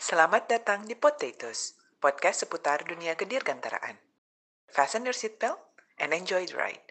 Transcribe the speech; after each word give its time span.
Selamat 0.00 0.48
datang 0.48 0.88
di 0.88 0.96
Potatoes, 0.96 1.76
podcast 2.00 2.48
seputar 2.48 2.88
dunia 2.88 3.12
kedirgantaraan. 3.20 4.00
Fasten 4.72 5.04
your 5.04 5.12
seatbelt 5.12 5.60
and 6.00 6.16
enjoy 6.16 6.48
the 6.48 6.56
ride. 6.56 6.88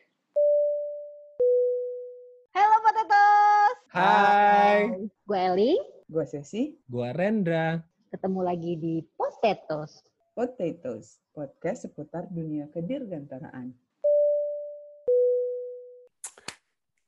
Halo 2.54 2.78
Potatoes. 2.86 3.76
Hai, 3.98 5.10
Gue 5.26 5.40
Eli, 5.42 5.74
Gue 6.06 6.26
Sesi, 6.30 6.78
gua 6.86 7.10
Rendra. 7.10 7.82
ketemu 8.14 8.46
lagi 8.46 8.78
di 8.78 9.02
Potatoes. 9.18 10.06
Potatoes, 10.38 11.18
podcast 11.34 11.90
seputar 11.90 12.30
dunia 12.30 12.70
kedirgantaraan. 12.70 13.74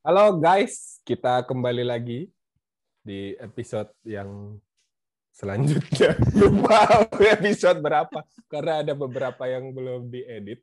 Halo 0.02 0.42
guys, 0.42 0.98
kita 1.06 1.46
kembali 1.46 1.86
lagi 1.86 2.26
di 3.06 3.38
episode 3.38 3.94
yang 4.02 4.58
selanjutnya. 5.32 6.20
Lupa 6.40 7.08
episode 7.18 7.80
berapa, 7.80 8.22
karena 8.52 8.84
ada 8.84 8.94
beberapa 8.94 9.44
yang 9.48 9.72
belum 9.72 10.12
diedit. 10.12 10.62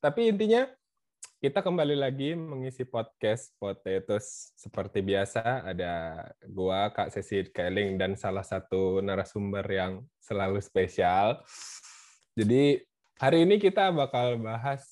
Tapi 0.00 0.32
intinya 0.32 0.64
kita 1.40 1.64
kembali 1.64 1.96
lagi 1.96 2.36
mengisi 2.36 2.84
podcast 2.84 3.56
Potatoes 3.56 4.52
seperti 4.56 5.00
biasa. 5.00 5.64
Ada 5.64 6.26
gua, 6.48 6.92
Kak 6.92 7.12
Sesi 7.12 7.48
Keling, 7.48 7.96
dan 7.96 8.16
salah 8.16 8.44
satu 8.44 9.00
narasumber 9.00 9.64
yang 9.68 10.04
selalu 10.20 10.60
spesial. 10.60 11.40
Jadi 12.36 12.80
hari 13.16 13.48
ini 13.48 13.56
kita 13.56 13.92
bakal 13.92 14.36
bahas 14.40 14.84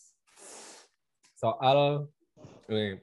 soal 1.36 2.08
nih, 2.68 3.00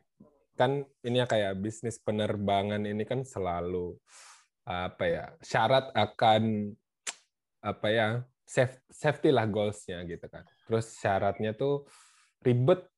kan 0.57 0.83
ini 1.05 1.21
ya 1.23 1.27
kayak 1.29 1.57
bisnis 1.61 1.97
penerbangan 2.01 2.83
ini 2.83 3.05
kan 3.05 3.21
selalu 3.23 3.95
apa 4.65 5.03
ya 5.05 5.25
syarat 5.45 5.93
akan 5.93 6.73
apa 7.61 7.87
ya 7.89 8.07
safe- 8.41 8.81
safety 8.89 9.29
lah 9.29 9.45
goalsnya 9.45 10.01
gitu 10.09 10.25
kan 10.25 10.41
terus 10.65 10.89
syaratnya 10.97 11.53
tuh 11.53 11.85
ribet 12.41 12.89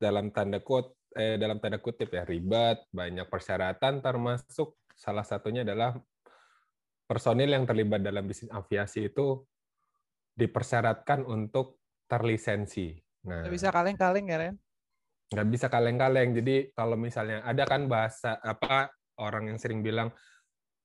dalam 0.00 0.32
tanda 0.32 0.64
kut 0.64 0.96
eh, 1.12 1.36
dalam 1.36 1.60
tanda 1.60 1.76
kutip 1.76 2.08
ya 2.08 2.24
ribet 2.24 2.88
banyak 2.88 3.28
persyaratan 3.28 4.00
termasuk 4.00 4.80
salah 4.96 5.24
satunya 5.24 5.60
adalah 5.64 5.96
personil 7.04 7.52
yang 7.52 7.68
terlibat 7.68 8.00
dalam 8.00 8.24
bisnis 8.24 8.48
aviasi 8.52 9.12
itu 9.12 9.44
dipersyaratkan 10.32 11.24
untuk 11.28 11.80
terlisensi 12.08 12.96
nah 13.28 13.44
Nggak 13.44 13.54
bisa 13.60 13.68
kaleng-kaleng 13.68 14.26
ya, 14.28 14.38
Ren? 14.40 14.56
nggak 15.30 15.46
bisa 15.46 15.66
kaleng-kaleng. 15.70 16.34
Jadi 16.34 16.74
kalau 16.74 16.98
misalnya 16.98 17.46
ada 17.46 17.62
kan 17.62 17.86
bahasa 17.86 18.42
apa 18.42 18.90
orang 19.22 19.54
yang 19.54 19.58
sering 19.62 19.78
bilang 19.78 20.10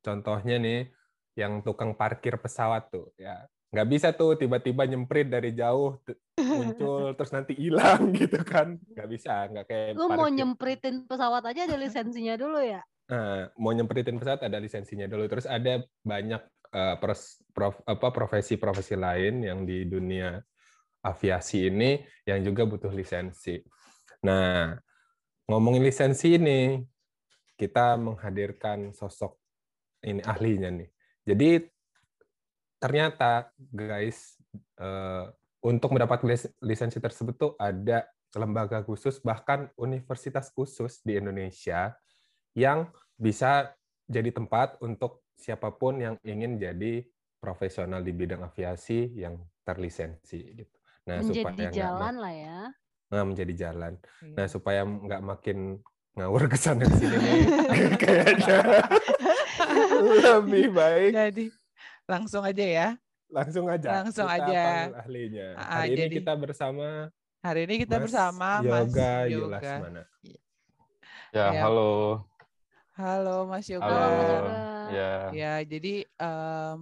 contohnya 0.06 0.62
nih 0.62 0.94
yang 1.34 1.66
tukang 1.66 1.98
parkir 1.98 2.38
pesawat 2.38 2.94
tuh 2.94 3.10
ya 3.18 3.50
nggak 3.74 3.88
bisa 3.90 4.14
tuh 4.14 4.38
tiba-tiba 4.38 4.86
nyemprit 4.86 5.28
dari 5.28 5.52
jauh 5.52 5.98
muncul 6.38 7.12
terus 7.18 7.34
nanti 7.34 7.58
hilang 7.58 8.12
gitu 8.22 8.40
kan 8.46 8.78
nggak 8.78 9.10
bisa 9.10 9.50
nggak 9.50 9.66
kayak 9.66 9.88
Lu 9.98 10.08
mau 10.08 10.30
parkir. 10.30 10.38
nyempritin 10.38 10.96
pesawat 11.10 11.44
aja 11.50 11.66
ada 11.68 11.76
lisensinya 11.76 12.38
dulu 12.40 12.62
ya? 12.62 12.80
Nah, 13.06 13.54
mau 13.62 13.70
nyempritin 13.70 14.18
pesawat 14.18 14.42
ada 14.50 14.58
lisensinya 14.58 15.06
dulu. 15.06 15.30
Terus 15.30 15.46
ada 15.46 15.78
banyak 16.02 16.42
eh, 16.74 16.96
pros- 16.98 17.38
prof- 17.54 17.84
apa 17.86 18.08
profesi-profesi 18.10 18.98
lain 18.98 19.46
yang 19.46 19.62
di 19.62 19.86
dunia 19.86 20.42
aviasi 21.06 21.70
ini 21.70 22.02
yang 22.26 22.42
juga 22.42 22.66
butuh 22.66 22.90
lisensi. 22.90 23.62
Nah, 24.26 24.74
ngomongin 25.46 25.86
lisensi 25.86 26.34
ini, 26.42 26.82
kita 27.54 27.94
menghadirkan 28.02 28.90
sosok 28.90 29.38
ini 30.06 30.22
ahlinya 30.22 30.70
nih. 30.70 30.90
Jadi 31.26 31.50
ternyata 32.78 33.50
guys 33.58 34.38
eh, 34.78 35.26
untuk 35.66 35.90
mendapat 35.98 36.22
lis- 36.22 36.54
lisensi 36.62 37.02
tersebut 37.02 37.36
tuh 37.36 37.52
ada 37.58 38.06
lembaga 38.36 38.84
khusus 38.86 39.18
bahkan 39.24 39.72
universitas 39.80 40.52
khusus 40.54 41.02
di 41.02 41.18
Indonesia 41.18 41.96
yang 42.54 42.92
bisa 43.16 43.74
jadi 44.06 44.30
tempat 44.30 44.78
untuk 44.84 45.26
siapa 45.34 45.72
pun 45.74 45.98
yang 45.98 46.16
ingin 46.22 46.60
jadi 46.62 47.02
profesional 47.42 48.04
di 48.06 48.14
bidang 48.14 48.44
aviasi 48.46 49.18
yang 49.18 49.40
terlisensi 49.66 50.40
gitu. 50.54 50.76
Nah, 51.10 51.22
supaya 51.22 51.54
Menjadi 51.54 51.64
nggak 51.64 51.74
jalan 51.74 52.16
lah 52.18 52.34
ya. 52.34 52.60
nah, 53.06 53.24
menjadi 53.24 53.54
jalan. 53.70 53.94
Iya. 54.22 54.34
Nah, 54.36 54.46
supaya 54.50 54.82
nggak 54.84 55.22
makin 55.22 55.58
ngawur 56.16 56.48
ke 56.48 56.58
sana 56.58 56.88
sini 56.96 57.44
kayaknya 58.02 58.64
lebih 59.88 60.66
baik 60.72 61.12
Jadi 61.12 61.46
langsung 62.06 62.42
aja 62.42 62.66
ya. 62.66 62.90
langsung 63.26 63.66
aja. 63.68 63.90
Langsung 64.02 64.30
kita 64.30 64.46
aja. 64.48 64.64
ahlinya. 65.02 65.48
Ah, 65.56 65.82
Hari 65.82 65.90
ini 65.92 66.02
jadi- 66.06 66.16
kita 66.22 66.34
bersama 66.36 67.10
Hari 67.42 67.62
ini 67.66 67.76
kita 67.80 67.96
Mas 67.98 68.04
bersama 68.10 68.50
Yoga 68.60 68.82
Mas 68.90 69.30
Yoga. 69.30 69.74
mana? 69.80 70.04
Ya, 71.30 71.46
Ya. 71.52 71.62
halo. 71.62 72.26
Halo 72.96 73.38
Mas 73.46 73.68
Yoga. 73.68 73.86
Halo. 73.86 74.54
Ya, 74.88 75.12
Ya, 75.30 75.54
jadi 75.62 76.06
em, 76.08 76.78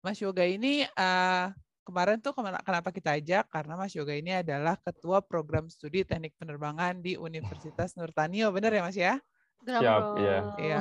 Mas 0.00 0.16
Yoga 0.16 0.44
ini 0.44 0.84
eh, 0.84 1.44
kemarin 1.82 2.20
tuh 2.20 2.30
kenapa 2.36 2.88
kita 2.90 3.16
ajak? 3.16 3.48
Karena 3.48 3.74
Mas 3.74 3.92
Yoga 3.92 4.12
ini 4.12 4.32
adalah 4.32 4.76
ketua 4.76 5.18
program 5.20 5.66
studi 5.66 6.04
teknik 6.04 6.36
penerbangan 6.36 7.00
di 7.00 7.16
Universitas 7.16 7.96
Nurtanio, 7.96 8.52
benar 8.52 8.70
ya 8.70 8.82
Mas 8.82 8.94
ya? 8.94 9.18
Drum 9.62 9.82
Siap, 9.82 10.02
iya. 10.20 10.38
Iya. 10.60 10.80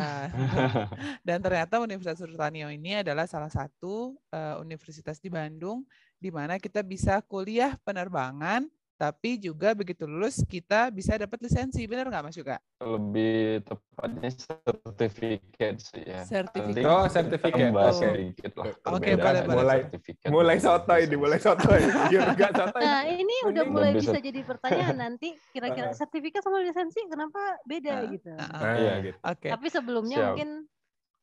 Dan 1.28 1.42
ternyata 1.42 1.82
Universitas 1.82 2.22
Nurtanio 2.22 2.70
ini 2.70 3.02
adalah 3.02 3.26
salah 3.26 3.50
satu 3.50 4.14
eh, 4.30 4.56
universitas 4.62 5.18
di 5.18 5.32
Bandung 5.32 5.88
di 6.22 6.30
mana 6.30 6.62
kita 6.62 6.82
bisa 6.86 7.20
kuliah 7.26 7.78
penerbangan, 7.82 8.66
tapi 8.96 9.36
juga 9.36 9.72
begitu 9.72 10.04
lulus 10.04 10.40
kita 10.42 10.88
bisa 10.88 11.14
dapat 11.14 11.36
lisensi, 11.40 11.84
benar 11.84 12.08
nggak 12.08 12.24
Mas 12.24 12.36
Yoga? 12.36 12.58
lebih 12.78 13.60
tepatnya 13.62 14.30
sertifikat 14.32 15.76
sih 15.78 16.00
ya. 16.02 16.24
Sertifikat. 16.24 16.86
Oh, 16.86 17.06
sertifikat. 17.06 17.72
Oke. 17.72 17.92
sedikit 17.94 18.52
lah. 18.56 18.66
Oke, 18.88 19.12
perbedaan 19.12 19.20
boleh, 19.20 19.42
boleh. 19.42 19.56
Mulai- 19.58 19.84
sertifikat 19.86 20.30
Mulai 20.30 20.58
sotoy 20.58 21.02
nih, 21.06 21.18
mulai 21.18 21.40
sotoy. 21.40 21.82
Yoga 22.16 22.48
sotoy. 22.52 22.82
Nah 22.82 23.02
ini 23.06 23.36
udah 23.44 23.52
Mending 23.62 23.70
mulai 23.70 23.92
bisa 23.94 24.18
jadi 24.18 24.40
pertanyaan 24.42 24.98
nanti 25.06 25.30
kira-kira 25.52 25.92
sertifikat 25.92 26.40
sama 26.40 26.62
lisensi 26.62 27.00
kenapa 27.06 27.40
beda 27.64 27.94
gitu. 28.10 28.32
ah, 28.32 28.44
ah. 28.46 28.60
Nah, 28.62 28.76
Iya. 28.76 28.94
gitu. 29.04 29.18
Oke, 29.22 29.48
Tapi 29.50 29.68
sebelumnya 29.68 30.18
Siap. 30.18 30.28
mungkin 30.32 30.50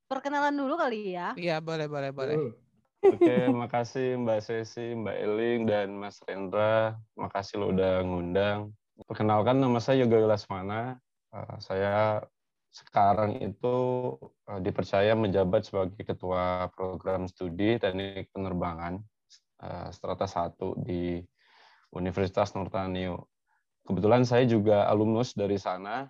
perkenalan 0.05 0.53
dulu 0.53 0.75
kali 0.77 0.99
ya. 1.11 1.33
iya 1.35 1.57
boleh 1.59 1.89
boleh 1.89 2.11
boleh. 2.11 2.37
Uh, 2.37 2.53
Oke, 3.03 3.51
makasih 3.51 4.15
Mbak 4.15 4.41
Sesi, 4.47 4.95
Mbak 4.95 5.17
Eling, 5.19 5.61
dan 5.67 5.91
Mas 5.99 6.23
Rendra. 6.23 6.95
Makasih 7.19 7.59
lo 7.59 7.75
udah 7.75 7.99
ngundang. 8.07 8.71
Perkenalkan 9.11 9.59
nama 9.59 9.83
saya 9.83 10.07
Yoga 10.07 10.23
Yulasmana. 10.23 11.03
Eh, 11.35 11.57
Saya 11.59 12.23
sekarang 12.71 13.43
itu 13.43 13.77
eh, 14.47 14.61
dipercaya 14.63 15.19
menjabat 15.19 15.67
sebagai 15.67 15.99
Ketua 16.07 16.71
Program 16.71 17.27
Studi 17.27 17.75
Teknik 17.83 18.31
Penerbangan 18.31 19.03
eh, 19.67 19.89
Strata 19.91 20.31
1 20.31 20.87
di 20.87 21.19
Universitas 21.99 22.55
Nurtanio. 22.55 23.27
Kebetulan 23.83 24.23
saya 24.23 24.47
juga 24.47 24.87
alumnus 24.87 25.35
dari 25.35 25.59
sana. 25.59 26.07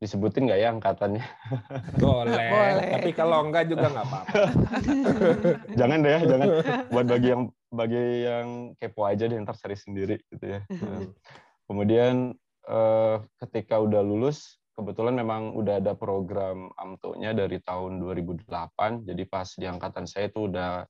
Disebutin 0.00 0.48
nggak 0.48 0.60
ya 0.64 0.68
angkatannya? 0.72 1.24
Boleh. 2.00 2.48
Boleh. 2.48 2.88
Tapi 2.96 3.10
kalau 3.12 3.44
enggak 3.44 3.68
juga 3.68 3.92
nggak 3.92 4.06
apa-apa. 4.08 4.34
jangan 5.78 5.98
deh 6.00 6.12
ya, 6.16 6.20
jangan 6.24 6.48
buat 6.96 7.06
bagi 7.06 7.28
yang 7.28 7.42
bagi 7.68 8.04
yang 8.24 8.48
kepo 8.80 9.04
aja 9.04 9.28
deh 9.28 9.36
ntar 9.44 9.60
cari 9.60 9.76
sendiri 9.76 10.16
gitu 10.32 10.56
ya. 10.56 10.64
Nah, 10.72 11.04
Kemudian 11.68 12.32
eh, 12.64 13.16
ketika 13.44 13.76
udah 13.76 14.00
lulus, 14.00 14.56
kebetulan 14.72 15.20
memang 15.20 15.52
udah 15.52 15.84
ada 15.84 15.92
program 15.92 16.72
AMTO-nya 16.80 17.36
dari 17.36 17.60
tahun 17.60 18.00
2008. 18.00 19.04
Jadi 19.04 19.22
pas 19.28 19.52
di 19.52 19.68
angkatan 19.68 20.08
saya 20.08 20.32
itu 20.32 20.48
udah 20.48 20.88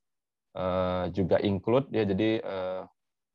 eh, 0.55 1.05
juga 1.11 1.43
include 1.43 1.91
ya, 1.91 2.07
jadi 2.07 2.39
eh, 2.39 2.83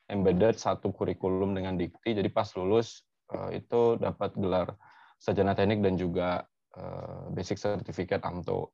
embedded 0.07 0.55
satu 0.55 0.95
kurikulum 0.95 1.51
dengan 1.51 1.75
dikti. 1.75 2.15
Jadi 2.15 2.31
pas 2.31 2.47
lulus 2.55 3.03
eh, 3.35 3.59
itu 3.59 3.99
dapat 3.99 4.31
gelar 4.39 4.71
sarjana 5.17 5.51
teknik 5.51 5.79
dan 5.79 5.95
juga 5.95 6.43
eh, 6.71 7.23
basic 7.31 7.55
certificate 7.55 8.19
AMTO 8.21 8.67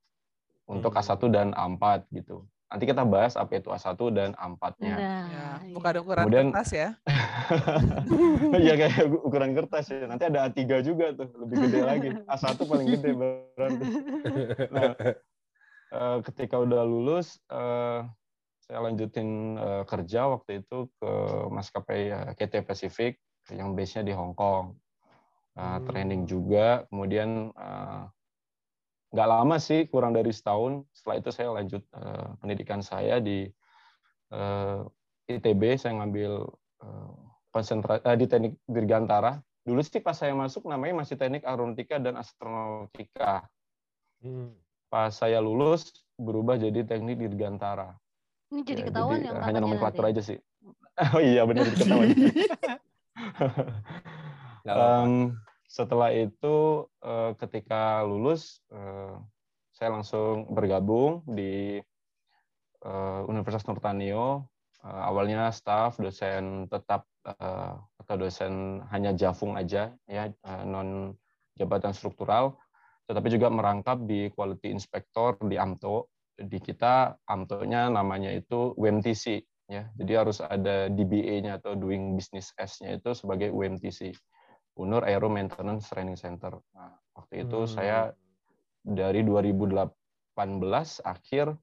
untuk 0.65 0.91
Hmm. 0.91 1.01
A1 1.03 1.21
dan 1.29 1.47
A4 1.51 2.09
gitu. 2.11 2.43
Nanti 2.65 2.87
kita 2.87 3.03
bahas 3.03 3.35
apa 3.35 3.51
itu 3.53 3.67
A1 3.67 3.85
dan 4.09 4.31
A4-nya. 4.33 4.89
Nah, 4.89 4.97
Ya, 4.97 5.17
iya. 5.61 5.75
bukan 5.75 5.93
ukuran 5.99 6.23
Kemudian- 6.25 6.49
kertas 6.49 6.69
ya. 6.71 6.89
Iya 8.57 8.73
kayak 8.75 8.97
ukuran 9.21 9.51
kertas 9.53 9.85
ya. 9.87 10.07
Nanti 10.07 10.23
ada 10.25 10.47
A3 10.47 10.59
juga 10.81 11.11
tuh, 11.13 11.29
lebih 11.37 11.55
gede 11.61 11.79
lagi. 11.83 12.09
A1 12.25 12.57
paling 12.57 12.87
gede 12.89 13.11
berarti. 13.13 13.85
Nah, 14.71 14.89
eh, 15.91 16.17
ketika 16.25 16.55
udah 16.57 16.81
lulus, 16.81 17.37
eh, 17.47 18.01
saya 18.61 18.79
lanjutin 18.81 19.29
eh, 19.57 19.83
kerja 19.85 20.31
waktu 20.31 20.63
itu 20.63 20.89
ke 20.95 21.11
maskapai 21.51 22.01
KT 22.33 22.63
Pacific 22.63 23.19
yang 23.51 23.75
base-nya 23.75 24.01
di 24.01 24.13
Hong 24.15 24.31
Kong. 24.31 24.79
Eh, 25.61 25.77
Hmm. 25.77 25.85
Training 25.85 26.21
juga, 26.25 26.89
kemudian 26.89 27.53
eh, 27.53 28.01
nggak 29.13 29.29
lama 29.29 29.61
sih, 29.61 29.85
kurang 29.85 30.17
dari 30.17 30.33
setahun. 30.33 30.81
Setelah 30.89 31.15
itu 31.21 31.29
saya 31.29 31.49
lanjut 31.53 31.85
eh, 31.85 32.27
pendidikan 32.41 32.81
saya 32.81 33.21
di 33.21 33.45
eh, 34.33 34.79
ITB. 35.29 35.77
Saya 35.77 36.01
ngambil 36.01 36.49
konsentrasi 37.53 38.01
di 38.17 38.25
teknik 38.25 38.53
dirgantara. 38.65 39.37
Dulu 39.61 39.85
sih 39.85 40.01
pas 40.01 40.17
saya 40.17 40.33
masuk 40.33 40.65
namanya 40.65 41.05
masih 41.05 41.13
teknik 41.13 41.45
aeronautika 41.45 42.01
dan 42.01 42.17
astronautika. 42.17 43.45
Hmm. 44.25 44.57
Pas 44.89 45.13
saya 45.13 45.37
lulus 45.37 45.93
berubah 46.17 46.57
jadi 46.57 46.81
teknik 46.81 47.21
dirgantara. 47.21 47.93
Ini 48.49 48.65
jadi 48.65 48.81
Ya, 48.81 48.85
ketahuan 48.89 49.21
jadi, 49.21 49.29
yang 49.29 49.37
eh, 49.37 49.45
hanya 49.45 49.59
nomenklatur 49.61 50.09
aja 50.09 50.25
sih. 50.25 50.41
Oh 51.01 51.23
iya 51.23 51.47
benar 51.47 51.71
ketahuan. 51.71 52.13
Em, 54.67 55.33
setelah 55.71 56.11
itu 56.11 56.83
eh, 56.99 57.31
ketika 57.39 58.03
lulus 58.03 58.59
eh, 58.75 59.15
saya 59.71 59.89
langsung 59.95 60.51
bergabung 60.51 61.23
di 61.23 61.79
eh, 62.83 63.21
Universitas 63.31 63.63
Nurtanio. 63.71 64.51
Awalnya 64.81 65.53
staf, 65.53 66.01
dosen 66.01 66.65
tetap 66.65 67.05
atau 68.01 68.15
dosen 68.17 68.81
hanya 68.89 69.13
jafung 69.13 69.53
aja 69.53 69.93
ya 70.09 70.33
non 70.65 71.13
jabatan 71.53 71.93
struktural, 71.93 72.57
tetapi 73.05 73.29
juga 73.29 73.53
merangkap 73.53 74.01
di 74.09 74.33
quality 74.33 74.73
inspector 74.73 75.37
di 75.45 75.53
AMTO. 75.53 76.09
Di 76.33 76.57
kita 76.57 77.13
AMTO-nya 77.29 77.93
namanya 77.93 78.33
itu 78.33 78.73
UMTC 78.73 79.45
ya. 79.69 79.85
Jadi 79.93 80.11
harus 80.17 80.41
ada 80.41 80.89
DBA-nya 80.89 81.61
atau 81.61 81.77
doing 81.77 82.17
business 82.17 82.49
as-nya 82.57 82.97
itu 82.97 83.13
sebagai 83.13 83.53
UMTC. 83.53 84.17
Unur 84.81 85.05
Aero 85.05 85.29
Maintenance 85.29 85.93
Training 85.93 86.17
Center. 86.17 86.57
Nah, 86.73 86.97
waktu 87.13 87.45
itu 87.45 87.63
Hmm. 87.63 87.69
saya 87.69 87.99
dari 88.81 89.21
2018 89.21 90.97
akhir 91.05 91.53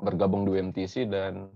bergabung 0.00 0.48
di 0.48 0.56
UMTC 0.56 1.04
dan 1.04 1.52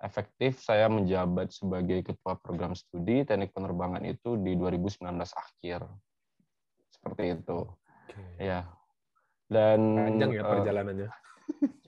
efektif 0.00 0.58
saya 0.58 0.90
menjabat 0.90 1.54
sebagai 1.54 2.02
ketua 2.02 2.34
program 2.40 2.74
studi 2.74 3.22
teknik 3.22 3.54
penerbangan 3.54 4.02
itu 4.02 4.34
di 4.40 4.56
2019 4.58 5.30
akhir. 5.36 5.86
Seperti 6.90 7.38
itu. 7.38 7.58
Oke. 7.70 8.20
Ya. 8.40 8.66
Dan 9.46 9.98
Panjang 9.98 10.30
ya 10.34 10.42
eh, 10.42 10.50
perjalanannya. 10.50 11.08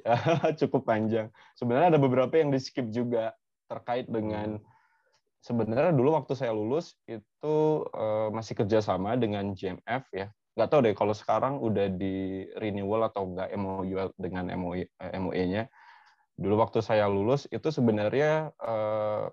cukup 0.61 0.83
panjang. 0.87 1.27
Sebenarnya 1.55 1.95
ada 1.97 2.01
beberapa 2.03 2.35
yang 2.35 2.51
di 2.51 2.59
skip 2.59 2.91
juga 2.91 3.35
terkait 3.71 4.11
dengan 4.11 4.59
sebenarnya 5.43 5.93
dulu 5.93 6.15
waktu 6.15 6.39
saya 6.39 6.55
lulus 6.55 6.95
itu 7.11 7.57
eh, 7.91 8.29
masih 8.31 8.55
kerjasama 8.63 9.19
dengan 9.19 9.53
GMF 9.53 10.07
ya. 10.15 10.31
Nggak 10.55 10.69
tahu 10.71 10.81
deh 10.87 10.95
kalau 10.95 11.15
sekarang 11.17 11.55
udah 11.59 11.91
di 11.91 12.47
renewal 12.57 13.09
atau 13.11 13.27
enggak 13.27 13.51
MOU 13.59 14.15
dengan 14.15 14.49
MOE, 14.55 14.87
eh, 14.87 15.19
MOE-nya. 15.19 15.67
Dulu 16.39 16.55
waktu 16.63 16.81
saya 16.81 17.11
lulus 17.11 17.51
itu 17.51 17.69
sebenarnya 17.69 18.55
eh, 18.57 19.27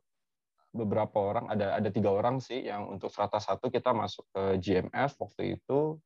beberapa 0.69 1.17
orang 1.17 1.49
ada 1.49 1.81
ada 1.81 1.89
tiga 1.89 2.13
orang 2.13 2.37
sih 2.37 2.61
yang 2.69 2.89
untuk 2.93 3.09
strata 3.09 3.41
satu 3.41 3.73
kita 3.73 3.89
masuk 3.89 4.25
ke 4.29 4.43
GMF 4.61 5.17
waktu 5.17 5.57
itu 5.57 5.97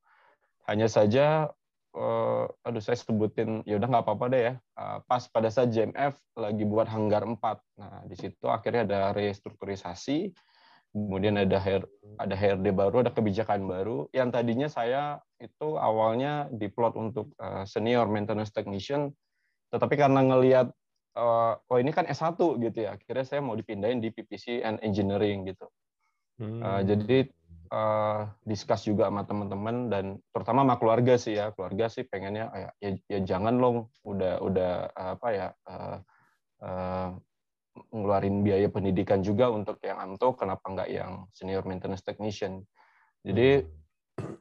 hanya 0.71 0.87
saja 0.87 1.51
eh, 1.93 2.45
aduh 2.65 2.81
saya 2.83 2.97
sebutin 2.97 3.61
ya 3.63 3.77
udah 3.77 3.87
nggak 3.89 4.03
apa-apa 4.05 4.25
deh 4.33 4.41
ya. 4.41 4.53
Eh, 4.57 4.97
pas 5.05 5.23
pada 5.29 5.49
saat 5.53 5.69
JMF 5.69 6.17
lagi 6.37 6.63
buat 6.65 6.89
hanggar 6.89 7.23
4 7.25 7.37
nah 7.79 8.01
di 8.09 8.15
situ 8.17 8.45
akhirnya 8.49 8.83
ada 8.89 8.99
restrukturisasi 9.13 10.33
kemudian 10.93 11.41
ada 11.41 11.57
HR, 11.57 11.89
ada 12.21 12.35
HRD 12.37 12.69
baru 12.69 13.01
ada 13.01 13.09
kebijakan 13.09 13.65
baru. 13.65 14.05
Yang 14.13 14.29
tadinya 14.29 14.69
saya 14.69 15.17
itu 15.41 15.77
awalnya 15.77 16.49
diplot 16.53 16.93
untuk 16.97 17.33
eh, 17.37 17.65
senior 17.69 18.09
maintenance 18.09 18.53
technician 18.53 19.13
tetapi 19.73 19.97
karena 19.97 20.21
ngelihat 20.21 20.67
eh, 21.17 21.53
oh 21.57 21.77
ini 21.81 21.89
kan 21.93 22.05
S1 22.09 22.37
gitu 22.37 22.77
ya 22.85 22.97
akhirnya 22.97 23.25
saya 23.25 23.41
mau 23.41 23.57
dipindahin 23.57 24.01
di 24.01 24.09
PPC 24.09 24.65
and 24.65 24.81
engineering 24.81 25.45
gitu. 25.49 25.69
Hmm. 26.41 26.61
Uh, 26.65 26.81
jadi 26.81 27.29
uh, 27.73 28.29
discuss 28.45 28.85
juga 28.85 29.09
sama 29.09 29.25
teman-teman 29.25 29.89
dan 29.89 30.05
terutama 30.29 30.61
sama 30.61 30.75
keluarga 30.77 31.13
sih 31.17 31.33
ya. 31.33 31.49
Keluarga 31.57 31.89
sih 31.89 32.05
pengennya 32.05 32.53
ya, 32.53 32.69
ya, 32.77 32.89
ya 33.09 33.19
jangan 33.25 33.57
loh 33.57 33.89
udah 34.05 34.39
udah 34.45 34.71
uh, 34.93 35.11
apa 35.17 35.27
ya 35.33 35.47
uh, 35.65 35.97
uh, 36.61 37.09
ngeluarin 37.89 38.45
biaya 38.45 38.69
pendidikan 38.69 39.25
juga 39.25 39.49
untuk 39.49 39.81
yang 39.81 39.97
AMTO 39.97 40.37
kenapa 40.37 40.65
nggak 40.69 40.89
yang 40.93 41.25
senior 41.33 41.65
maintenance 41.65 42.05
technician? 42.05 42.61
Jadi 43.25 43.65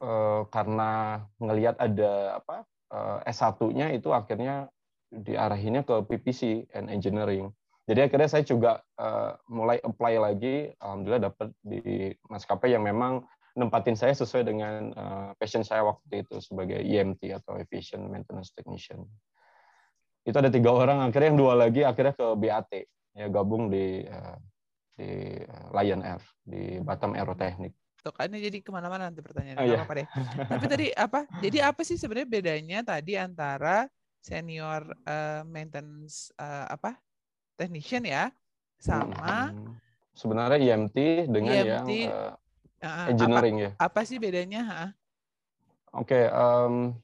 uh, 0.03 0.45
karena 0.53 1.23
ngelihat 1.41 1.81
ada 1.81 2.37
apa 2.37 2.69
uh, 2.93 3.19
S1-nya 3.25 3.97
itu 3.97 4.13
akhirnya 4.13 4.69
diarahinnya 5.09 5.81
ke 5.85 6.05
PPC 6.09 6.69
and 6.73 6.89
engineering 6.89 7.53
jadi 7.83 8.07
akhirnya 8.07 8.29
saya 8.31 8.43
juga 8.47 8.79
uh, 8.95 9.35
mulai 9.51 9.75
apply 9.83 10.15
lagi, 10.15 10.71
alhamdulillah 10.79 11.27
dapat 11.27 11.51
di 11.59 12.15
maskapai 12.31 12.71
yang 12.71 12.87
memang 12.87 13.27
nempatin 13.59 13.99
saya 13.99 14.15
sesuai 14.15 14.47
dengan 14.47 14.95
uh, 14.95 15.29
passion 15.35 15.67
saya 15.67 15.83
waktu 15.83 16.23
itu 16.23 16.39
sebagai 16.39 16.79
EMT 16.79 17.43
atau 17.43 17.59
Aviation 17.59 18.07
Maintenance 18.07 18.55
Technician. 18.55 19.03
Itu 20.23 20.39
ada 20.39 20.47
tiga 20.47 20.71
orang, 20.71 21.03
akhirnya 21.03 21.35
yang 21.35 21.39
dua 21.43 21.53
lagi 21.59 21.83
akhirnya 21.83 22.15
ke 22.15 22.27
BAT, 22.39 22.71
ya 23.19 23.27
gabung 23.27 23.67
di 23.67 24.07
uh, 24.07 24.39
di 24.95 25.35
Lion 25.75 26.01
Air 26.07 26.23
di 26.47 26.79
Batam 26.79 27.19
Aerotechnic. 27.19 27.75
Tuh 27.99 28.15
kan 28.15 28.31
jadi 28.31 28.63
ke 28.63 28.71
mana-mana 28.71 29.11
nanti 29.11 29.19
pertanyaannya. 29.19 29.59
Oh, 29.59 29.67
iya. 29.67 29.79
apa-apa 29.83 29.93
deh. 29.99 30.07
Tapi 30.47 30.65
tadi 30.71 30.87
apa? 30.91 31.19
Jadi 31.39 31.57
apa 31.59 31.81
sih 31.87 31.95
sebenarnya 31.99 32.27
bedanya 32.27 32.79
tadi 32.83 33.15
antara 33.15 33.87
senior 34.23 34.87
eh, 35.07 35.43
maintenance 35.47 36.31
eh, 36.35 36.67
apa 36.67 36.99
technician 37.55 38.03
ya 38.03 38.29
sama 38.81 39.53
Hmm. 39.53 39.77
sebenarnya 40.13 40.59
EMT 40.59 40.97
dengan 41.31 41.53
yang 41.55 41.87
EMT, 41.87 41.91
uh, 42.11 42.33
eh, 42.83 43.11
engineering 43.13 43.57
ya. 43.57 43.71
apa, 43.79 43.87
apa 43.87 43.99
sih 44.03 44.17
bedanya? 44.19 44.61
Ha? 44.67 44.83
Oke, 45.93 46.25
em, 46.25 46.97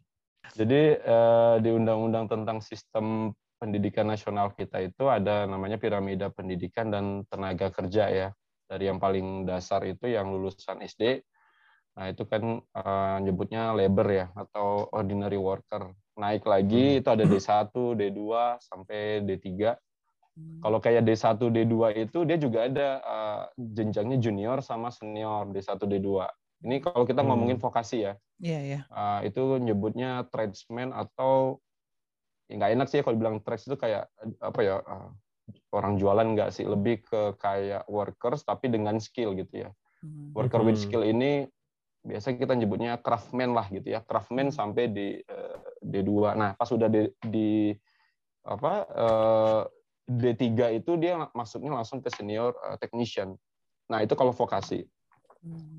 jadi 0.57 0.97
eh, 0.97 1.55
di 1.61 1.69
Undang-Undang 1.69 2.25
tentang 2.25 2.57
Sistem 2.59 3.31
Pendidikan 3.59 4.07
Nasional 4.07 4.55
kita 4.55 4.81
itu 4.81 5.05
ada 5.11 5.43
namanya 5.45 5.75
piramida 5.75 6.31
pendidikan 6.31 6.89
dan 6.89 7.27
tenaga 7.27 7.69
kerja 7.69 8.07
ya. 8.09 8.29
Dari 8.69 8.85
yang 8.85 9.01
paling 9.01 9.49
dasar 9.49 9.81
itu 9.85 10.05
yang 10.05 10.29
lulusan 10.29 10.81
SD, 10.85 11.25
nah 11.97 12.09
itu 12.09 12.23
kan 12.25 12.61
eh, 12.61 13.17
nyebutnya 13.25 13.73
labor 13.73 14.07
ya 14.09 14.27
atau 14.33 14.89
ordinary 14.93 15.37
worker. 15.37 15.93
Naik 16.19 16.43
lagi 16.43 16.99
itu 16.99 17.07
ada 17.07 17.23
D1, 17.23 17.71
D2 17.95 18.21
sampai 18.59 19.23
D3. 19.23 19.71
Kalau 20.59 20.79
kayak 20.83 21.07
D1, 21.07 21.39
D2 21.39 21.75
itu 21.95 22.27
dia 22.27 22.35
juga 22.35 22.67
ada 22.67 22.89
eh, 22.99 23.43
jenjangnya 23.57 24.19
junior 24.19 24.59
sama 24.59 24.91
senior 24.91 25.47
D1, 25.49 25.79
D2. 25.79 26.27
Ini 26.67 26.83
kalau 26.83 27.07
kita 27.07 27.23
Hmm. 27.23 27.31
ngomongin 27.31 27.59
vokasi 27.59 28.03
ya. 28.03 28.13
Iya 28.39 28.59
ya. 28.59 28.79
Uh, 28.89 29.19
itu 29.23 29.41
nyebutnya 29.59 30.25
tradesman 30.31 30.89
atau 30.91 31.61
ya 32.49 32.57
nggak 32.57 32.71
enak 32.73 32.87
sih 32.89 32.97
ya 32.99 33.03
kalau 33.05 33.21
bilang 33.21 33.37
trades 33.45 33.69
itu 33.69 33.77
kayak 33.77 34.09
apa 34.41 34.59
ya 34.65 34.81
uh, 34.81 35.13
orang 35.69 36.01
jualan 36.01 36.33
nggak 36.33 36.49
sih 36.49 36.65
lebih 36.65 37.05
ke 37.05 37.37
kayak 37.37 37.85
workers 37.85 38.41
tapi 38.41 38.73
dengan 38.73 38.97
skill 38.97 39.37
gitu 39.37 39.67
ya 39.67 39.71
Hmm. 40.01 40.31
worker 40.33 40.63
with 40.65 40.79
Mhm. 40.79 40.83
skill 40.89 41.03
ini 41.05 41.45
biasa 42.01 42.33
kita 42.33 42.55
nyebutnya 42.57 42.97
craftsman 42.97 43.51
lah 43.53 43.67
gitu 43.69 43.93
ya 43.93 44.01
craftsman 44.01 44.49
Hmm. 44.49 44.57
sampai 44.57 44.89
di 44.89 45.07
uh, 45.21 45.59
D2 45.85 46.33
nah 46.33 46.55
pas 46.57 46.71
udah 46.71 46.89
di, 46.89 47.11
di 47.21 47.49
apa 48.41 48.73
uh, 48.89 49.61
D3 50.09 50.81
itu 50.81 50.97
dia 50.97 51.29
masuknya 51.37 51.77
langsung 51.77 52.01
ke 52.01 52.09
senior 52.09 52.57
uh, 52.65 52.75
technician 52.81 53.37
nah 53.89 54.01
itu 54.01 54.17
kalau 54.17 54.33
vokasi 54.33 54.89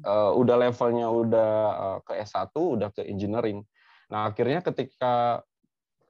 uh, 0.05 0.33
udah 0.37 0.57
levelnya 0.57 1.07
udah 1.09 1.53
uh, 1.71 1.99
ke 2.05 2.17
S1, 2.25 2.53
udah 2.57 2.89
ke 2.93 3.05
engineering. 3.05 3.65
Nah, 4.11 4.31
akhirnya 4.33 4.65
ketika 4.65 5.45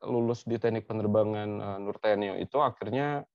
lulus 0.01 0.49
di 0.49 0.57
teknik 0.57 0.89
penerbangan 0.89 1.51
uh, 1.61 1.79
Nurtenio 1.79 2.41
itu 2.41 2.57
akhirnya 2.63 3.29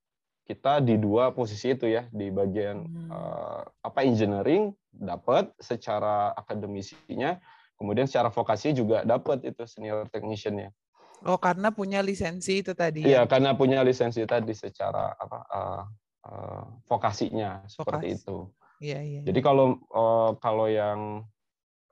kita 0.46 0.82
di 0.82 0.98
dua 0.98 1.34
posisi 1.34 1.74
itu 1.74 1.90
ya, 1.90 2.06
di 2.10 2.30
bagian 2.30 2.86
uh, 3.10 3.66
apa 3.82 4.06
engineering 4.06 4.74
dapat 4.94 5.50
secara 5.58 6.34
akademisinya, 6.38 7.38
kemudian 7.78 8.06
secara 8.06 8.30
vokasi 8.30 8.74
juga 8.74 9.02
dapat 9.02 9.42
itu 9.46 9.66
senior 9.66 10.06
technician-nya. 10.14 10.70
Oh 11.26 11.42
karena 11.42 11.74
punya 11.74 12.06
lisensi 12.06 12.62
itu 12.62 12.78
tadi. 12.78 13.02
Iya, 13.02 13.26
ya? 13.26 13.30
karena 13.30 13.58
punya 13.58 13.82
lisensi 13.82 14.22
tadi 14.30 14.54
secara 14.54 15.18
apa 15.18 15.40
uh, 15.50 15.84
uh, 16.30 16.64
vokasinya 16.86 17.66
seperti 17.66 18.14
Vokasi. 18.14 18.22
itu. 18.22 18.38
Iya 18.84 19.00
iya. 19.02 19.22
Jadi 19.24 19.40
kalau 19.40 19.80
eh, 19.80 20.32
kalau 20.44 20.68
yang 20.68 21.24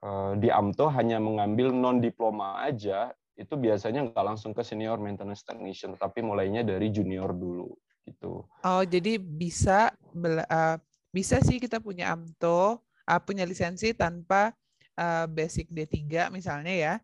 eh, 0.04 0.32
di 0.40 0.48
AMTO 0.52 0.92
hanya 0.92 1.16
mengambil 1.20 1.72
non 1.72 2.00
diploma 2.00 2.60
aja, 2.60 3.12
itu 3.34 3.54
biasanya 3.56 4.12
nggak 4.12 4.24
langsung 4.24 4.52
ke 4.52 4.60
senior 4.60 5.00
maintenance 5.00 5.42
technician, 5.42 5.96
tapi 5.96 6.20
mulainya 6.20 6.62
dari 6.62 6.92
junior 6.92 7.32
dulu 7.32 7.72
gitu. 8.04 8.44
Oh, 8.62 8.82
jadi 8.84 9.16
bisa 9.16 9.96
eh, 10.12 10.76
bisa 11.14 11.40
sih 11.40 11.56
kita 11.56 11.80
punya 11.80 12.12
AMTO, 12.12 12.84
ah, 13.08 13.20
punya 13.22 13.48
lisensi 13.48 13.96
tanpa 13.96 14.52
eh, 14.94 15.26
basic 15.26 15.72
D3 15.72 16.28
misalnya 16.28 16.74
ya. 16.74 16.94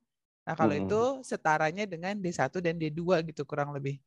Nah, 0.47 0.55
kalau 0.59 0.75
Mm-mm. 0.75 0.81
itu 0.83 1.23
setaranya 1.27 1.85
dengan 1.89 2.15
D1 2.19 2.59
dan 2.65 2.77
D2 2.81 3.21
gitu 3.29 3.43
kurang 3.49 3.71
lebih. 3.77 4.01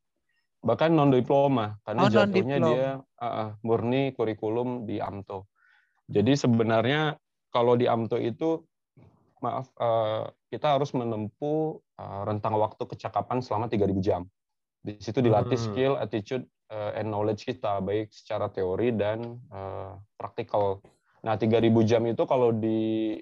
bahkan 0.63 0.91
non 0.95 1.11
diploma 1.11 1.75
karena 1.83 2.03
Oh, 2.03 2.07
jatuhnya 2.07 2.57
non-diploma. 2.57 2.63
dia 2.63 3.03
ah, 3.19 3.59
murni 3.67 4.15
kurikulum 4.15 4.87
di 4.87 4.95
AMTO. 5.03 5.43
Jadi 6.07 6.33
sebenarnya 6.39 7.19
kalau 7.51 7.75
di 7.75 7.85
AMTO 7.87 8.17
itu 8.19 8.63
maaf 9.43 9.67
eh, 9.75 10.23
kita 10.51 10.79
harus 10.79 10.95
menempuh 10.95 11.83
eh, 11.99 12.21
rentang 12.27 12.55
waktu 12.55 12.83
kecakapan 12.87 13.43
selama 13.43 13.67
3000 13.67 13.99
jam. 14.03 14.21
Di 14.83 14.99
situ 14.99 15.19
dilatih 15.23 15.55
Hmm. 15.55 15.59
skill, 15.59 15.99
attitude, 15.99 16.47
eh, 16.71 16.91
and 16.99 17.11
knowledge 17.11 17.43
kita 17.47 17.83
baik 17.83 18.11
secara 18.15 18.47
teori 18.51 18.95
dan 18.95 19.19
eh, 19.51 19.91
praktikal. 20.15 20.79
Nah, 21.23 21.35
3000 21.39 21.83
jam 21.87 22.03
itu 22.07 22.23
kalau 22.27 22.51
di 22.55 23.15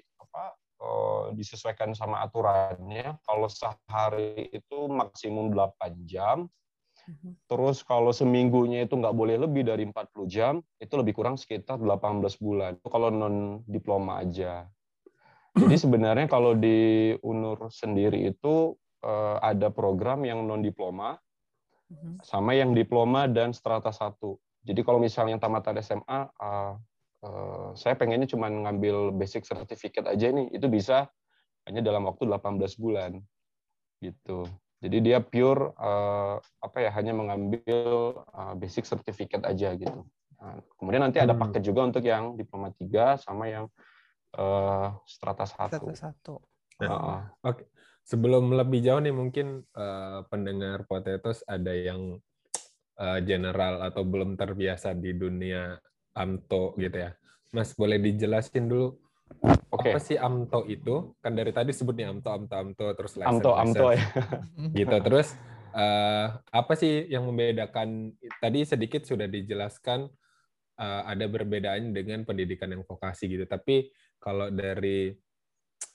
eh, 0.82 1.24
disesuaikan 1.38 1.94
sama 1.94 2.26
aturannya, 2.26 3.22
kalau 3.22 3.46
sehari 3.46 4.50
itu 4.50 4.90
maksimum 4.90 5.54
8 5.54 6.02
jam, 6.04 6.50
Terus 7.50 7.82
kalau 7.82 8.14
seminggunya 8.14 8.86
itu 8.86 8.94
nggak 8.94 9.16
boleh 9.16 9.36
lebih 9.42 9.66
dari 9.66 9.82
40 9.82 10.26
jam, 10.30 10.54
itu 10.78 10.94
lebih 10.94 11.18
kurang 11.18 11.34
sekitar 11.34 11.82
18 11.82 12.22
bulan. 12.38 12.78
Itu 12.78 12.88
kalau 12.88 13.10
non 13.10 13.66
diploma 13.66 14.22
aja. 14.22 14.70
Jadi 15.52 15.76
sebenarnya 15.84 16.30
kalau 16.30 16.54
di 16.54 17.12
UNUR 17.20 17.68
sendiri 17.68 18.30
itu 18.30 18.78
eh, 19.02 19.36
ada 19.42 19.68
program 19.74 20.22
yang 20.22 20.46
non 20.46 20.62
diploma 20.62 21.18
sama 22.24 22.56
yang 22.56 22.72
diploma 22.72 23.28
dan 23.28 23.52
strata 23.52 23.92
satu. 23.92 24.40
Jadi 24.64 24.80
kalau 24.80 24.96
misalnya 24.96 25.36
tamatan 25.36 25.76
SMA, 25.84 26.20
eh, 27.22 27.68
saya 27.78 27.94
pengennya 27.96 28.28
cuma 28.28 28.50
ngambil 28.50 29.14
basic 29.14 29.46
certificate 29.46 30.06
aja 30.10 30.28
nih, 30.34 30.50
itu 30.52 30.66
bisa 30.68 31.08
hanya 31.66 31.80
dalam 31.80 32.06
waktu 32.06 32.26
18 32.26 32.74
bulan. 32.78 33.22
Gitu. 34.02 34.42
Jadi 34.82 34.98
dia 34.98 35.22
pure 35.22 35.78
eh, 35.78 36.36
apa 36.42 36.78
ya 36.82 36.90
hanya 36.98 37.14
mengambil 37.14 38.26
eh, 38.26 38.54
basic 38.58 38.82
certificate 38.84 39.46
aja 39.46 39.78
gitu. 39.78 40.02
Nah, 40.42 40.58
kemudian 40.74 41.06
nanti 41.06 41.22
ada 41.22 41.38
Hmm. 41.38 41.42
paket 41.46 41.62
juga 41.62 41.86
untuk 41.86 42.02
yang 42.02 42.34
diploma 42.34 42.74
3 42.74 43.14
sama 43.14 43.46
yang 43.46 43.70
eh, 44.34 44.88
strata 45.06 45.46
1. 45.46 45.70
Satu 45.70 45.94
satu. 45.94 46.34
Nah, 46.82 47.30
Oke, 47.46 47.70
sebelum 48.02 48.50
lebih 48.58 48.82
jauh 48.82 48.98
nih 48.98 49.14
mungkin 49.14 49.62
eh, 49.62 50.20
pendengar 50.26 50.82
Potatoes 50.90 51.46
ada 51.46 51.70
yang 51.70 52.18
eh, 52.98 53.18
general 53.22 53.86
atau 53.86 54.02
belum 54.02 54.34
terbiasa 54.34 54.98
di 54.98 55.14
dunia 55.14 55.78
AMTO 56.16 56.76
gitu 56.76 56.96
ya. 56.96 57.10
Mas 57.52 57.76
boleh 57.76 58.00
dijelasin 58.00 58.68
dulu 58.68 58.96
Oke. 59.72 59.92
apa 59.92 59.98
sih 60.00 60.16
AMTO 60.16 60.68
itu? 60.68 61.16
Kan 61.24 61.32
dari 61.36 61.52
tadi 61.52 61.72
sebutnya 61.72 62.12
AMTO, 62.12 62.28
AMTO, 62.28 62.54
AMTO 62.56 62.86
terus 62.96 63.12
lesson, 63.16 63.40
Amto 63.40 63.52
Amto 63.56 63.88
ya. 63.92 64.04
gitu. 64.78 64.96
Terus 65.00 65.32
eh, 65.72 66.26
apa 66.36 66.72
sih 66.76 67.08
yang 67.08 67.28
membedakan? 67.28 68.12
Tadi 68.40 68.64
sedikit 68.68 69.04
sudah 69.04 69.28
dijelaskan 69.28 70.08
eh, 70.80 71.02
ada 71.08 71.24
perbedaan 71.28 71.92
dengan 71.96 72.24
pendidikan 72.28 72.72
yang 72.72 72.84
vokasi 72.84 73.28
gitu. 73.28 73.44
Tapi 73.48 73.88
kalau 74.20 74.52
dari 74.52 75.12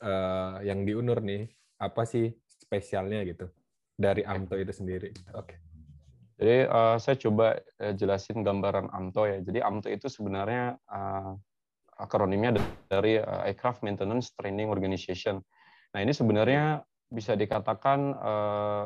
eh, 0.01 0.55
yang 0.65 0.85
di 0.85 0.93
UNUR 0.97 1.21
nih, 1.21 1.45
apa 1.77 2.05
sih 2.05 2.33
spesialnya 2.45 3.21
gitu 3.25 3.49
dari 3.93 4.25
AMTO 4.25 4.57
itu 4.57 4.73
sendiri? 4.73 5.09
Oke. 5.33 5.66
Jadi 6.37 6.69
eh, 6.69 6.95
saya 7.01 7.15
coba 7.17 7.57
eh, 7.57 7.93
jelasin 7.97 8.45
gambaran 8.45 8.93
AMTO 8.93 9.23
ya. 9.25 9.37
Jadi 9.41 9.59
AMTO 9.59 9.89
itu 9.89 10.07
sebenarnya 10.07 10.77
eh, 10.77 11.31
akronimnya 11.97 12.61
dari 12.87 13.17
eh, 13.17 13.47
Aircraft 13.51 13.81
Maintenance 13.81 14.37
Training 14.37 14.69
Organization. 14.69 15.41
Nah 15.97 15.99
ini 16.05 16.13
sebenarnya 16.13 16.85
bisa 17.09 17.33
dikatakan 17.33 17.99
eh, 18.13 18.83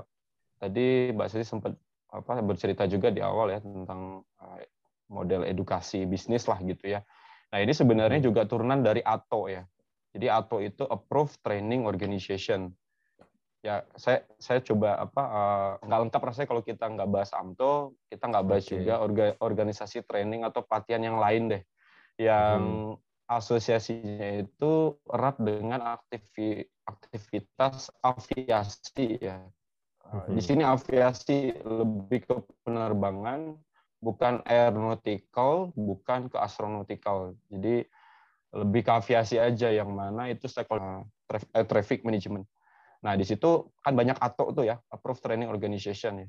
tadi 0.63 1.11
Mbak 1.11 1.27
Siti 1.27 1.45
sempat 1.45 1.75
apa 2.11 2.43
bercerita 2.43 2.87
juga 2.87 3.07
di 3.11 3.19
awal 3.23 3.55
ya 3.55 3.59
tentang 3.59 4.23
eh, 4.39 4.67
model 5.11 5.43
edukasi 5.43 6.07
bisnis 6.07 6.47
lah 6.47 6.59
gitu 6.63 6.87
ya. 6.87 7.03
Nah 7.51 7.59
ini 7.59 7.75
sebenarnya 7.75 8.23
juga 8.23 8.47
turunan 8.47 8.79
dari 8.79 9.03
ATO 9.03 9.51
ya. 9.51 9.67
Jadi 10.15 10.27
ATO 10.31 10.57
itu 10.63 10.83
Approved 10.87 11.43
Training 11.43 11.83
Organization 11.83 12.71
ya 13.61 13.85
saya 13.93 14.25
saya 14.41 14.59
coba 14.65 14.97
apa 15.05 15.21
eh, 15.21 15.71
nggak 15.85 15.99
lengkap 16.09 16.21
rasanya 16.25 16.47
kalau 16.49 16.63
kita 16.65 16.85
nggak 16.89 17.09
bahas 17.13 17.29
AMTO 17.29 17.93
kita 18.09 18.23
nggak 18.25 18.45
bahas 18.49 18.65
Oke. 18.65 18.73
juga 18.73 18.93
orga- 18.97 19.37
organisasi 19.37 20.01
training 20.01 20.41
atau 20.41 20.65
pelatihan 20.65 21.01
yang 21.05 21.17
lain 21.21 21.53
deh. 21.53 21.63
Yang 22.17 22.63
asosiasinya 23.29 24.43
itu 24.43 24.97
erat 25.07 25.37
dengan 25.39 25.79
aktivi- 25.95 26.67
aktivitas 26.89 27.93
aviasi 28.01 29.21
ya. 29.21 29.45
Eh, 30.09 30.25
di 30.35 30.41
sini 30.41 30.65
aviasi 30.65 31.53
lebih 31.61 32.25
ke 32.25 32.35
penerbangan 32.65 33.55
bukan 34.01 34.41
aeronautical 34.49 35.69
bukan 35.77 36.33
ke 36.33 36.37
astronautical. 36.41 37.37
Jadi 37.53 37.85
lebih 38.51 38.81
ke 38.83 38.91
aviasi 38.91 39.37
aja 39.37 39.69
yang 39.69 39.93
mana 39.93 40.33
itu 40.33 40.49
stakeholder 40.49 41.05
eh, 41.53 41.65
traffic 41.69 42.01
management 42.01 42.49
Nah, 43.01 43.17
di 43.17 43.25
situ 43.25 43.73
kan 43.81 43.97
banyak 43.97 44.17
ATO 44.17 44.53
tuh 44.53 44.65
ya, 44.69 44.77
Approved 44.93 45.25
Training 45.25 45.49
Organization 45.49 46.21
ya. 46.21 46.27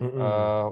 Mm-mm. 0.00 0.20
Eh, 0.20 0.68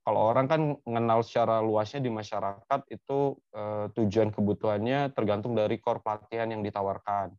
kalau 0.00 0.20
orang 0.32 0.48
kan 0.48 0.60
mengenal 0.88 1.20
secara 1.20 1.60
luasnya 1.60 2.00
di 2.00 2.08
masyarakat 2.08 2.80
itu 2.88 3.36
eh, 3.52 3.86
tujuan 3.92 4.32
kebutuhannya 4.32 5.12
tergantung 5.12 5.52
dari 5.52 5.76
core 5.76 6.00
pelatihan 6.00 6.48
yang 6.48 6.64
ditawarkan. 6.64 7.36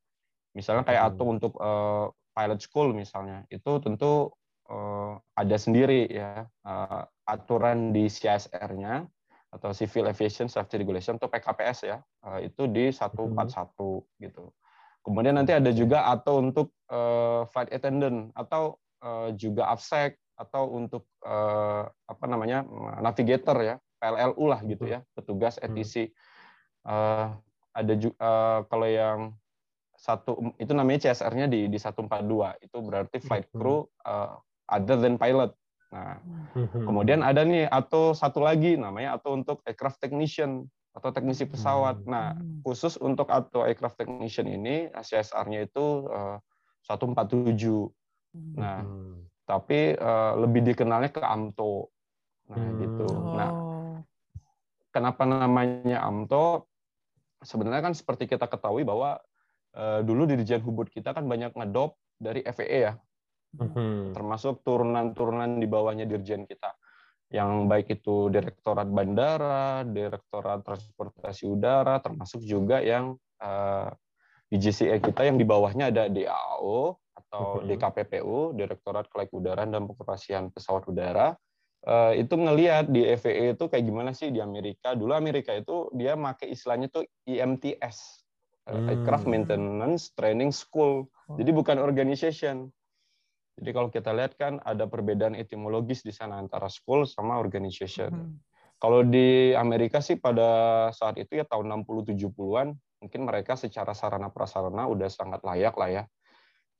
Misalnya 0.54 0.86
kayak 0.86 1.02
Hmm. 1.02 1.12
ATO 1.18 1.24
untuk 1.26 1.54
eh, 1.58 2.06
pilot 2.32 2.60
school 2.62 2.94
misalnya, 2.94 3.44
itu 3.50 3.72
tentu 3.82 4.30
eh, 4.70 5.14
ada 5.36 5.58
sendiri 5.58 6.06
ya 6.08 6.46
eh, 6.46 7.02
aturan 7.26 7.90
di 7.90 8.06
CSR-nya 8.06 9.10
atau 9.52 9.76
Civil 9.76 10.08
Aviation 10.08 10.48
Safety 10.48 10.80
Regulation 10.80 11.20
atau 11.20 11.28
PKPS 11.28 11.90
ya, 11.90 11.98
eh, 12.30 12.48
itu 12.48 12.70
di 12.70 12.94
141 12.94 14.06
gitu. 14.22 14.54
Kemudian 15.02 15.36
nanti 15.38 15.52
ada 15.58 15.74
juga 15.74 16.06
atau 16.10 16.42
untuk 16.42 16.74
eh, 16.90 17.42
flight 17.50 17.74
attendant 17.74 18.30
atau 18.38 18.78
eh, 19.02 19.30
juga 19.34 19.74
AFSEC 19.74 20.18
atau 20.38 20.64
untuk 20.74 21.10
eh, 21.26 21.84
apa 21.90 22.26
namanya 22.30 22.66
navigator 23.02 23.58
ya 23.62 23.76
PLLU 24.02 24.46
lah 24.50 24.62
gitu 24.66 24.86
ya 24.86 25.02
petugas 25.14 25.58
ATC. 25.62 26.10
Eh, 26.86 27.28
ada 27.72 27.94
juga 27.96 28.20
kalau 28.68 28.88
yang 28.90 29.20
satu 30.02 30.58
itu 30.58 30.74
namanya 30.74 31.06
CSR-nya 31.06 31.46
di 31.46 31.70
di 31.70 31.78
142 31.78 32.66
itu 32.66 32.78
berarti 32.82 33.18
flight 33.22 33.48
crew 33.54 33.86
eh, 34.02 34.34
other 34.74 34.98
than 34.98 35.22
pilot. 35.22 35.54
Nah. 35.92 36.18
Kemudian 36.88 37.22
ada 37.22 37.44
nih 37.44 37.68
atau 37.68 38.16
satu 38.18 38.42
lagi 38.42 38.80
namanya 38.80 39.20
atau 39.20 39.38
untuk 39.38 39.62
aircraft 39.68 40.02
technician 40.02 40.66
atau 40.92 41.10
teknisi 41.16 41.48
pesawat. 41.48 42.04
Nah, 42.04 42.36
khusus 42.62 43.00
untuk 43.00 43.32
atau 43.32 43.64
aircraft 43.64 43.96
technician 43.96 44.48
ini 44.48 44.92
CSR-nya 44.92 45.66
itu 45.66 46.08
eh, 46.12 46.38
147. 46.86 47.90
Nah, 48.60 48.84
Hmm. 48.84 49.28
tapi 49.48 49.96
eh, 49.96 50.34
lebih 50.40 50.62
dikenalnya 50.68 51.12
ke 51.12 51.22
AMTO. 51.24 51.88
Nah, 52.52 52.58
Hmm. 52.60 52.78
gitu. 52.80 53.08
Nah, 53.32 53.50
Oh. 53.52 53.98
kenapa 54.92 55.24
namanya 55.24 56.04
AMTO? 56.04 56.68
Sebenarnya 57.42 57.92
kan 57.92 57.96
seperti 57.96 58.28
kita 58.30 58.46
ketahui 58.46 58.84
bahwa 58.84 59.18
eh, 59.72 60.04
dulu 60.04 60.28
Dirjen 60.28 60.60
Hubud 60.60 60.92
kita 60.92 61.16
kan 61.16 61.24
banyak 61.24 61.56
ngedop 61.56 61.96
dari 62.20 62.44
FAA 62.44 62.92
ya, 62.92 62.94
Mhm. 63.56 64.12
termasuk 64.12 64.68
turunan-turunan 64.68 65.58
di 65.58 65.68
bawahnya 65.68 66.04
dirjen 66.04 66.44
kita 66.44 66.76
yang 67.32 67.72
baik 67.72 67.88
itu 67.90 68.28
direktorat 68.28 68.92
bandara, 68.92 69.88
direktorat 69.88 70.68
transportasi 70.68 71.48
udara, 71.48 71.98
termasuk 72.04 72.44
juga 72.44 72.84
yang 72.84 73.16
eh, 73.42 73.90
di 74.52 74.60
JCE 74.60 75.00
kita 75.00 75.26
yang 75.26 75.40
di 75.40 75.48
bawahnya 75.48 75.90
ada 75.90 76.12
DAO 76.12 77.00
atau 77.16 77.64
Mhm. 77.64 77.72
DKPPU, 77.72 78.52
Direktorat 78.54 79.08
Kelekudaran 79.08 79.72
dan 79.72 79.88
Pengoperasian 79.88 80.52
Pesawat 80.52 80.86
Udara. 80.86 81.34
Eh, 81.82 82.22
itu 82.22 82.38
ngelihat 82.38 82.92
di 82.92 83.08
FAA 83.08 83.58
itu 83.58 83.66
kayak 83.66 83.82
gimana 83.82 84.12
sih 84.14 84.30
di 84.30 84.38
Amerika. 84.38 84.94
Dulu 84.94 85.16
Amerika 85.16 85.56
itu 85.56 85.90
dia 85.98 86.14
pakai 86.14 86.54
istilahnya 86.54 86.92
tuh 86.92 87.08
IMTS, 87.26 88.22
eh, 88.70 88.92
Aircraft 88.94 89.26
Hmm. 89.26 89.34
Maintenance 89.34 90.14
Training 90.14 90.54
School. 90.54 91.10
Jadi 91.40 91.50
bukan 91.56 91.80
organization. 91.80 92.70
Jadi 93.62 93.78
kalau 93.78 93.94
kita 93.94 94.10
lihat 94.10 94.34
kan 94.42 94.58
ada 94.66 94.90
perbedaan 94.90 95.38
etimologis 95.38 96.02
di 96.02 96.10
sana 96.10 96.42
antara 96.42 96.66
school 96.66 97.06
sama 97.06 97.38
organization. 97.38 98.10
Hmm. 98.10 98.34
Kalau 98.82 99.06
di 99.06 99.54
Amerika 99.54 100.02
sih 100.02 100.18
pada 100.18 100.90
saat 100.90 101.22
itu 101.22 101.38
ya 101.38 101.46
tahun 101.46 101.86
60-70-an, 101.86 102.74
mungkin 103.06 103.22
mereka 103.22 103.54
secara 103.54 103.94
sarana 103.94 104.34
prasarana 104.34 104.90
udah 104.90 105.06
sangat 105.14 105.46
layak 105.46 105.78
lah 105.78 105.90
ya. 105.94 106.04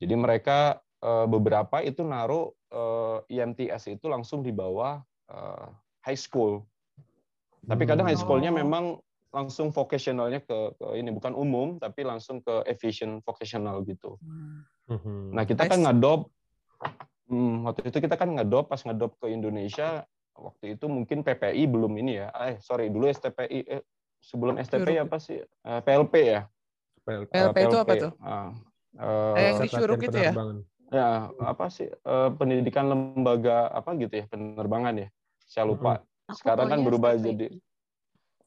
Jadi 0.02 0.14
mereka 0.18 0.82
eh, 0.98 1.26
beberapa 1.30 1.78
itu 1.86 2.02
naruh 2.02 2.50
eh, 2.74 3.38
IMTS 3.38 3.94
itu 3.94 4.10
langsung 4.10 4.42
di 4.42 4.50
bawah 4.50 4.98
eh, 5.30 5.66
high 6.02 6.18
school. 6.18 6.66
Tapi 7.62 7.86
kadang 7.86 8.10
high 8.10 8.18
school-nya 8.18 8.50
Oh. 8.50 8.58
memang 8.58 8.98
langsung 9.30 9.70
vocationalnya 9.70 10.42
ke, 10.42 10.74
ke 10.74 10.86
ini 10.98 11.14
bukan 11.14 11.38
umum 11.38 11.78
tapi 11.78 12.02
langsung 12.02 12.42
ke 12.42 12.66
aviation 12.66 13.22
vocational 13.22 13.86
gitu. 13.86 14.18
Hmm. 14.18 14.66
Mhm. 14.90 15.30
Nah 15.30 15.46
kita 15.46 15.70
kan 15.70 15.78
ngadop 15.78 16.26
hmm, 17.28 17.66
waktu 17.66 17.88
itu 17.88 17.98
kita 18.02 18.14
kan 18.18 18.28
ngadop 18.34 18.68
pas 18.68 18.80
ngadop 18.82 19.14
ke 19.20 19.30
Indonesia 19.30 20.04
waktu 20.32 20.76
itu 20.80 20.86
mungkin 20.88 21.20
PPI 21.22 21.68
belum 21.68 21.92
ini 22.00 22.24
ya. 22.24 22.28
Eh 22.48 22.56
sorry 22.64 22.88
dulu 22.88 23.08
STPI 23.08 23.58
eh, 23.68 23.82
sebelum 24.22 24.56
STPI 24.56 24.96
Curug. 25.00 25.04
apa 25.08 25.16
sih 25.20 25.38
Eh, 25.42 25.80
PLP 25.84 26.14
ya. 26.24 26.40
PLP. 27.02 27.30
PLP 27.30 27.56
itu 27.66 27.78
apa 27.78 27.92
tuh? 27.98 28.12
Ah, 28.22 28.50
Eh, 28.92 29.40
yang 29.48 29.56
eh, 29.56 29.64
di 29.64 29.68
Curug 29.72 30.02
itu 30.04 30.18
ya? 30.20 30.32
ya 30.92 31.08
apa 31.40 31.72
sih 31.72 31.88
eh, 31.88 32.30
pendidikan 32.36 32.84
lembaga 32.92 33.72
apa 33.72 33.96
gitu 33.96 34.12
ya 34.12 34.24
penerbangan 34.28 35.08
ya. 35.08 35.08
Saya 35.48 35.64
lupa. 35.68 36.04
Aku 36.28 36.36
Sekarang 36.38 36.68
kan 36.68 36.80
berubah 36.84 37.16
STP. 37.16 37.24
jadi 37.28 37.46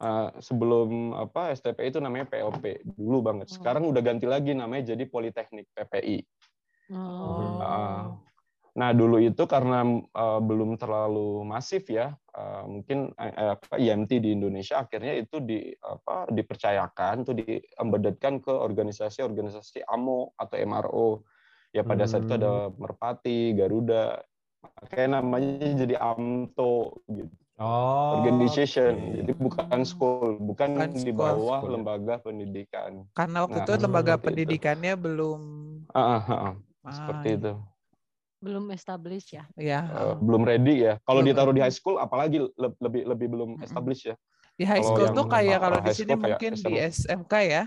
eh, 0.02 0.30
sebelum 0.42 1.18
apa 1.18 1.54
STPI 1.58 1.90
itu 1.90 2.00
namanya 2.02 2.30
PLP 2.30 2.86
dulu 2.98 3.26
banget. 3.26 3.50
Hmm. 3.50 3.56
Sekarang 3.58 3.84
udah 3.90 4.02
ganti 4.06 4.26
lagi 4.30 4.54
namanya 4.54 4.94
jadi 4.94 5.04
Politeknik 5.10 5.66
PPI. 5.74 6.22
Oh. 6.94 7.58
Ah. 7.62 8.14
Nah, 8.76 8.92
dulu 8.92 9.24
itu 9.24 9.48
karena 9.48 9.88
uh, 10.12 10.40
belum 10.44 10.76
terlalu 10.76 11.48
masif 11.48 11.88
ya, 11.88 12.12
uh, 12.36 12.68
mungkin 12.68 13.16
uh, 13.16 13.56
apa, 13.56 13.80
IMT 13.80 14.20
di 14.20 14.36
Indonesia 14.36 14.84
akhirnya 14.84 15.16
itu 15.16 15.40
di 15.40 15.72
apa 15.80 16.28
dipercayakan 16.28 17.24
tuh 17.24 17.40
di 17.40 17.56
embeddedkan 17.80 18.44
ke 18.44 18.52
organisasi-organisasi 18.52 19.88
AMO 19.88 20.36
atau 20.36 20.56
MRO. 20.60 21.10
Ya 21.72 21.88
pada 21.88 22.04
saat 22.04 22.28
itu 22.28 22.36
ada 22.36 22.68
Merpati, 22.76 23.56
Garuda, 23.56 24.20
makanya 24.84 25.20
namanya 25.24 25.72
jadi 25.76 25.96
AMTO 25.96 27.00
gitu. 27.08 27.32
Oh. 27.56 28.20
Organization. 28.20 29.00
oke. 29.00 29.16
Jadi 29.24 29.32
bukan 29.40 29.80
school, 29.88 30.36
bukan 30.44 30.76
Bukan 30.76 30.92
di 31.00 31.12
bawah 31.16 31.64
School, 31.64 31.72
ya. 31.72 31.76
lembaga 31.80 32.14
pendidikan. 32.20 32.92
Karena 33.16 33.48
waktu 33.48 33.64
Nah, 33.64 33.64
itu 33.64 33.74
lembaga 33.80 34.14
itu. 34.20 34.24
pendidikannya 34.28 34.94
belum 35.00 35.40
Ah, 35.96 36.20
ah, 36.20 36.24
ah, 36.28 36.54
ah. 36.86 36.88
ah, 36.88 36.94
seperti 36.94 37.28
itu. 37.36 37.54
Belum 38.38 38.70
established 38.70 39.34
ya. 39.34 39.44
Ya, 39.58 39.82
Uh, 39.82 40.14
belum 40.16 40.46
ready 40.46 40.86
ya. 40.86 41.02
Kalau 41.02 41.26
ditaruh 41.26 41.50
di 41.50 41.60
high 41.60 41.74
school, 41.74 41.98
apalagi 41.98 42.46
le- 42.46 42.78
lebih 42.78 43.04
lebih 43.06 43.28
belum 43.28 43.50
established 43.60 44.06
ya. 44.06 44.16
di 44.56 44.64
high 44.64 44.80
school 44.80 45.12
tuh 45.12 45.28
kayak 45.28 45.60
kalau 45.60 45.84
di 45.84 45.92
sini 45.92 46.14
kayak 46.16 46.40
mungkin 46.40 46.52
di 46.56 46.74
SM. 46.80 47.28
SMK 47.28 47.34
ya. 47.44 47.64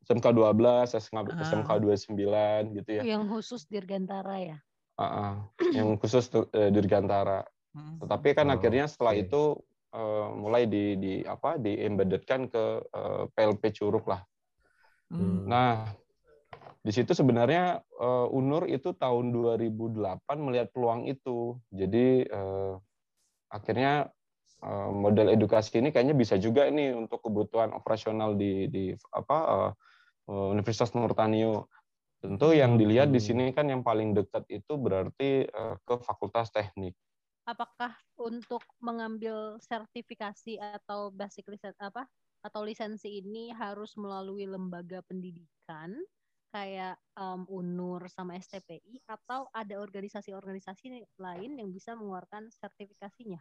SMK 0.00 0.26
12, 0.32 0.96
SMK, 0.96 1.28
Ah. 1.28 1.44
SMK 1.44 1.70
29 1.76 2.64
gitu 2.72 2.90
ya. 2.96 3.02
Yang 3.04 3.22
khusus 3.28 3.68
Dirgantara 3.68 4.36
ya. 4.40 4.56
Ah, 4.96 5.04
ah. 5.04 5.34
Yang 5.68 6.00
khusus 6.00 6.24
tuh, 6.26 6.48
eh, 6.52 6.72
Dirgantara. 6.72 7.44
Hmm. 7.76 8.00
Tetapi 8.00 8.28
kan 8.32 8.48
Oh, 8.48 8.56
akhirnya 8.56 8.88
setelah 8.88 9.12
oke. 9.12 9.22
itu 9.22 9.42
eh, 9.90 10.26
mulai 10.32 10.64
di, 10.64 10.84
di 10.96 11.12
apa 11.26 11.58
di 11.58 11.74
embeddedkan 11.76 12.48
ke 12.48 12.64
eh, 12.88 13.22
PLP 13.34 13.62
Curug 13.74 14.06
lah. 14.06 14.22
Hmm. 15.10 15.44
Nah, 15.44 15.90
di 16.80 16.92
situ 16.96 17.12
sebenarnya 17.12 17.84
eh, 17.84 18.26
UNUR 18.32 18.64
itu 18.72 18.96
tahun 18.96 19.36
2008 19.36 20.24
melihat 20.40 20.72
peluang 20.72 21.04
itu. 21.12 21.60
Jadi 21.68 22.24
eh, 22.24 22.74
akhirnya 23.52 24.08
eh, 24.64 24.90
model 24.90 25.28
edukasi 25.36 25.76
ini 25.76 25.92
kayaknya 25.92 26.16
bisa 26.16 26.40
juga 26.40 26.72
nih 26.72 26.96
untuk 26.96 27.20
kebutuhan 27.20 27.76
operasional 27.76 28.32
di 28.32 28.72
di 28.72 28.84
apa 29.12 29.38
eh, 29.44 29.72
Universitas 30.56 30.96
Nurtanio. 30.96 31.68
Tentu 32.20 32.52
yang 32.52 32.76
dilihat 32.76 33.08
di 33.08 33.20
sini 33.20 33.48
kan 33.52 33.68
yang 33.68 33.80
paling 33.80 34.16
dekat 34.16 34.48
itu 34.48 34.80
berarti 34.80 35.44
eh, 35.44 35.76
ke 35.84 35.94
Fakultas 36.00 36.48
Teknik. 36.48 36.96
Apakah 37.44 37.92
untuk 38.16 38.64
mengambil 38.80 39.60
sertifikasi 39.60 40.56
atau 40.60 41.12
basic 41.12 41.44
lisensi 41.44 41.76
apa 41.76 42.08
atau 42.40 42.64
lisensi 42.64 43.20
ini 43.20 43.52
harus 43.52 43.92
melalui 44.00 44.48
lembaga 44.48 45.04
pendidikan 45.04 45.92
kayak 46.50 46.98
em, 47.16 47.42
UNUR 47.46 48.10
sama 48.10 48.36
STPI 48.36 49.06
atau 49.06 49.46
ada 49.54 49.78
organisasi-organisasi 49.78 50.90
lain 51.18 51.50
yang 51.56 51.70
bisa 51.70 51.94
mengeluarkan 51.94 52.50
sertifikasinya? 52.50 53.40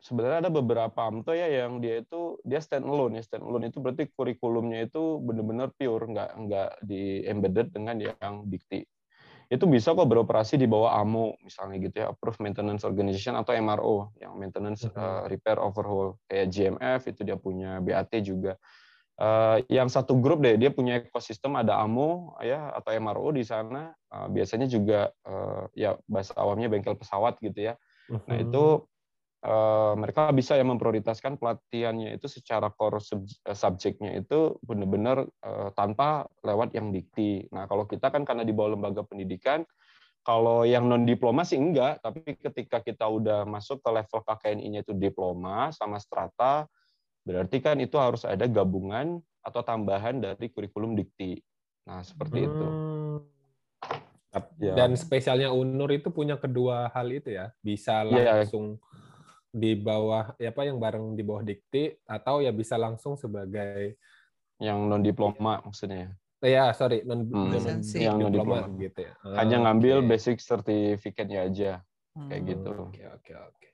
sebenarnya 0.00 0.46
ada 0.46 0.52
beberapa 0.52 1.08
AMTO 1.08 1.32
ya 1.32 1.48
yang 1.48 1.80
dia 1.80 2.04
itu 2.04 2.40
dia 2.44 2.60
stand 2.60 2.84
alone 2.84 3.20
ya. 3.20 3.22
Stand 3.24 3.44
alone 3.44 3.68
itu 3.68 3.78
berarti 3.80 4.08
kurikulumnya 4.12 4.88
itu 4.88 5.20
benar-benar 5.22 5.72
pure 5.74 6.04
nggak 6.06 6.30
nggak 6.36 6.70
di 6.84 7.24
embedded 7.24 7.72
dengan 7.72 7.96
yang 7.98 8.46
dikti. 8.48 8.84
Itu 9.46 9.70
bisa 9.70 9.94
kok 9.94 10.10
beroperasi 10.10 10.58
di 10.58 10.66
bawah 10.66 10.98
AMO 10.98 11.38
misalnya 11.46 11.78
gitu 11.78 11.96
ya 12.02 12.06
approved 12.10 12.42
maintenance 12.42 12.82
organization 12.82 13.38
atau 13.38 13.54
MRO 13.54 14.10
yang 14.18 14.34
maintenance 14.34 14.90
uh, 14.90 15.22
repair 15.30 15.62
overhaul. 15.62 16.18
Kayak 16.26 16.50
GMF 16.50 17.00
itu 17.06 17.20
dia 17.22 17.38
punya 17.38 17.78
BAT 17.78 18.10
juga 18.26 18.58
Eh, 19.16 19.58
yang 19.72 19.88
satu 19.88 20.20
grup 20.20 20.44
deh 20.44 20.60
dia 20.60 20.68
punya 20.68 21.00
ekosistem 21.00 21.56
ada 21.56 21.80
AMO 21.80 22.36
ya 22.44 22.68
atau 22.76 22.92
MRO 22.92 23.32
di 23.32 23.48
sana 23.48 23.96
Eh, 24.12 24.28
biasanya 24.28 24.68
juga 24.68 25.08
eh, 25.24 25.64
ya 25.72 25.96
bahasa 26.04 26.36
awamnya 26.36 26.68
bengkel 26.68 26.96
pesawat 27.00 27.40
gitu 27.40 27.72
ya 27.72 27.74
Mhm. 28.06 28.22
Nah 28.28 28.36
itu 28.38 28.64
eh, 29.40 29.92
mereka 29.96 30.30
bisa 30.36 30.52
ya 30.60 30.64
memprioritaskan 30.68 31.40
pelatihannya 31.40 32.20
itu 32.20 32.28
secara 32.28 32.68
core 32.70 33.00
sub- 33.00 33.40
subjeknya 33.40 34.20
itu 34.20 34.60
benar-benar 34.60 35.24
eh, 35.24 35.68
tanpa 35.72 36.28
lewat 36.44 36.76
yang 36.76 36.92
dikti. 36.92 37.48
Nah 37.56 37.64
kalau 37.66 37.88
kita 37.88 38.12
kan 38.12 38.22
karena 38.28 38.44
di 38.44 38.52
bawah 38.52 38.76
lembaga 38.76 39.00
pendidikan, 39.06 39.64
kalau 40.26 40.66
yang 40.66 40.90
non 40.90 41.06
diploma 41.06 41.46
sih 41.46 41.56
enggak, 41.56 42.02
tapi 42.02 42.34
ketika 42.34 42.82
kita 42.82 43.06
udah 43.06 43.46
masuk 43.46 43.78
ke 43.78 43.90
level 43.94 44.20
KKNI-nya 44.26 44.82
itu 44.82 44.92
diploma 44.92 45.70
sama 45.70 46.02
strata, 46.02 46.66
berarti 47.26 47.58
kan 47.58 47.76
itu 47.82 47.98
harus 47.98 48.22
ada 48.22 48.46
gabungan 48.46 49.18
atau 49.42 49.60
tambahan 49.60 50.22
dari 50.22 50.46
kurikulum 50.46 50.94
dikti. 50.94 51.42
Nah 51.84 52.06
seperti 52.06 52.46
itu. 52.46 52.66
Hmm. 52.70 53.18
Ya. 54.60 54.76
Dan 54.76 54.92
spesialnya 55.00 55.48
UNUR 55.48 55.96
itu 55.96 56.12
punya 56.12 56.36
kedua 56.36 56.92
hal 56.92 57.08
itu 57.08 57.32
ya, 57.32 57.56
bisa 57.64 58.04
Iya. 58.04 58.44
langsung 58.44 58.76
di 59.48 59.72
bawah 59.72 60.36
ya 60.36 60.52
apa 60.52 60.68
yang 60.68 60.76
bareng 60.76 61.16
di 61.16 61.24
bawah 61.24 61.40
dikti 61.40 61.96
atau 62.04 62.44
ya 62.44 62.52
bisa 62.52 62.76
langsung 62.76 63.16
sebagai 63.16 63.96
Yang 64.60 64.78
non 64.84 65.00
diploma 65.00 65.64
maksudnya. 65.64 66.12
ya 66.44 66.68
sorry 66.76 67.00
non, 67.08 67.24
Hmm, 67.24 67.48
non. 67.48 67.80
Yang 67.80 68.16
non 68.20 68.32
diploma 68.32 68.68
diploma. 68.68 68.84
gitu 68.84 68.98
ya. 69.08 69.12
Hanya 69.40 69.56
Ah, 69.56 69.62
ngambil 69.68 69.96
oke. 70.04 70.08
basic 70.12 70.36
certificate-nya 70.44 71.40
aja. 71.48 71.72
kayak 72.28 72.40
Hmm. 72.44 72.50
gitu. 72.52 72.70
Oke 72.92 73.02
oke 73.08 73.32
oke. 73.40 73.68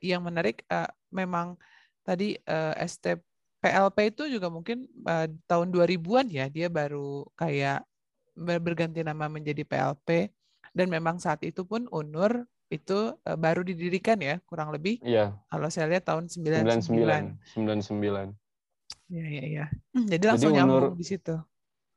Yang 0.00 0.22
menarik 0.24 0.56
eh, 0.68 0.88
memang 1.12 1.60
tadi 2.02 2.34
eh, 2.36 2.74
ST 2.86 3.18
PLP 3.62 4.10
itu 4.10 4.26
juga 4.26 4.50
mungkin 4.50 4.84
eh, 5.06 5.26
tahun 5.46 5.70
2000-an 5.70 6.26
ya 6.28 6.46
dia 6.50 6.66
baru 6.66 7.24
kayak 7.38 7.86
ber- 8.34 8.62
berganti 8.62 9.06
nama 9.06 9.30
menjadi 9.30 9.62
PLP 9.62 10.30
dan 10.74 10.86
memang 10.90 11.20
saat 11.22 11.44
itu 11.46 11.62
pun 11.62 11.86
UNUR 11.90 12.42
itu 12.72 13.14
eh, 13.22 13.38
baru 13.38 13.62
didirikan 13.62 14.18
ya 14.18 14.40
kurang 14.48 14.72
lebih 14.74 14.98
Iya, 15.04 15.36
kalau 15.46 15.68
saya 15.70 15.86
lihat 15.92 16.08
tahun 16.08 16.26
99. 16.26 17.38
99. 17.46 18.34
99. 18.34 18.34
Iya 19.12 19.26
iya 19.28 19.44
iya. 19.44 19.64
Hmm, 19.92 20.08
Jadi 20.08 20.24
langsung 20.24 20.56
Unur- 20.56 20.90
nyambung 20.90 20.96
di 20.98 21.06
situ. 21.06 21.34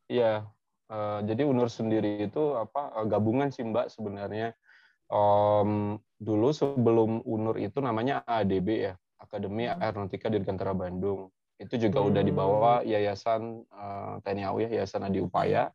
Iya. 0.05 0.45
eh, 0.85 1.19
jadi 1.25 1.41
UNUR 1.49 1.65
sendiri 1.71 2.29
itu 2.29 2.53
apa 2.53 2.93
eh, 3.01 3.05
gabungan 3.09 3.49
sih 3.49 3.65
Mbak 3.65 3.89
sebenarnya. 3.89 4.53
Om, 5.05 6.01
dulu 6.17 6.49
sebelum 6.49 7.21
UNUR 7.25 7.61
itu 7.61 7.77
namanya 7.77 8.25
ADB 8.25 8.67
ya, 8.89 8.93
Akademi. 9.17 9.67
Aeronautika 9.67 10.27
Dirgantara 10.27 10.71
Bandung. 10.71 11.31
Itu 11.55 11.79
juga 11.79 12.03
udah 12.03 12.19
Hmm. 12.19 12.29
dibawa 12.29 12.71
Yayasan 12.83 13.63
eh, 13.63 14.13
TNI 14.21 14.43
AU 14.43 14.57
ya, 14.65 14.69
Yayasan 14.81 15.07
Adi 15.07 15.19
Upaya. 15.23 15.71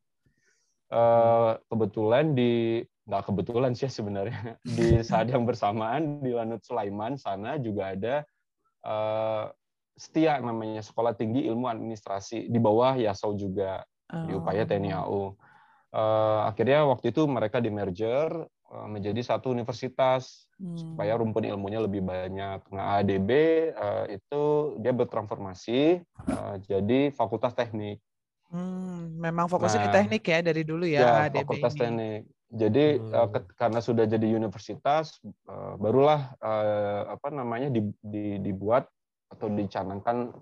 Eh, 0.90 1.52
kebetulan 1.70 2.34
di 2.34 2.82
nggak 3.06 3.22
kebetulan 3.26 3.72
sih 3.74 3.86
sebenarnya 3.86 4.58
di 4.78 5.02
saat 5.02 5.30
yang 5.30 5.42
bersamaan 5.46 6.18
di 6.20 6.30
Lanut 6.30 6.62
Sulaiman 6.62 7.14
sana 7.14 7.56
juga 7.58 7.94
ada 7.94 8.14
eh, 8.82 9.44
STIA 9.94 10.40
namanya 10.40 10.80
Sekolah 10.82 11.12
Tinggi 11.14 11.44
Ilmu 11.46 11.68
Administrasi 11.68 12.48
di 12.48 12.58
bawah 12.58 12.96
Yasau 12.96 13.36
juga 13.36 13.84
di 14.10 14.34
upaya 14.34 14.66
TNI 14.66 14.90
AU. 14.90 15.22
Eh, 15.90 16.40
akhirnya 16.50 16.86
waktu 16.86 17.14
itu 17.14 17.22
mereka 17.26 17.62
di 17.62 17.70
merger 17.70 18.30
menjadi 18.70 19.18
satu 19.20 19.50
universitas 19.50 20.46
Hmm. 20.60 20.76
supaya 20.76 21.16
rumpun 21.16 21.40
ilmunya 21.42 21.80
lebih 21.80 22.04
banyak. 22.04 22.68
Nah 22.68 23.00
ADB 23.00 23.30
eh, 23.72 24.04
itu 24.14 24.42
dia 24.76 24.92
bertransformasi 24.92 25.80
eh, 26.04 26.54
jadi 26.68 27.10
Fakultas 27.10 27.56
Teknik. 27.56 27.96
Hmm, 28.50 29.14
memang 29.16 29.46
fokusnya 29.46 29.78
di 29.78 29.88
Nah, 29.88 29.96
teknik 29.96 30.26
ya 30.26 30.42
dari 30.42 30.66
dulu 30.66 30.82
ya, 30.82 31.00
Ya, 31.00 31.10
ADB 31.26 31.46
Fakultas 31.48 31.72
ini. 31.72 31.80
Teknik. 31.80 32.20
Jadi 32.50 32.84
Hmm. 32.98 33.14
eh, 33.14 33.28
ke- 33.30 33.54
karena 33.56 33.80
sudah 33.80 34.04
jadi 34.04 34.26
universitas, 34.34 35.16
eh, 35.24 35.74
barulah 35.78 36.34
eh, 36.36 37.02
apa 37.14 37.28
namanya 37.30 37.70
di- 37.70 37.94
di- 38.02 38.38
dibuat 38.38 38.84
atau 39.30 39.48
dicanangkan 39.48 40.34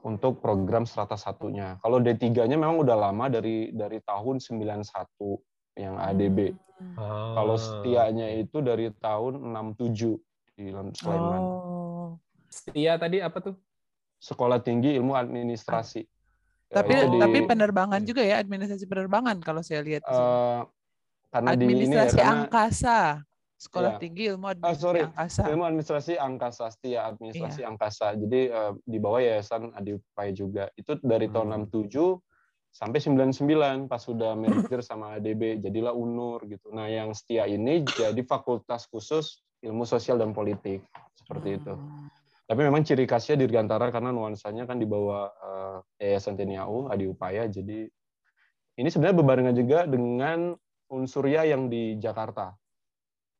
untuk 0.00 0.40
program 0.40 0.88
strata 0.88 1.14
satunya. 1.14 1.76
Kalau 1.84 2.00
D3-nya 2.00 2.56
memang 2.56 2.80
udah 2.80 2.96
lama 2.96 3.28
dari 3.28 3.68
dari 3.70 4.00
tahun 4.00 4.40
91 4.40 5.38
yang 5.74 5.94
ADB. 5.96 6.54
Hmm. 6.76 6.96
Ah, 6.96 7.36
Kalau 7.36 7.56
setianya 7.56 8.32
itu 8.34 8.58
dari 8.58 8.88
tahun 8.94 9.38
67 9.44 10.16
di 10.56 10.64
Sulaiman. 10.94 11.42
Oh. 11.42 12.08
setia 12.50 12.98
tadi 12.98 13.22
apa 13.22 13.38
tuh? 13.38 13.54
Sekolah 14.18 14.58
Tinggi 14.58 14.98
Ilmu 14.98 15.14
Administrasi. 15.14 16.02
Ya, 16.66 16.82
Tapi 16.82 16.92
tapi 17.16 17.38
penerbangan 17.46 18.02
juga 18.02 18.20
ya 18.20 18.38
administrasi 18.38 18.84
penerbangan 18.84 19.38
kalau 19.38 19.62
saya 19.62 19.80
lihat. 19.80 20.02
eh, 20.02 20.60
karena 21.30 21.54
di 21.54 21.62
ini 21.62 21.70
ya, 21.70 21.70
administrasi 21.70 22.16
karena 22.16 22.32
angkasa. 22.36 22.98
Sekolah 23.54 23.92
Ya. 23.92 23.98
tinggi 24.00 24.22
ilmu 24.26 24.44
Ah, 24.44 24.52
administrasi 24.56 24.82
sorry. 24.82 25.00
angkasa. 25.04 25.42
ilmu 25.46 25.64
administrasi 25.64 26.12
angkasa 26.16 26.64
Setia 26.70 27.00
administrasi 27.06 27.60
Iya. 27.60 27.68
angkasa. 27.68 28.06
Jadi 28.16 28.40
eh, 28.48 28.72
di 28.82 28.98
bawah 28.98 29.20
Yayasan 29.20 29.62
Adi 29.70 29.90
Upaya 29.94 30.32
juga. 30.32 30.64
Itu 30.74 30.96
dari 30.98 31.28
tahun 31.28 31.46
Hmm. 31.46 31.68
67 31.68 32.18
sampai 32.70 33.02
99 33.02 33.90
pas 33.90 33.98
sudah 33.98 34.38
merger 34.38 34.80
sama 34.80 35.18
ADB 35.18 35.58
jadilah 35.58 35.90
UNUR 35.90 36.46
gitu. 36.46 36.70
Nah, 36.70 36.86
yang 36.86 37.10
Setia 37.12 37.44
ini 37.50 37.82
jadi 37.82 38.22
fakultas 38.22 38.86
khusus 38.86 39.42
ilmu 39.60 39.82
sosial 39.84 40.16
dan 40.16 40.30
politik 40.32 40.80
seperti 41.18 41.58
itu. 41.60 41.74
Hmm. 41.74 42.08
Tapi 42.50 42.60
memang 42.66 42.82
ciri 42.82 43.06
khasnya 43.06 43.38
Dirgantara 43.38 43.94
karena 43.94 44.10
nuansanya 44.10 44.66
kan 44.66 44.78
di 44.78 44.86
bawah 44.86 45.30
eh, 45.30 45.78
Yayasan 46.02 46.34
TNI 46.34 46.58
AU 46.66 46.90
Adi 46.90 47.06
Upaya. 47.06 47.46
Jadi 47.46 47.86
ini 48.80 48.88
sebenarnya 48.88 49.16
berbarengan 49.22 49.54
juga 49.54 49.84
dengan 49.86 50.54
Unsurya 50.90 51.46
yang 51.46 51.70
di 51.70 51.94
Jakarta. 52.02 52.50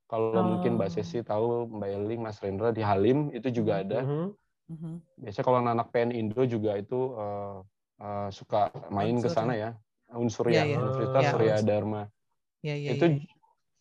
Kalau 0.07 0.35
Oh. 0.35 0.47
mungkin 0.47 0.75
Mbak 0.79 0.91
Sesi 0.91 1.23
tahu, 1.23 1.71
Mbak 1.71 1.91
Eling, 1.91 2.21
Mas 2.23 2.39
Rendra 2.43 2.71
di 2.71 2.83
Halim 2.83 3.31
itu 3.35 3.51
juga 3.51 3.83
ada. 3.83 4.03
Mhm. 4.03 4.27
Mhm. 4.71 4.93
Biasanya 5.27 5.45
kalau 5.47 5.59
anak 5.63 5.91
PN 5.91 6.11
Indo 6.15 6.43
juga 6.47 6.79
itu 6.79 7.15
eh, 7.19 7.59
eh, 8.01 8.29
suka 8.33 8.73
main 8.89 9.17
ke 9.17 9.29
Unsur 9.29 9.37
sana 9.37 9.55
ya. 9.55 9.71
Unsurya, 10.11 10.53
Iya, 10.53 10.63
iya. 10.67 10.77
Universitas 10.83 11.23
Iya, 11.23 11.31
Surya 11.31 11.55
unsur. 11.55 11.69
Dharma. 11.69 12.03
Ya, 12.61 12.75
ya, 12.75 12.91
itu 12.93 13.07
ya. 13.07 13.21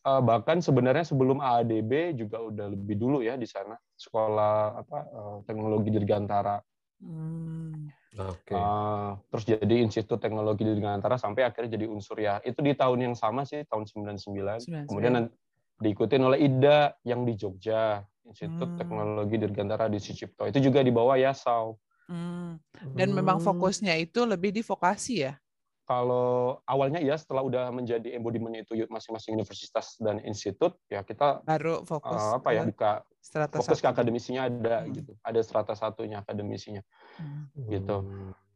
eh, 0.05 0.21
bahkan 0.21 0.57
sebenarnya 0.59 1.03
sebelum 1.03 1.41
AADB 1.41 1.91
juga 2.15 2.37
udah 2.39 2.67
lebih 2.69 2.95
dulu 2.95 3.19
ya 3.19 3.33
di 3.33 3.47
sana 3.47 3.73
sekolah 3.95 4.55
apa 4.85 4.97
eh, 5.09 5.37
teknologi 5.49 5.89
Dirgantara. 5.89 6.61
Hmm. 7.01 7.89
Oke. 8.19 8.51
Eh, 8.51 9.09
terus 9.31 9.43
jadi 9.47 9.75
Institut 9.79 10.19
Teknologi 10.19 10.65
Dirgantara 10.65 11.15
sampai 11.15 11.47
akhirnya 11.47 11.77
jadi 11.79 11.85
Unsurya. 11.87 12.43
Itu 12.43 12.59
di 12.59 12.73
tahun 12.73 12.99
yang 13.11 13.15
sama 13.15 13.45
sih, 13.47 13.63
tahun 13.65 13.85
99. 13.87 14.59
99. 14.59 14.89
Kemudian 14.89 15.13
nanti 15.15 15.31
diikutin 15.79 16.21
oleh 16.21 16.37
IDA 16.43 16.91
yang 17.07 17.23
di 17.23 17.33
Jogja, 17.33 18.03
Institut 18.27 18.75
Hmm. 18.75 18.77
Teknologi 18.77 19.35
Dirgantara 19.39 19.87
di 19.87 19.97
Sucipto. 19.97 20.43
Itu 20.45 20.59
juga 20.59 20.83
di 20.83 20.91
bawah 20.91 21.15
Yasau. 21.15 21.79
Hmm. 22.09 22.57
Dan 22.97 23.13
memang 23.13 23.37
Hmm. 23.37 23.45
fokusnya 23.45 23.93
itu 24.01 24.25
lebih 24.25 24.49
di 24.49 24.65
vokasi 24.65 25.29
ya. 25.29 25.37
Kalau 25.85 26.61
awalnya 26.69 27.01
ya 27.01 27.17
setelah 27.17 27.41
udah 27.41 27.73
menjadi 27.73 28.13
embodiment 28.13 28.53
itu 28.61 28.77
masing-masing 28.89 29.33
universitas 29.33 29.97
dan 29.97 30.21
institut, 30.21 30.77
ya 30.85 31.01
kita 31.01 31.41
Baru 31.41 31.81
fokus 31.81 32.21
eh, 32.21 32.33
apa 32.37 32.49
ya 32.53 32.61
ke 32.61 32.69
buka 32.69 32.91
strata 33.17 33.55
fokus 33.57 33.81
ke 33.81 33.89
satu. 33.89 33.93
akademisinya 33.97 34.41
ada 34.45 34.85
Hmm. 34.85 34.93
gitu. 34.93 35.11
Ada 35.25 35.41
strata 35.41 35.73
satunya 35.73 36.21
akademisinya. 36.21 36.85
Hmm. 37.17 37.49
gitu. 37.65 37.97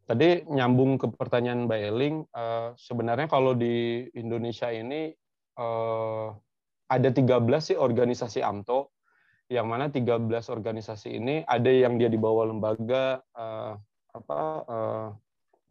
Tadi 0.05 0.45
nyambung 0.45 1.01
ke 1.01 1.09
pertanyaan 1.09 1.65
Mbak 1.65 1.79
Eling, 1.89 2.15
eh, 2.29 2.69
sebenarnya 2.77 3.25
kalau 3.25 3.57
di 3.57 4.05
Indonesia 4.13 4.69
ini 4.69 5.09
eh, 5.53 6.27
ada 6.85 7.09
13 7.09 7.73
sih 7.73 7.77
organisasi 7.77 8.45
AMTO, 8.45 8.92
yang 9.51 9.67
mana 9.67 9.91
13 9.91 10.29
organisasi 10.49 11.19
ini 11.19 11.35
ada 11.43 11.69
yang 11.69 11.99
dia 11.99 12.07
di 12.07 12.19
bawah 12.19 12.47
lembaga 12.47 13.19
eh, 13.35 13.73
apa 14.13 14.39
eh, 14.63 15.07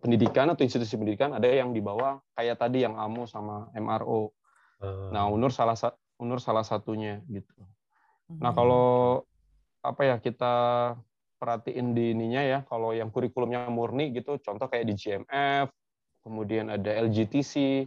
pendidikan 0.02 0.50
atau 0.50 0.66
institusi 0.66 0.98
pendidikan, 0.98 1.30
ada 1.38 1.46
yang 1.46 1.70
di 1.70 1.78
bawah 1.78 2.18
kayak 2.35 2.58
tadi 2.58 2.82
yang 2.82 2.98
AMO 2.98 3.30
sama 3.30 3.70
MRO. 3.78 4.35
Ah. 4.82 5.14
Nah, 5.14 5.24
UNUR 5.30 5.54
salah 5.54 5.78
sa- 5.78 5.94
UNUR 6.18 6.42
salah 6.42 6.66
satunya 6.66 7.22
gitu. 7.30 7.54
Nah, 8.42 8.50
Hmm. 8.50 8.58
kalau 8.58 8.87
apa 9.78 10.02
ya 10.02 10.16
kita 10.18 10.54
perhatiin 11.38 11.94
di 11.94 12.18
ininya 12.18 12.42
ya, 12.42 12.58
kalau 12.66 12.90
yang 12.90 13.14
kurikulumnya 13.14 13.70
murni 13.70 14.11
gitu, 14.11 14.42
contoh 14.42 14.66
kayak 14.66 14.90
di 14.90 14.94
GMF, 14.98 15.70
kemudian 16.22 16.70
ada 16.70 16.90
LGTC, 17.02 17.87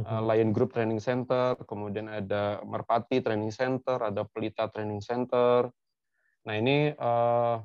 Lion 0.00 0.56
Group 0.56 0.72
Training 0.72 1.04
Center, 1.04 1.52
kemudian 1.68 2.08
ada 2.08 2.64
Merpati 2.64 3.20
Training 3.20 3.52
Center, 3.52 4.00
ada 4.00 4.24
Pelita 4.24 4.64
Training 4.72 5.04
Center. 5.04 5.68
Nah 6.48 6.54
ini 6.56 6.96
uh, 6.96 7.60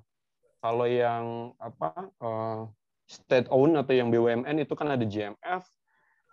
kalau 0.59 0.87
yang 0.91 1.55
apa 1.55 2.11
uh, 2.19 2.67
state 3.07 3.47
owned 3.47 3.79
atau 3.79 3.95
yang 3.95 4.11
BUMN 4.11 4.59
itu 4.59 4.75
kan 4.75 4.91
ada 4.91 5.07
GMF, 5.07 5.63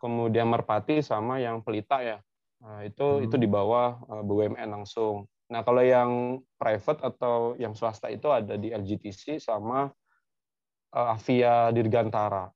kemudian 0.02 0.50
Merpati 0.50 0.98
sama 0.98 1.38
yang 1.38 1.62
Pelita 1.62 2.02
ya. 2.02 2.18
Nah, 2.64 2.83
itu 2.83 3.07
Hmm. 3.20 3.24
itu 3.30 3.37
di 3.38 3.46
bawah 3.46 4.02
BUMN 4.26 4.74
langsung. 4.74 5.30
Nah 5.52 5.62
kalau 5.62 5.85
yang 5.85 6.42
private 6.59 7.07
atau 7.07 7.54
yang 7.61 7.76
swasta 7.78 8.11
itu 8.11 8.26
ada 8.35 8.59
di 8.59 8.74
LGTC 8.74 9.38
sama 9.38 9.87
uh, 10.90 11.14
Avia 11.14 11.70
Dirgantara. 11.70 12.50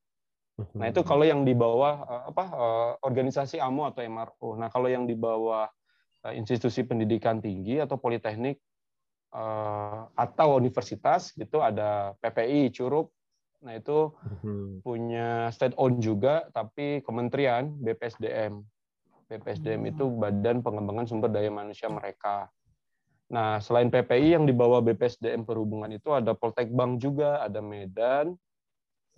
Nah 0.59 0.91
itu 0.91 1.07
kalau 1.07 1.23
yang 1.23 1.47
di 1.47 1.55
bawah 1.55 1.95
eh, 2.03 2.23
apa 2.35 2.45
eh, 2.51 2.91
organisasi 3.07 3.63
AMO 3.63 3.95
atau 3.95 4.03
MRO. 4.03 4.59
Nah 4.59 4.69
kalau 4.71 4.91
yang 4.91 5.07
di 5.07 5.15
bawah 5.15 5.71
eh, 6.27 6.35
institusi 6.35 6.83
pendidikan 6.83 7.39
tinggi 7.39 7.79
atau 7.79 7.99
politeknik 7.99 8.59
atau 10.17 10.57
universitas 10.57 11.37
gitu 11.37 11.61
ada 11.61 12.17
PPI 12.25 12.73
Curug. 12.73 13.13
Nah 13.61 13.77
itu 13.77 14.17
Mhm. 14.41 14.81
punya 14.81 15.53
state 15.53 15.77
owned 15.77 16.01
juga 16.01 16.49
tapi 16.49 17.05
kementerian 17.05 17.69
BPSDM. 17.77 18.65
BPSDM 19.29 19.85
Hmm. 19.85 19.91
itu 19.93 20.05
Badan 20.09 20.65
Pengembangan 20.65 21.05
Sumber 21.05 21.29
Daya 21.29 21.53
Manusia 21.53 21.93
mereka. 21.93 22.49
Nah, 23.29 23.61
selain 23.61 23.93
PPI 23.93 24.41
yang 24.41 24.49
di 24.49 24.57
bawah 24.57 24.81
BPSDM 24.81 25.45
Perhubungan 25.45 25.93
itu 25.93 26.09
ada 26.17 26.33
Poltekbang 26.33 26.97
juga, 26.97 27.45
ada 27.45 27.61
Medan, 27.61 28.33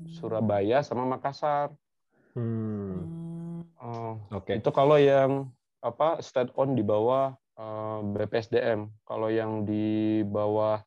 Surabaya 0.08 0.80
sama 0.80 1.04
Makassar. 1.04 1.74
Hmm. 2.32 3.04
Hmm. 3.04 3.60
Oh, 3.80 4.14
Oke. 4.32 4.56
Itu 4.60 4.70
kalau 4.72 4.96
yang 4.96 5.52
apa 5.80 6.20
state 6.20 6.52
on 6.56 6.76
di 6.76 6.84
bawah 6.84 7.36
eh, 7.58 7.98
BPSDM. 8.04 8.88
Kalau 9.04 9.28
yang 9.28 9.68
di 9.68 10.20
bawah 10.24 10.80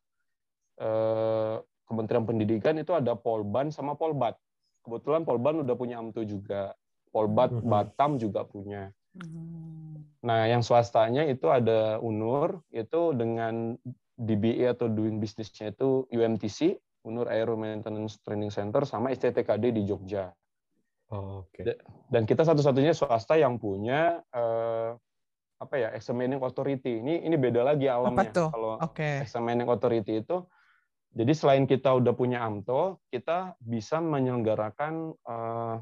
eh, 0.80 1.56
Kementerian 1.84 2.24
Pendidikan 2.24 2.80
itu 2.80 2.96
ada 2.96 3.14
Polban 3.14 3.68
sama 3.68 3.94
Polbat. 3.94 4.40
Kebetulan 4.82 5.22
Polban 5.28 5.62
udah 5.62 5.76
punya 5.76 6.00
AMTO 6.00 6.24
juga. 6.24 6.72
Polbat 7.12 7.54
Mhm. 7.54 7.68
Batam 7.68 8.10
juga 8.18 8.42
punya. 8.42 8.90
Hmm. 9.14 10.02
Nah, 10.24 10.48
yang 10.48 10.64
swastanya 10.64 11.28
itu 11.28 11.46
ada 11.52 12.00
UNUR, 12.00 12.64
itu 12.72 13.12
dengan 13.14 13.76
DBE 14.16 14.72
atau 14.72 14.88
doing 14.88 15.20
business-nya 15.20 15.70
itu 15.76 16.08
UMTC, 16.10 16.80
UNUR 17.04 17.28
Aero 17.28 17.54
Maintenance 17.54 18.18
Training 18.24 18.48
Center, 18.48 18.88
sama 18.88 19.12
STTKD 19.12 19.76
di 19.76 19.82
Jogja. 19.84 20.32
Oh, 21.12 21.44
Oke. 21.44 21.62
Da- 21.62 21.80
Dan 22.08 22.24
kita 22.24 22.42
satu-satunya 22.42 22.96
swasta 22.96 23.36
yang 23.36 23.60
punya 23.60 24.24
eh, 24.32 24.90
apa 25.60 25.74
ya 25.76 25.92
examining 25.92 26.40
authority. 26.40 27.04
Ini 27.04 27.28
ini 27.28 27.36
beda 27.36 27.60
lagi 27.62 27.86
alamnya. 27.86 28.32
tuh? 28.32 28.48
Kalau 28.50 28.80
Oke. 28.80 29.20
examining 29.20 29.68
authority 29.68 30.24
itu, 30.24 30.48
jadi 31.12 31.32
selain 31.36 31.64
kita 31.68 31.92
udah 31.92 32.16
punya 32.16 32.40
AMTO, 32.42 32.98
kita 33.12 33.54
bisa 33.60 34.00
menyelenggarakan 34.00 35.12
eh, 35.14 35.76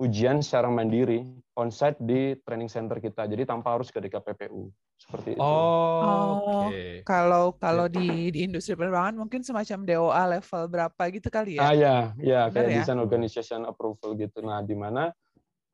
ujian 0.00 0.42
secara 0.42 0.72
mandiri 0.72 1.22
onsite 1.54 2.00
di 2.00 2.34
training 2.40 2.72
center 2.72 2.98
kita. 2.98 3.28
Jadi 3.28 3.44
tanpa 3.44 3.76
harus 3.76 3.92
ke 3.92 4.00
DKPPU 4.00 4.72
seperti 5.04 5.30
itu. 5.36 5.40
Oh, 5.44 6.40
oke. 6.40 7.04
Kalau 7.04 7.44
kalau 7.60 7.86
di 7.92 8.32
di 8.32 8.48
industri 8.48 8.72
penerbangan 8.78 9.14
mungkin 9.20 9.44
semacam 9.44 9.78
DOA 9.84 10.22
level 10.40 10.62
berapa 10.72 11.02
gitu 11.12 11.28
kali 11.28 11.60
ya? 11.60 11.68
Ah 11.68 11.74
ya, 11.76 11.96
ya 12.18 12.48
Benar 12.48 12.64
kayak 12.64 12.70
ya? 12.72 12.76
design 12.80 12.98
organization 13.04 13.60
approval 13.68 14.16
gitu. 14.16 14.40
Nah, 14.40 14.64
di 14.64 14.72
mana 14.72 15.12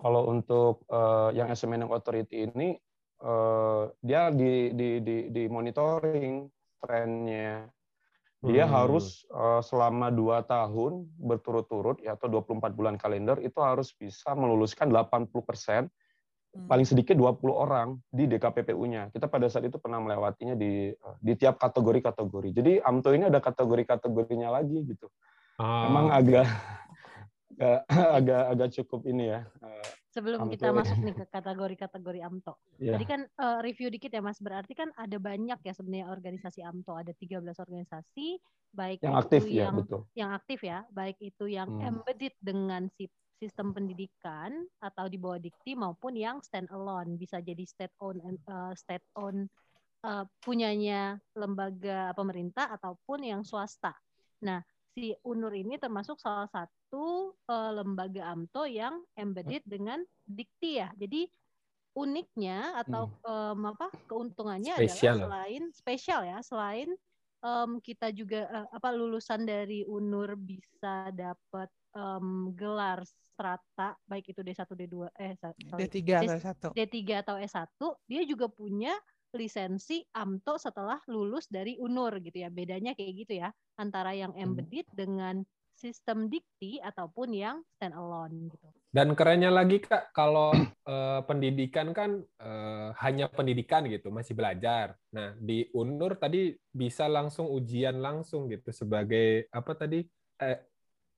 kalau 0.03 0.27
untuk 0.29 0.83
eh, 0.91 1.31
yang 1.39 1.49
examining 1.55 1.89
authority 1.89 2.51
ini 2.51 2.77
eh, 3.23 3.83
dia 4.03 4.23
di 4.35 4.75
di 4.75 4.89
di 5.01 5.17
di 5.31 5.43
monitoring 5.47 6.51
trennya. 6.83 7.71
Dia 8.41 8.65
Hmm. 8.65 8.73
harus 8.73 9.23
eh, 9.29 9.63
selama 9.63 10.09
dua 10.11 10.43
tahun 10.43 11.07
berturut-turut 11.21 12.01
ya 12.03 12.17
atau 12.17 12.27
24 12.27 12.73
bulan 12.75 12.97
kalender 12.97 13.37
itu 13.45 13.61
harus 13.61 13.93
bisa 13.95 14.33
meluluskan 14.35 14.89
80% 14.91 15.87
Hmm. 15.87 16.00
Paling 16.51 16.83
sedikit 16.83 17.15
20 17.15 17.47
orang 17.55 18.03
di 18.11 18.27
DKPPU-nya. 18.27 19.15
Kita 19.15 19.31
pada 19.31 19.47
saat 19.47 19.67
itu 19.67 19.79
pernah 19.79 20.03
melewatinya 20.03 20.59
di 20.59 20.91
eh, 20.91 21.17
di 21.23 21.33
tiap 21.35 21.59
kategori-kategori. 21.59 22.49
Jadi 22.51 22.73
AMTO 22.83 23.11
ini 23.15 23.25
ada 23.31 23.39
kategori-kategorinya 23.39 24.49
lagi 24.51 24.83
gitu. 24.83 25.07
Ah, 25.57 25.87
Emang 25.87 26.11
agak 26.11 26.47
agak 27.61 27.81
agak 28.19 28.43
agak 28.51 28.69
cukup 28.83 29.01
ini 29.07 29.31
ya. 29.31 29.41
Eh, 29.63 29.89
Sebelum 30.11 30.43
Amto 30.43 30.59
kita 30.59 30.69
ya. 30.69 30.75
masuk 30.75 30.99
nih 31.07 31.15
ke 31.23 31.25
kategori-kategori 31.31 32.21
AMTO. 32.27 32.55
ya. 32.83 32.99
Tadi 32.99 33.05
kan 33.07 33.21
eh, 33.31 33.59
review 33.63 33.89
dikit 33.95 34.11
ya 34.11 34.19
Mas, 34.19 34.43
berarti 34.43 34.75
kan 34.75 34.91
ada 34.99 35.17
banyak 35.23 35.59
ya 35.63 35.73
sebenarnya 35.73 36.11
organisasi 36.11 36.67
AMTO, 36.67 36.99
ada 36.99 37.13
13 37.15 37.47
organisasi, 37.63 38.43
baik 38.75 38.99
yang 39.07 39.15
itu 39.15 39.21
aktif 39.23 39.43
ya 39.47 39.55
yang 39.71 39.75
betul. 39.79 40.01
yang 40.19 40.31
aktif 40.35 40.59
ya, 40.67 40.83
baik 40.91 41.15
itu 41.23 41.47
yang 41.47 41.71
Hmm. 41.71 42.03
embedded 42.03 42.35
dengan 42.43 42.91
si 42.99 43.07
sistem 43.41 43.73
pendidikan 43.73 44.69
atau 44.85 45.09
di 45.09 45.17
bawah 45.17 45.41
dikti 45.41 45.73
maupun 45.73 46.13
yang 46.13 46.45
stand 46.45 46.69
alone 46.69 47.17
bisa 47.17 47.41
jadi 47.41 47.65
state 47.65 47.97
own 48.05 48.21
eh, 48.21 48.75
state 48.77 49.09
own 49.17 49.49
eh, 50.05 50.25
punyanya 50.45 51.17
lembaga 51.33 52.13
pemerintah 52.13 52.69
ataupun 52.77 53.25
yang 53.25 53.41
swasta. 53.41 53.97
Nah, 54.45 54.61
si 54.93 55.17
UNUR 55.25 55.55
ini 55.55 55.79
termasuk 55.79 56.19
salah 56.19 56.51
satu 56.51 57.33
uh, 57.47 57.71
lembaga 57.71 58.35
AMTO 58.35 58.67
yang 58.67 59.01
embedded 59.15 59.63
dengan 59.63 60.03
Dikti 60.27 60.83
ya. 60.83 60.91
Jadi 60.99 61.31
uniknya 61.95 62.75
atau 62.87 63.11
hmm. 63.11 63.27
um, 63.27 63.61
apa 63.75 63.87
keuntungannya 64.07 64.79
spesial. 64.79 65.19
adalah 65.19 65.47
selain 65.47 65.63
spesial 65.75 66.21
ya, 66.27 66.39
selain 66.43 66.89
um, 67.43 67.83
kita 67.83 68.15
juga 68.15 68.47
uh, 68.51 68.69
apa 68.71 68.89
lulusan 68.95 69.47
dari 69.47 69.83
UNUR 69.87 70.39
bisa 70.39 71.11
dapat 71.15 71.71
um, 71.95 72.55
gelar 72.55 73.03
strata 73.41 73.97
baik 74.05 74.37
itu 74.37 74.45
D1 74.45 74.69
D2 74.69 75.09
eh 75.17 75.33
sorry, 75.41 75.89
D3 75.89 75.97
atau 76.21 76.37
S1. 76.37 76.65
D3 76.77 76.99
atau 77.25 77.37
S1 77.41 77.81
dia 78.05 78.23
juga 78.29 78.53
punya 78.53 78.93
lisensi 79.33 80.05
AMTO 80.13 80.61
setelah 80.61 81.01
lulus 81.09 81.49
dari 81.49 81.81
UNUR 81.81 82.21
gitu 82.21 82.45
ya. 82.45 82.53
Bedanya 82.53 82.93
kayak 82.93 83.13
gitu 83.25 83.41
ya 83.41 83.49
antara 83.81 84.13
yang 84.13 84.37
hmm. 84.37 84.45
embedded 84.45 84.87
hmm. 84.93 84.99
dengan 84.99 85.37
sistem 85.73 86.29
dikti 86.29 86.77
ataupun 86.85 87.33
yang 87.33 87.65
stand 87.73 87.97
alone 87.97 88.53
gitu. 88.53 88.69
Dan 88.93 89.17
kerennya 89.17 89.49
lagi 89.49 89.81
Kak, 89.81 90.13
kalau 90.13 90.53
eh, 90.85 91.21
pendidikan 91.25 91.97
kan 91.97 92.21
eh, 92.21 92.89
hanya 93.01 93.33
pendidikan 93.33 93.89
gitu, 93.89 94.13
masih 94.13 94.37
belajar. 94.37 94.93
Nah, 95.17 95.33
di 95.41 95.65
UNUR 95.73 96.21
tadi 96.21 96.53
bisa 96.69 97.09
langsung 97.09 97.49
ujian 97.49 97.97
langsung 98.03 98.53
gitu 98.53 98.69
sebagai 98.77 99.49
apa 99.49 99.73
tadi? 99.73 100.05
Eh, 100.37 100.59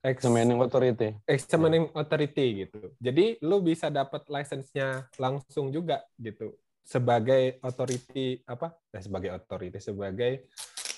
examining 0.02 0.58
authority. 0.58 1.14
Examining 1.24 1.88
authority 1.94 2.66
gitu. 2.66 2.92
Jadi 2.98 3.38
lu 3.46 3.62
bisa 3.62 3.88
dapat 3.88 4.26
license-nya 4.26 5.06
langsung 5.16 5.70
juga 5.70 6.02
gitu 6.18 6.58
sebagai 6.82 7.62
authority 7.62 8.42
apa? 8.44 8.74
Eh, 8.90 9.02
sebagai 9.02 9.30
authority 9.30 9.78
sebagai 9.78 10.50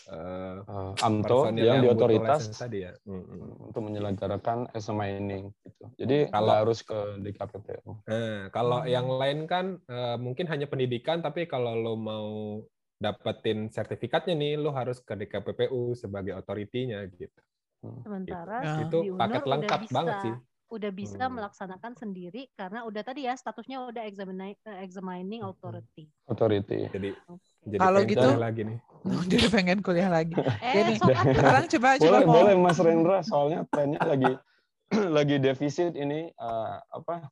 uh, 0.09 0.65
uh, 0.65 0.93
AMTO 1.05 1.53
yang, 1.53 1.57
yang 1.61 1.81
di 1.85 1.89
otoritas 1.93 2.49
tadi 2.57 2.89
ya 2.89 2.93
hmm. 3.05 3.69
untuk 3.69 3.83
menyelenggarakan 3.85 4.73
mining 4.97 5.53
gitu. 5.61 5.85
Jadi 6.01 6.17
kalau 6.33 6.55
harus 6.65 6.81
ke 6.81 6.99
DKPPU. 7.21 7.91
Nah, 8.09 8.49
kalau 8.49 8.81
hmm. 8.83 8.89
yang 8.89 9.09
lain 9.13 9.39
kan 9.45 9.77
uh, 9.89 10.17
mungkin 10.17 10.49
hanya 10.49 10.65
pendidikan 10.65 11.21
tapi 11.21 11.45
kalau 11.45 11.77
lo 11.77 11.95
mau 11.95 12.65
dapetin 12.97 13.69
sertifikatnya 13.69 14.33
nih 14.33 14.53
lo 14.57 14.73
harus 14.73 15.05
ke 15.05 15.13
DKPPU 15.13 15.93
sebagai 15.93 16.33
otoritinya 16.41 17.05
gitu. 17.13 17.41
Hmm. 17.85 18.01
Sementara 18.01 18.59
gitu. 18.89 18.99
itu 19.05 19.21
paket 19.21 19.43
lengkap 19.45 19.81
banget 19.93 20.17
sih 20.25 20.35
udah 20.75 20.91
bisa 20.91 21.31
hmm. 21.31 21.39
melaksanakan 21.39 21.93
sendiri 21.95 22.51
karena 22.59 22.83
udah 22.83 23.03
tadi 23.07 23.31
ya 23.31 23.39
statusnya 23.39 23.85
udah 23.95 24.03
examining, 24.09 24.59
examining 24.83 25.47
authority. 25.47 26.11
Authority. 26.27 26.91
Jadi 26.91 27.15
jadi 27.63 27.77
kalau 27.79 28.01
gitu 28.03 28.29
lagi 28.35 28.63
nih. 28.67 28.79
jadi 29.33 29.47
pengen 29.55 29.79
kuliah 29.85 30.11
lagi. 30.11 30.35
eh, 30.67 30.75
Jadi, 30.75 30.93
sekarang 31.39 31.67
coba 31.71 31.89
boleh, 31.95 32.03
coba 32.03 32.21
boleh 32.27 32.55
Mas 32.59 32.79
Rendra 32.83 33.19
soalnya 33.23 33.63
trennya 33.71 34.01
lagi 34.03 34.33
lagi 35.17 35.37
defisit 35.39 35.95
ini 35.95 36.35
uh, 36.41 36.83
apa 36.91 37.31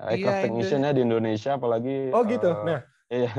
uh, 0.00 0.10
iya, 0.10 0.42
technician-nya 0.42 0.90
di 0.96 1.06
Indonesia 1.06 1.54
apalagi 1.60 2.10
Oh 2.10 2.26
gitu. 2.26 2.50
Uh, 2.50 2.64
nah. 2.66 2.80
Iya. 3.06 3.32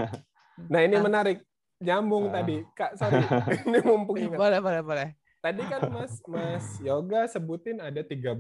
Nah, 0.67 0.79
ini 0.83 0.95
nah. 0.95 1.03
menarik. 1.03 1.37
Nyambung 1.81 2.29
uh. 2.29 2.33
tadi. 2.37 2.61
Kak, 2.77 2.93
sorry. 2.93 3.19
ini 3.65 3.79
mumpung 3.81 4.15
ingat. 4.21 4.37
Boleh, 4.37 4.59
boleh, 4.61 4.81
boleh. 4.85 5.07
Tadi 5.41 5.63
kan 5.65 5.81
Mas 5.89 6.21
Mas 6.29 6.65
Yoga 6.85 7.25
sebutin 7.25 7.81
ada 7.81 8.05
13 8.05 8.37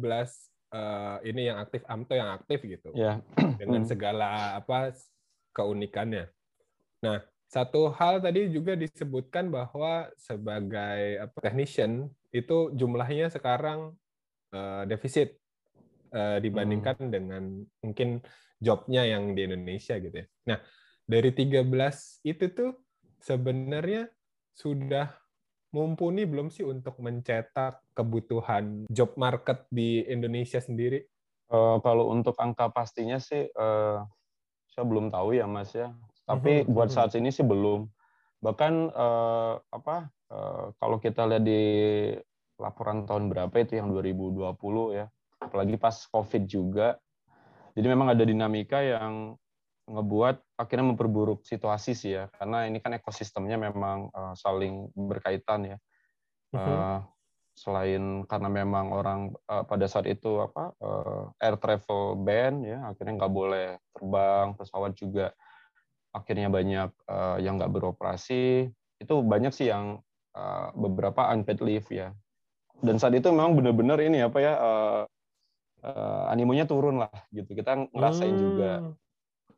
uh, 0.71 1.17
ini 1.25 1.49
yang 1.49 1.57
aktif 1.57 1.81
AMTO 1.89 2.13
yang 2.13 2.31
aktif 2.37 2.59
gitu. 2.61 2.89
Ya. 2.93 3.19
Dengan 3.57 3.83
hmm. 3.85 3.89
segala 3.89 4.57
apa 4.57 4.93
keunikannya. 5.51 6.29
Nah, 7.01 7.25
satu 7.51 7.91
hal 7.91 8.23
tadi 8.23 8.47
juga 8.47 8.77
disebutkan 8.77 9.51
bahwa 9.51 10.07
sebagai 10.15 11.27
apa, 11.27 11.37
technician 11.43 12.07
itu 12.31 12.71
jumlahnya 12.77 13.27
sekarang 13.27 13.97
uh, 14.55 14.87
defisit 14.87 15.35
uh, 16.15 16.39
dibandingkan 16.39 16.95
hmm. 16.95 17.11
dengan 17.11 17.43
mungkin 17.83 18.23
jobnya 18.61 19.03
yang 19.03 19.33
di 19.35 19.49
Indonesia 19.49 19.97
gitu 19.97 20.15
ya. 20.15 20.27
Nah, 20.47 20.59
dari 21.03 21.33
13 21.33 21.65
itu 22.23 22.45
tuh 22.53 22.71
sebenarnya 23.19 24.07
sudah 24.55 25.20
mumpuni 25.71 26.27
belum 26.27 26.51
sih 26.51 26.67
untuk 26.67 26.99
mencetak 26.99 27.79
kebutuhan 27.95 28.85
job 28.91 29.15
market 29.15 29.65
di 29.71 30.03
Indonesia 30.05 30.59
sendiri? 30.59 31.03
Uh, 31.51 31.83
kalau 31.83 32.11
untuk 32.11 32.39
angka 32.39 32.71
pastinya 32.71 33.19
sih 33.19 33.51
uh, 33.59 34.03
saya 34.71 34.85
belum 34.87 35.11
tahu 35.11 35.35
ya 35.35 35.47
Mas 35.47 35.75
ya. 35.75 35.91
Tapi 36.23 36.63
uh-huh. 36.63 36.71
buat 36.71 36.91
saat 36.91 37.11
ini 37.19 37.31
sih 37.31 37.43
belum. 37.43 37.87
Bahkan 38.39 38.73
uh, 38.95 39.53
apa 39.59 40.07
uh, 40.31 40.71
kalau 40.79 40.97
kita 40.99 41.27
lihat 41.27 41.43
di 41.43 41.63
laporan 42.55 43.03
tahun 43.03 43.27
berapa 43.27 43.55
itu 43.59 43.79
yang 43.79 43.91
2020 43.91 44.55
ya. 44.95 45.11
Apalagi 45.41 45.75
pas 45.75 45.95
Covid 46.07 46.43
juga. 46.47 46.95
Jadi 47.75 47.87
memang 47.87 48.11
ada 48.11 48.23
dinamika 48.23 48.83
yang 48.83 49.39
ngebuat 49.89 50.59
akhirnya 50.59 50.93
memperburuk 50.93 51.45
situasi 51.45 51.97
sih 51.97 52.11
ya. 52.17 52.29
Karena 52.35 52.69
ini 52.69 52.77
kan 52.81 52.93
ekosistemnya 52.97 53.57
memang 53.57 54.09
uh, 54.13 54.33
saling 54.37 54.89
berkaitan 54.93 55.75
ya. 55.75 55.77
Uh, 56.51 56.99
selain 57.55 58.27
karena 58.27 58.49
memang 58.51 58.91
orang 58.91 59.31
uh, 59.47 59.63
pada 59.63 59.87
saat 59.87 60.03
itu 60.07 60.43
apa 60.43 60.75
uh, 60.83 61.31
air 61.39 61.55
travel 61.55 62.19
ban 62.19 62.59
ya 62.63 62.91
akhirnya 62.91 63.23
nggak 63.23 63.31
boleh 63.31 63.67
terbang 63.95 64.55
pesawat 64.59 64.91
juga 64.99 65.31
akhirnya 66.11 66.51
banyak 66.51 66.91
uh, 67.07 67.37
yang 67.39 67.55
nggak 67.55 67.71
beroperasi. 67.71 68.67
Itu 68.99 69.23
banyak 69.23 69.55
sih 69.55 69.71
yang 69.71 70.03
uh, 70.35 70.67
beberapa 70.75 71.31
unpaid 71.31 71.63
leave 71.63 71.87
ya. 71.89 72.11
Dan 72.81 72.99
saat 72.99 73.15
itu 73.15 73.29
memang 73.31 73.55
benar-benar 73.55 74.01
ini 74.01 74.25
apa 74.25 74.37
ya 74.41 74.53
uh, 74.57 75.01
uh, 75.85 76.23
animonya 76.33 76.67
turun 76.67 76.99
lah 76.99 77.13
gitu. 77.31 77.55
Kita 77.55 77.89
ngerasain 77.95 78.35
hmm. 78.35 78.41
juga 78.41 78.71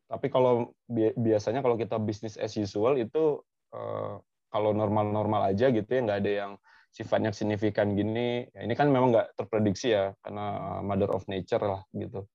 tapi 0.04 0.28
kalau 0.28 0.76
bi 0.84 1.10
biasanya 1.16 1.64
kalau 1.64 1.80
kita 1.80 1.96
bisnis 1.96 2.36
as 2.36 2.54
usual 2.60 3.00
itu 3.00 3.40
uh, 3.72 4.20
kalau 4.52 4.70
normal-normal 4.70 5.50
aja 5.50 5.72
gitu 5.72 5.88
ya 5.88 6.00
nggak 6.04 6.20
ada 6.22 6.32
yang 6.32 6.52
sifatnya 6.94 7.34
signifikan 7.34 7.96
gini. 7.98 8.46
Ya 8.54 8.60
ini 8.62 8.74
kan 8.78 8.92
memang 8.92 9.10
nggak 9.10 9.34
terprediksi 9.34 9.96
ya 9.96 10.14
karena 10.22 10.78
mother 10.84 11.10
of 11.10 11.26
nature 11.26 11.64
lah 11.64 11.82
gitu. 11.90 12.28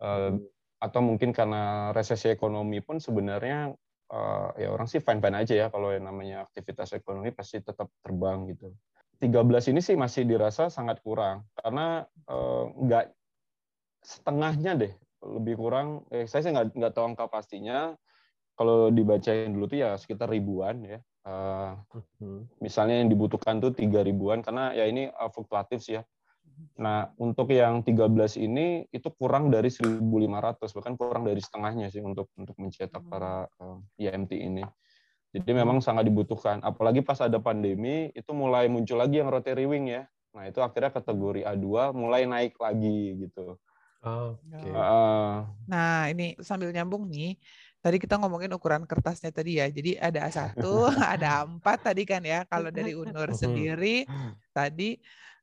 Uh, 0.00 0.38
atau 0.78 1.02
mungkin 1.02 1.34
karena 1.34 1.90
resesi 1.90 2.30
ekonomi 2.30 2.78
pun 2.78 3.02
sebenarnya 3.02 3.74
uh, 4.14 4.48
ya 4.54 4.70
orang 4.70 4.86
sih 4.86 5.02
fine-fine 5.02 5.42
aja 5.42 5.54
ya 5.58 5.66
kalau 5.74 5.90
yang 5.90 6.06
namanya 6.06 6.46
aktivitas 6.46 6.94
ekonomi 6.94 7.34
pasti 7.34 7.60
tetap 7.60 7.90
terbang 8.00 8.46
gitu. 8.48 8.72
13 9.18 9.74
ini 9.74 9.82
sih 9.82 9.98
masih 9.98 10.22
dirasa 10.22 10.70
sangat 10.70 11.02
kurang 11.02 11.42
karena 11.58 12.06
nggak 12.78 13.10
setengahnya 13.98 14.78
deh 14.78 14.94
lebih 15.22 15.58
kurang 15.58 16.06
eh, 16.14 16.30
saya 16.30 16.46
sih 16.46 16.52
nggak 16.54 16.78
nggak 16.78 16.92
tahu 16.94 17.14
angka 17.14 17.26
pastinya. 17.26 17.94
Kalau 18.58 18.90
dibacain 18.90 19.54
dulu 19.54 19.70
tuh 19.70 19.78
ya 19.86 19.94
sekitar 19.94 20.26
ribuan 20.26 20.82
ya. 20.82 20.98
Uh, 21.28 21.76
misalnya 22.64 23.04
yang 23.04 23.12
dibutuhkan 23.12 23.60
tuh 23.60 23.76
tiga 23.76 24.00
ribuan 24.00 24.40
karena 24.40 24.72
ya 24.72 24.88
ini 24.88 25.12
uh, 25.12 25.30
fluktuatif 25.30 25.78
sih 25.84 26.00
ya. 26.00 26.02
Nah 26.80 27.12
untuk 27.20 27.54
yang 27.54 27.84
13 27.86 28.08
ini 28.42 28.88
itu 28.90 29.08
kurang 29.14 29.52
dari 29.52 29.70
1.500 29.70 30.02
bahkan 30.58 30.94
kurang 30.98 31.22
dari 31.28 31.38
setengahnya 31.38 31.92
sih 31.92 32.02
untuk 32.02 32.32
untuk 32.34 32.56
mencetak 32.58 32.98
hmm. 32.98 33.10
para 33.12 33.46
uh, 33.62 33.78
IMT 34.00 34.32
ini. 34.34 34.64
Jadi 35.28 35.50
memang 35.52 35.84
sangat 35.84 36.08
dibutuhkan. 36.08 36.64
Apalagi 36.64 37.04
pas 37.04 37.20
ada 37.20 37.36
pandemi 37.38 38.08
itu 38.16 38.32
mulai 38.32 38.66
muncul 38.66 38.96
lagi 38.96 39.20
yang 39.20 39.28
rotary 39.28 39.68
wing 39.68 39.86
ya. 39.92 40.08
Nah 40.32 40.48
itu 40.48 40.64
akhirnya 40.64 40.90
kategori 40.90 41.44
A2 41.44 41.92
mulai 41.92 42.24
naik 42.24 42.56
lagi 42.58 43.20
gitu 43.28 43.60
Oh, 43.98 44.38
okay. 44.38 44.70
uh, 44.70 45.42
nah, 45.66 46.06
ini 46.06 46.38
sambil 46.38 46.70
nyambung 46.70 47.10
nih. 47.10 47.34
Tadi 47.78 47.98
kita 47.98 48.18
ngomongin 48.18 48.50
ukuran 48.54 48.86
kertasnya 48.86 49.30
tadi 49.30 49.58
ya. 49.58 49.66
Jadi 49.70 49.98
ada 49.98 50.26
A1, 50.26 50.58
ada 51.18 51.46
A4 51.46 51.66
tadi 51.90 52.02
kan 52.06 52.22
ya. 52.22 52.46
Kalau 52.46 52.70
dari 52.70 52.94
UNUR 52.94 53.34
sendiri 53.34 54.06
tadi 54.54 54.98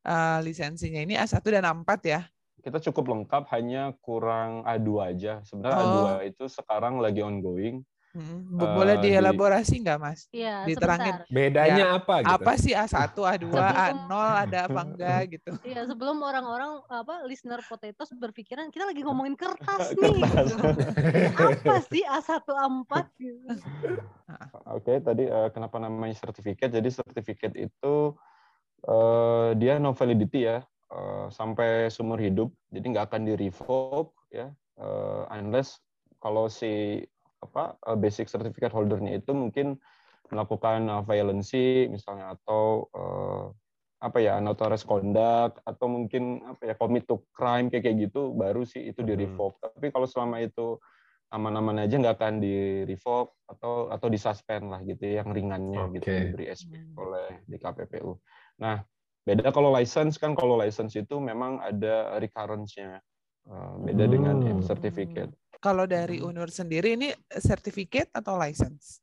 uh, 0.08 0.40
lisensinya 0.40 1.04
ini 1.04 1.20
A1 1.20 1.44
dan 1.44 1.68
A4 1.68 1.92
ya. 2.08 2.22
Kita 2.64 2.82
cukup 2.90 3.14
lengkap, 3.14 3.44
hanya 3.54 3.94
kurang 4.02 4.64
A2 4.66 4.90
aja. 5.04 5.34
Sebenarnya 5.44 5.84
oh. 5.84 5.92
A2 5.92 6.34
itu 6.34 6.46
sekarang 6.50 7.04
lagi 7.04 7.22
ongoing. 7.22 7.84
Hmm. 8.16 8.56
Boleh 8.56 8.96
uh, 8.96 9.04
dielaborasi 9.04 9.84
nggak, 9.84 10.00
Mas? 10.00 10.32
Iya, 10.32 10.64
Diterangin. 10.64 11.20
Sebentar. 11.20 11.36
Bedanya 11.36 11.84
ya, 11.84 12.00
apa 12.00 12.16
gitu? 12.24 12.32
Apa 12.32 12.52
sih 12.56 12.72
A1, 12.72 13.12
A2, 13.12 13.48
A0 13.52 14.12
ada 14.16 14.60
apa 14.72 14.82
enggak 14.88 15.22
gitu. 15.36 15.52
Iya, 15.68 15.84
sebelum 15.84 16.24
orang-orang 16.24 16.80
apa 16.88 17.28
listener 17.28 17.60
potatoes 17.68 18.16
berpikiran 18.16 18.72
kita 18.72 18.88
lagi 18.88 19.04
ngomongin 19.04 19.36
kertas 19.36 19.92
nih. 20.00 20.24
Gitu. 20.24 20.56
apa 21.36 21.76
sih 21.92 22.08
A1, 22.08 22.48
A4 22.48 22.92
gitu. 23.20 23.48
Oke, 23.52 24.80
okay, 24.80 24.98
tadi 25.04 25.28
uh, 25.28 25.52
kenapa 25.52 25.76
namanya 25.84 26.16
sertifikat? 26.16 26.72
Jadi 26.72 26.88
sertifikat 26.88 27.52
itu 27.60 28.16
uh, 28.88 29.52
dia 29.60 29.76
no 29.76 29.92
validity 29.92 30.48
ya. 30.48 30.64
Uh, 30.86 31.28
sampai 31.34 31.90
seumur 31.90 32.22
hidup, 32.22 32.54
jadi 32.70 32.86
nggak 32.94 33.06
akan 33.10 33.26
di 33.26 33.34
revoke 33.34 34.14
ya, 34.30 34.54
uh, 34.78 35.26
unless 35.34 35.82
kalau 36.22 36.46
si 36.46 37.02
apa 37.46 37.78
uh, 37.86 37.98
basic 37.98 38.28
certificate 38.28 38.74
holdernya 38.74 39.22
itu 39.22 39.32
mungkin 39.32 39.78
melakukan 40.34 40.90
uh, 40.90 41.04
violency 41.06 41.86
misalnya 41.88 42.34
atau 42.34 42.90
uh, 42.92 43.54
apa 44.02 44.22
ya 44.22 44.38
notorious 44.44 44.86
conduct 44.86 45.62
atau 45.66 45.88
mungkin 45.90 46.44
apa 46.46 46.74
ya 46.74 46.76
commit 46.78 47.08
to 47.10 47.24
crime 47.32 47.72
kayak 47.72 47.90
kayak 47.90 47.98
gitu 48.10 48.36
baru 48.36 48.68
sih 48.68 48.92
itu 48.92 49.02
di 49.02 49.14
Hmm. 49.16 49.22
revoke. 49.26 49.58
Tapi 49.64 49.90
kalau 49.90 50.06
selama 50.06 50.44
itu 50.44 50.78
aman-aman 51.34 51.88
aja 51.88 51.98
nggak 51.98 52.16
akan 52.22 52.36
di 52.38 52.86
revoke 52.86 53.34
atau 53.50 53.90
atau 53.90 54.08
di 54.12 54.20
suspend 54.22 54.70
lah 54.70 54.82
gitu 54.86 55.10
ya, 55.10 55.24
yang 55.26 55.34
ringannya 55.34 55.90
gitu 55.98 56.06
Oke. 56.06 56.22
diberi 56.22 56.46
SP 56.54 56.76
Hmm. 56.76 57.02
oleh 57.02 57.30
di 57.50 57.58
KPPU. 57.58 58.12
Nah 58.62 58.84
beda 59.26 59.50
kalau 59.50 59.74
license 59.74 60.22
kan 60.22 60.38
kalau 60.38 60.54
license 60.54 60.94
itu 60.94 61.18
memang 61.18 61.58
ada 61.58 62.22
recurrence-nya 62.22 63.02
Eh, 63.46 63.76
beda 63.78 64.06
dengan 64.10 64.42
Hmm. 64.42 64.62
certificate. 64.66 65.30
Kalau 65.66 65.90
dari 65.90 66.22
Hmm. 66.22 66.30
UNUR 66.30 66.54
sendiri 66.54 66.94
ini 66.94 67.10
certificate 67.42 68.14
atau 68.14 68.38
license? 68.38 69.02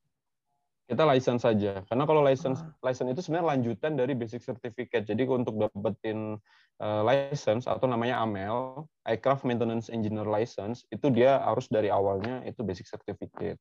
Kita 0.87 1.03
license 1.03 1.43
saja. 1.43 1.83
Karena 1.91 2.07
kalau 2.07 2.23
license 2.23 2.63
Ah. 2.63 2.71
license 2.87 3.11
itu 3.11 3.21
sebenarnya 3.27 3.59
lanjutan 3.59 3.99
dari 3.99 4.15
basic 4.15 4.47
certificate. 4.47 5.03
Jadi 5.03 5.27
untuk 5.27 5.59
dapetin 5.59 6.39
uh, 6.79 7.03
license 7.03 7.67
atau 7.67 7.91
namanya 7.91 8.23
AML, 8.23 8.87
Aircraft 9.11 9.43
Maintenance 9.43 9.91
Engineer 9.91 10.31
License, 10.31 10.87
itu 10.95 11.11
dia 11.11 11.43
harus 11.43 11.67
dari 11.67 11.91
awalnya 11.91 12.47
itu 12.47 12.63
basic 12.63 12.87
certificate. 12.87 13.59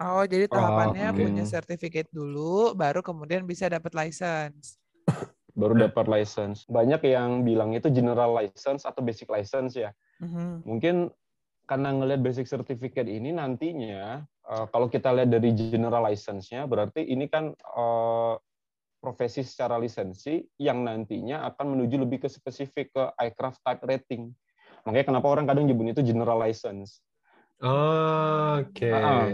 Oh, 0.00 0.24
jadi 0.24 0.48
tahapannya 0.48 1.12
oke. 1.12 1.20
punya 1.20 1.44
certificate 1.44 2.08
dulu, 2.08 2.72
baru 2.72 3.04
kemudian 3.04 3.44
bisa 3.44 3.68
dapat 3.68 3.92
license. 3.92 4.80
Baru 5.52 5.76
dapat 5.76 6.08
license. 6.08 6.64
Banyak 6.64 7.04
yang 7.04 7.44
bilang 7.44 7.76
itu 7.76 7.92
general 7.92 8.32
license 8.32 8.88
atau 8.88 9.04
basic 9.04 9.28
license 9.28 9.76
ya. 9.76 9.92
Mhm. 10.16 10.64
Mungkin 10.64 11.12
karena 11.66 11.94
ngelihat 11.94 12.20
basic 12.20 12.46
certificate 12.50 13.08
ini 13.08 13.30
nantinya 13.30 14.26
uh, 14.50 14.66
kalau 14.68 14.90
kita 14.90 15.14
lihat 15.14 15.30
dari 15.30 15.54
general 15.54 16.04
license-nya 16.10 16.66
berarti 16.66 17.06
ini 17.06 17.30
kan 17.30 17.54
uh, 17.54 18.34
profesi 19.02 19.42
secara 19.42 19.82
lisensi 19.82 20.38
yang 20.62 20.86
nantinya 20.86 21.42
akan 21.50 21.74
menuju 21.74 22.06
lebih 22.06 22.22
ke 22.22 22.28
spesifik 22.30 22.94
ke 22.94 23.02
aircraft 23.18 23.58
type 23.66 23.82
rating. 23.82 24.30
Makanya 24.86 25.10
kenapa 25.10 25.26
orang 25.26 25.50
kadang 25.50 25.66
nyebut 25.66 25.90
itu 25.90 26.06
general 26.06 26.38
license. 26.38 27.02
Oke. 27.58 28.94
Ah, 28.94 29.26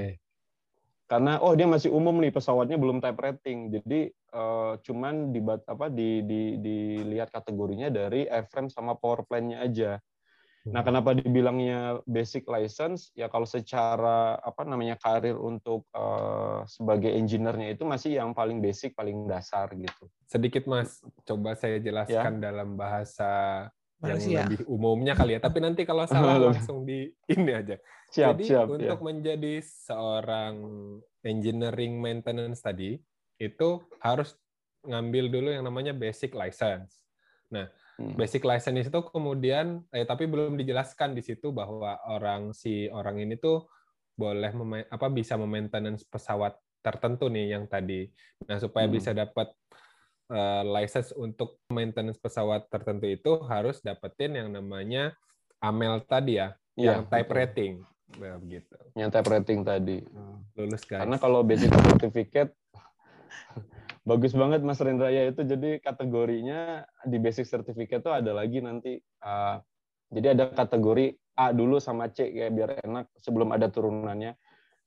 Karena 1.09 1.41
oh 1.45 1.53
dia 1.53 1.69
masih 1.69 1.93
umum 1.93 2.17
nih 2.17 2.33
pesawatnya 2.33 2.81
belum 2.81 3.05
type 3.05 3.21
rating. 3.21 3.69
Jadi 3.69 4.09
uh, 4.33 4.81
cuman 4.81 5.37
di 5.37 5.41
apa 5.45 5.93
di, 5.93 6.25
di 6.25 6.43
dilihat 6.61 7.29
kategorinya 7.29 7.93
dari 7.93 8.25
airframe 8.25 8.73
sama 8.73 8.97
power 8.97 9.29
plan-nya 9.29 9.61
aja. 9.65 10.01
Nah, 10.69 10.83
kenapa 10.83 11.15
dibilangnya 11.15 12.01
basic 12.05 12.45
license? 12.45 13.11
Ya 13.15 13.27
kalau 13.27 13.49
secara 13.49 14.37
apa 14.39 14.63
namanya 14.63 15.01
karir 15.01 15.35
untuk 15.35 15.89
uh, 15.93 16.63
sebagai 16.69 17.09
engineer-nya 17.11 17.73
itu 17.73 17.89
masih 17.89 18.19
yang 18.21 18.37
paling 18.37 18.61
basic, 18.61 18.93
paling 18.93 19.25
dasar 19.25 19.73
gitu. 19.73 20.05
Sedikit 20.29 20.69
Mas, 20.69 21.01
coba 21.25 21.57
saya 21.57 21.81
jelaskan 21.81 22.39
Ya. 22.39 22.53
dalam 22.53 22.77
bahasa 22.77 23.67
yang 23.99 24.15
Manusia. 24.21 24.39
lebih 24.47 24.61
umumnya 24.71 25.15
kali 25.19 25.35
ya. 25.35 25.41
Tapi 25.43 25.59
nanti 25.59 25.83
kalau 25.83 26.07
salah 26.11 26.39
langsung 26.39 26.87
di 26.87 27.11
ini 27.27 27.53
aja. 27.53 27.77
Siap, 28.09 28.39
Jadi 28.39 28.45
siap. 28.47 28.67
untuk 28.71 28.99
ya. 29.01 29.05
menjadi 29.05 29.55
seorang 29.61 30.55
engineering 31.27 31.99
maintenance 31.99 32.63
tadi 32.63 32.97
itu 33.39 33.69
harus 34.01 34.39
ngambil 34.87 35.25
dulu 35.29 35.49
yang 35.51 35.67
namanya 35.67 35.93
basic 35.93 36.33
license. 36.33 37.05
Hmm. 37.99 38.15
Basic 38.15 38.47
license 38.47 38.87
itu 38.87 39.01
kemudian 39.11 39.83
eh 39.91 40.07
tapi 40.07 40.31
belum 40.31 40.55
dijelaskan 40.55 41.19
di 41.19 41.23
situ 41.23 41.51
bahwa 41.51 41.99
orang 42.07 42.55
si 42.55 42.87
orang 42.89 43.19
ini 43.19 43.35
tuh 43.35 43.67
boleh 44.15 44.55
mema- 44.55 44.87
apa 44.87 45.11
bisa 45.11 45.35
memaintenance 45.35 46.07
pesawat 46.07 46.55
tertentu 46.79 47.27
nih 47.27 47.59
yang 47.59 47.67
tadi. 47.67 48.07
Nah, 48.47 48.63
supaya 48.63 48.87
Hmm. 48.87 48.95
bisa 48.95 49.11
dapat 49.11 49.51
eh, 50.29 50.63
license 50.63 51.17
untuk 51.17 51.57
maintenance 51.73 52.21
pesawat 52.21 52.69
tertentu 52.69 53.09
itu 53.09 53.33
harus 53.49 53.81
dapetin 53.81 54.37
yang 54.37 54.53
namanya 54.53 55.17
AMEL 55.59 56.05
tadi 56.05 56.37
ya, 56.37 56.53
Iya, 56.77 57.01
yang 57.01 57.03
type 57.09 57.33
betul. 57.33 57.39
rating. 57.41 57.73
Nah, 58.21 58.37
begitu. 58.37 58.77
Yang 58.93 59.11
type 59.11 59.29
rating 59.33 59.61
tadi. 59.65 59.99
Lulus 60.53 60.85
guys. 60.85 61.01
Karena 61.01 61.17
kalau 61.17 61.41
basic 61.41 61.73
certificate 61.73 62.53
bagus 64.09 64.33
banget 64.33 64.65
Mas 64.65 64.81
Rendra 64.81 65.13
ya 65.13 65.29
itu 65.29 65.45
jadi 65.45 65.77
kategorinya 65.85 66.89
di 67.05 67.21
basic 67.21 67.45
certificate 67.45 68.01
tuh 68.01 68.17
ada 68.17 68.33
lagi 68.33 68.65
nanti 68.65 68.97
uh, 69.21 69.61
jadi 70.09 70.33
ada 70.33 70.49
kategori 70.49 71.21
A 71.39 71.53
dulu 71.55 71.79
sama 71.79 72.11
C 72.11 72.35
kayak 72.35 72.53
biar 72.57 72.71
enak 72.83 73.07
sebelum 73.21 73.55
ada 73.55 73.71
turunannya. 73.71 74.35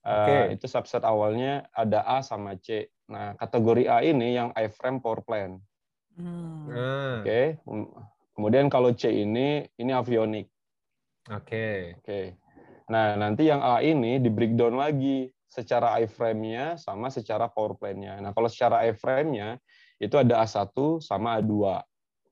Uh, 0.02 0.12
Oke. 0.12 0.38
Itu 0.60 0.66
subset 0.68 1.06
awalnya 1.06 1.70
ada 1.72 2.04
A 2.04 2.20
sama 2.26 2.58
C. 2.60 2.92
Nah, 3.08 3.38
kategori 3.40 3.88
A 3.88 4.04
ini 4.04 4.36
yang 4.36 4.52
iframe 4.58 5.00
power 5.00 5.24
plan. 5.24 5.62
Hmm. 6.18 6.68
Ah, 6.68 7.24
Oke. 7.24 7.62
Kem- 7.62 7.92
Kemudian 8.36 8.68
kalau 8.68 8.92
C 8.92 9.14
ini 9.14 9.70
ini 9.78 9.92
avionik. 9.94 10.50
Oke. 11.30 11.96
Oke. 12.02 12.36
Nah, 12.90 13.16
nanti 13.16 13.48
yang 13.48 13.62
A 13.64 13.80
ini 13.86 14.20
di 14.20 14.28
breakdown 14.28 14.76
lagi 14.76 15.30
secara 15.52 16.00
iframe-nya 16.00 16.80
sama 16.80 17.12
secara 17.12 17.52
power 17.52 17.76
plan-nya. 17.76 18.24
Nah, 18.24 18.32
kalau 18.32 18.48
secara 18.48 18.88
iframe-nya 18.88 19.60
itu 20.00 20.16
ada 20.16 20.40
A1 20.40 20.72
sama 21.04 21.36
A2. 21.44 21.84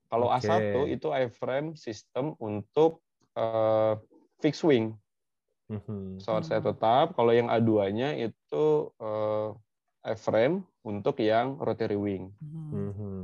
Kalau 0.07 0.31
Oke. 0.31 0.47
A1 0.47 0.87
itu 0.87 1.07
iframe 1.11 1.75
sistem 1.75 2.33
untuk 2.39 3.03
eh, 3.37 3.93
fixed 4.41 4.65
wing, 4.65 4.95
Mhm. 5.69 6.17
pesawat 6.17 6.43
saya 6.47 6.59
Hmm. 6.63 6.73
tetap. 6.73 7.13
Kalau 7.13 7.31
yang 7.35 7.47
A2-nya 7.51 8.17
itu 8.17 8.65
eh, 8.97 9.49
iframe 10.09 10.63
untuk 10.81 11.19
yang 11.19 11.59
rotary 11.59 11.99
wing. 11.99 12.31
Mhm. 12.39 12.71
Mhm. 12.73 13.19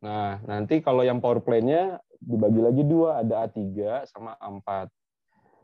Nah, 0.00 0.40
nanti 0.48 0.80
kalau 0.80 1.04
yang 1.04 1.20
power 1.20 1.40
plan-nya 1.44 2.00
dibagi 2.20 2.60
lagi 2.60 2.82
dua, 2.84 3.20
ada 3.24 3.48
A3 3.48 4.04
sama 4.08 4.36
A4. 4.36 4.88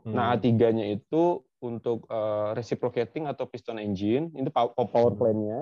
Nah, 0.09 0.33
Hmm. 0.33 0.37
A3-nya 0.37 0.85
itu 0.93 1.41
untuk 1.57 2.05
eh, 2.07 2.49
reciprocating 2.53 3.25
atau 3.25 3.49
piston 3.49 3.81
engine, 3.81 4.29
itu 4.33 4.49
pow- 4.49 4.73
power 4.73 5.13
Hmm. 5.13 5.19
plan-nya. 5.19 5.61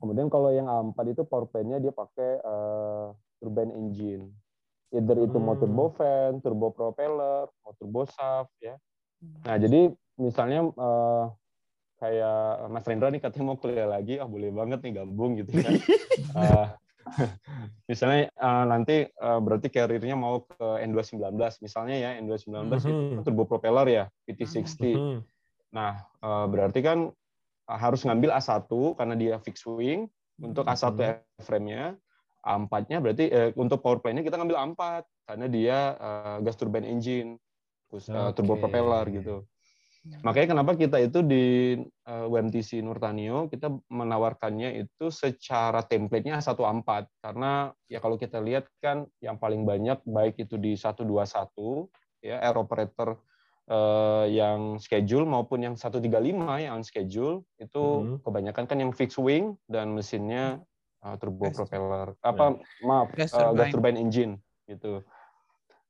Kemudian 0.00 0.32
kalau 0.32 0.48
yang 0.48 0.64
A4 0.64 1.12
itu 1.12 1.22
power 1.28 1.44
plan-nya 1.44 1.76
dia 1.76 1.92
pakai 1.92 2.40
eh, 2.40 3.06
turbine 3.38 3.72
engine. 3.76 4.32
Either 4.90 5.16
itu 5.22 5.38
Hmm. 5.38 5.54
turbofan, 5.54 6.30
turbo 6.42 6.72
propeller, 6.72 7.46
mau 7.62 7.72
turbo 7.76 8.08
shaft 8.08 8.50
ya. 8.58 8.74
Hmm. 9.20 9.44
Nah, 9.44 9.56
jadi 9.60 9.80
misalnya 10.16 10.60
eh, 10.72 11.24
kayak 12.00 12.40
Mas 12.72 12.88
Rendra 12.88 13.12
nih 13.12 13.20
katanya 13.20 13.44
mau 13.52 13.58
kuliah 13.60 13.84
lagi, 13.84 14.16
ah 14.16 14.24
boleh 14.24 14.48
banget 14.48 14.80
nih 14.80 15.04
gabung 15.04 15.36
gitu 15.36 15.52
kan. 15.60 15.72
Eh, 16.20 16.66
misalnya 17.90 18.30
eh, 18.30 18.64
nanti 18.68 18.96
eh, 19.08 19.38
berarti 19.42 19.68
karirnya 19.70 20.16
mau 20.16 20.42
ke 20.44 20.66
N219 20.86 21.36
misalnya 21.60 21.96
ya 21.98 22.10
N219 22.22 22.72
itu 22.86 22.92
Mhm. 23.18 23.24
turbo 23.26 23.44
propeller 23.46 23.86
ya 23.88 24.04
PT60. 24.26 24.94
Mhm. 24.96 25.18
Nah, 25.74 25.92
eh, 26.22 26.46
berarti 26.50 26.80
kan 26.82 27.10
harus 27.70 28.02
ngambil 28.02 28.34
A1 28.34 28.66
karena 28.98 29.14
dia 29.14 29.34
fixed 29.42 29.66
wing 29.70 30.10
untuk 30.42 30.66
A1 30.66 30.90
Mhm. 30.96 31.44
frame-nya. 31.46 31.84
A4-nya 32.40 32.98
berarti 33.04 33.28
eh, 33.28 33.52
untuk 33.54 33.84
power 33.84 34.00
plane-nya 34.00 34.24
kita 34.24 34.40
ngambil 34.40 34.58
A4 34.58 35.04
karena 35.28 35.46
dia 35.46 35.78
eh, 36.00 36.36
gas 36.40 36.56
turbine 36.56 36.88
engine, 36.88 37.36
terus, 37.92 38.08
eh, 38.08 38.30
turbo 38.32 38.56
Oke. 38.56 38.64
propeller 38.64 39.04
gitu. 39.12 39.44
Makanya 40.00 40.56
kenapa 40.56 40.72
kita 40.74 40.96
itu 40.96 41.20
di 41.20 41.76
eh, 41.84 42.24
UMTC 42.24 42.80
Nurtanio 42.80 43.52
kita 43.52 43.68
menawarkannya 43.86 44.80
itu 44.80 45.12
secara 45.12 45.84
template-nya 45.84 46.40
1A4 46.40 46.88
karena 47.20 47.68
ya 47.84 48.00
kalau 48.00 48.16
kita 48.16 48.40
lihat 48.40 48.64
kan 48.80 49.04
yang 49.20 49.36
paling 49.36 49.68
banyak 49.68 50.00
baik 50.08 50.40
itu 50.40 50.56
di 50.56 50.72
121 50.72 51.04
ya 52.20 52.40
air 52.40 52.56
operator 52.56 53.20
eh, 53.68 54.24
yang 54.32 54.80
schedule 54.80 55.28
maupun 55.28 55.68
yang 55.68 55.74
135 55.76 56.08
yang 56.58 56.80
on 56.80 56.84
schedule 56.84 57.44
itu 57.60 57.84
Mhm. 58.00 58.24
kebanyakan 58.24 58.64
kan 58.64 58.78
yang 58.80 58.96
fixed 58.96 59.20
wing 59.20 59.52
dan 59.68 59.92
mesinnya 59.92 60.64
eh, 61.00 61.16
turbo 61.20 61.44
Gas- 61.44 61.60
propeller 61.60 62.16
apa 62.24 62.56
maaf 62.80 63.12
Gas 63.12 63.30
eh, 63.30 63.36
gas 63.36 63.52
turbine. 63.68 63.72
turbine 63.72 63.98
engine 64.00 64.32
gitu. 64.64 65.04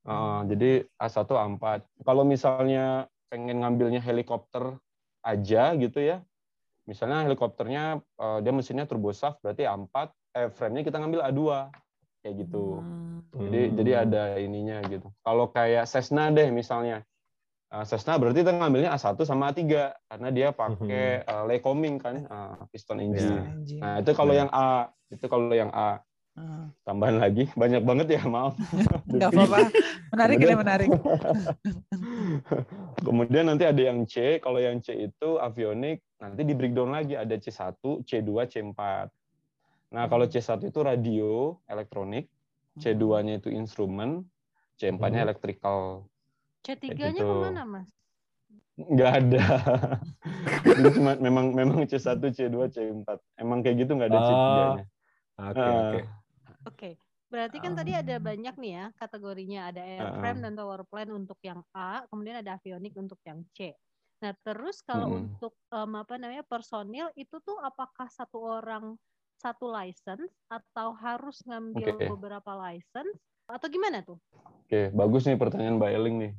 Eh, 0.03 0.41
jadi 0.51 0.71
A1 0.99 1.31
A4. 1.31 1.65
Kalau 2.03 2.25
misalnya 2.25 3.07
pengen 3.31 3.63
ngambilnya 3.63 4.03
helikopter 4.03 4.77
aja 5.23 5.73
gitu 5.79 6.03
ya. 6.03 6.21
Misalnya 6.85 7.23
helikopternya 7.23 8.03
eh, 8.03 8.39
dia 8.43 8.53
mesinnya 8.53 8.85
turbo 8.85 9.15
shaft 9.15 9.39
berarti 9.41 9.63
A4, 9.65 10.11
eh 10.35 10.49
frame-nya 10.51 10.83
kita 10.83 10.99
ngambil 10.99 11.23
A2 11.23 11.71
kayak 12.21 12.35
gitu. 12.45 12.83
Hmm. 12.83 13.23
Jadi 13.39 13.61
Hmm. 13.63 13.75
jadi 13.79 13.93
ada 14.05 14.23
ininya 14.43 14.83
gitu. 14.91 15.07
Kalau 15.23 15.47
kayak 15.49 15.87
Cessna 15.87 16.35
deh 16.35 16.51
misalnya. 16.51 17.07
Eh, 17.71 17.85
Cessna 17.87 18.19
berarti 18.19 18.43
kita 18.43 18.51
ngambilnya 18.51 18.91
A1 18.91 19.23
sama 19.23 19.55
A3 19.55 19.63
karena 20.11 20.29
dia 20.35 20.51
pakai 20.51 21.23
eh, 21.23 21.43
Lycoming 21.47 22.03
kan, 22.03 22.27
eh, 22.27 22.55
piston 22.75 22.99
engine. 22.99 23.47
Engine. 23.47 23.79
Nah, 23.79 24.03
itu 24.03 24.11
kalau 24.11 24.35
Nah. 24.35 24.41
yang 24.43 24.51
A, 24.51 24.71
itu 25.15 25.25
kalau 25.31 25.55
yang 25.55 25.71
A. 25.71 26.03
Ah. 26.39 26.71
Tambahan 26.87 27.19
lagi, 27.19 27.51
banyak 27.53 27.83
banget 27.83 28.07
ya, 28.17 28.23
maaf. 28.25 28.55
Nggak 29.11 29.31
apa-apa. 29.35 29.59
Menarik 30.15 30.37
ini 30.39 30.55
menarik. 30.55 30.89
Kemudian 33.07 33.51
nanti 33.51 33.67
ada 33.67 33.83
yang 33.83 34.07
C, 34.07 34.39
kalau 34.39 34.63
yang 34.63 34.79
C 34.79 35.11
itu 35.11 35.37
avionik 35.37 36.01
nanti 36.17 36.47
di 36.47 36.55
breakdown 36.55 36.95
lagi 36.95 37.19
ada 37.19 37.35
C1, 37.35 37.75
C2, 38.07 38.31
C4. 38.47 39.11
Nah, 39.91 40.07
kalau 40.07 40.25
C1 40.25 40.63
itu 40.63 40.79
radio, 40.81 41.59
elektronik, 41.67 42.31
C2-nya 42.79 43.43
itu 43.43 43.51
instrumen, 43.51 44.23
C4-nya 44.79 45.21
Hmm. 45.23 45.27
electrical. 45.29 46.07
C3-nya 46.63 47.11
gitu. 47.11 47.27
ke 47.27 47.35
mana, 47.35 47.63
Mas? 47.67 47.89
Nggak 48.79 49.11
ada. 49.19 49.45
Jadi 50.79 50.89
cuma 50.95 51.11
memang 51.19 51.47
memang 51.53 51.79
C1, 51.85 52.23
C2, 52.31 52.71
C4. 52.71 53.09
Emang 53.37 53.61
kayak 53.61 53.77
gitu 53.85 53.93
nggak 53.99 54.09
ada 54.09 54.21
Oh, 54.21 54.25
C3-nya. 54.25 54.85
Oke, 55.41 55.59
Ah. 55.59 55.75
oke. 55.83 56.01
Oke. 56.67 56.97
Berarti 57.31 57.63
kan 57.63 57.79
tadi 57.79 57.95
ada 57.95 58.19
banyak 58.19 58.55
nih 58.59 58.73
ya 58.75 58.85
kategorinya. 58.99 59.71
Ada 59.71 59.83
airframe 59.87 60.41
Ah. 60.41 60.45
dan 60.51 60.53
tower 60.59 60.83
plane 60.91 61.13
untuk 61.15 61.39
yang 61.47 61.63
A, 61.71 62.03
kemudian 62.11 62.43
ada 62.43 62.59
avionik 62.59 62.95
untuk 62.99 63.23
yang 63.23 63.47
C. 63.55 63.71
Nah, 64.21 64.35
terus 64.45 64.83
kalau 64.83 65.09
Mm-mm. 65.09 65.31
untuk 65.31 65.53
em, 65.73 65.93
apa 65.97 66.15
namanya 66.19 66.45
personil 66.45 67.09
itu 67.17 67.39
tuh 67.41 67.57
apakah 67.63 68.11
satu 68.11 68.61
orang 68.61 68.99
satu 69.41 69.73
license 69.73 70.29
atau 70.53 70.93
harus 70.93 71.41
ngambil 71.49 71.97
Oke. 71.97 72.05
beberapa 72.13 72.53
license 72.53 73.17
atau 73.49 73.67
gimana 73.73 74.05
tuh? 74.05 74.19
Oke, 74.67 74.93
bagus 74.93 75.25
nih 75.25 75.39
pertanyaan 75.41 75.81
Mbak 75.81 75.91
Eling 75.97 76.17
nih. 76.21 76.33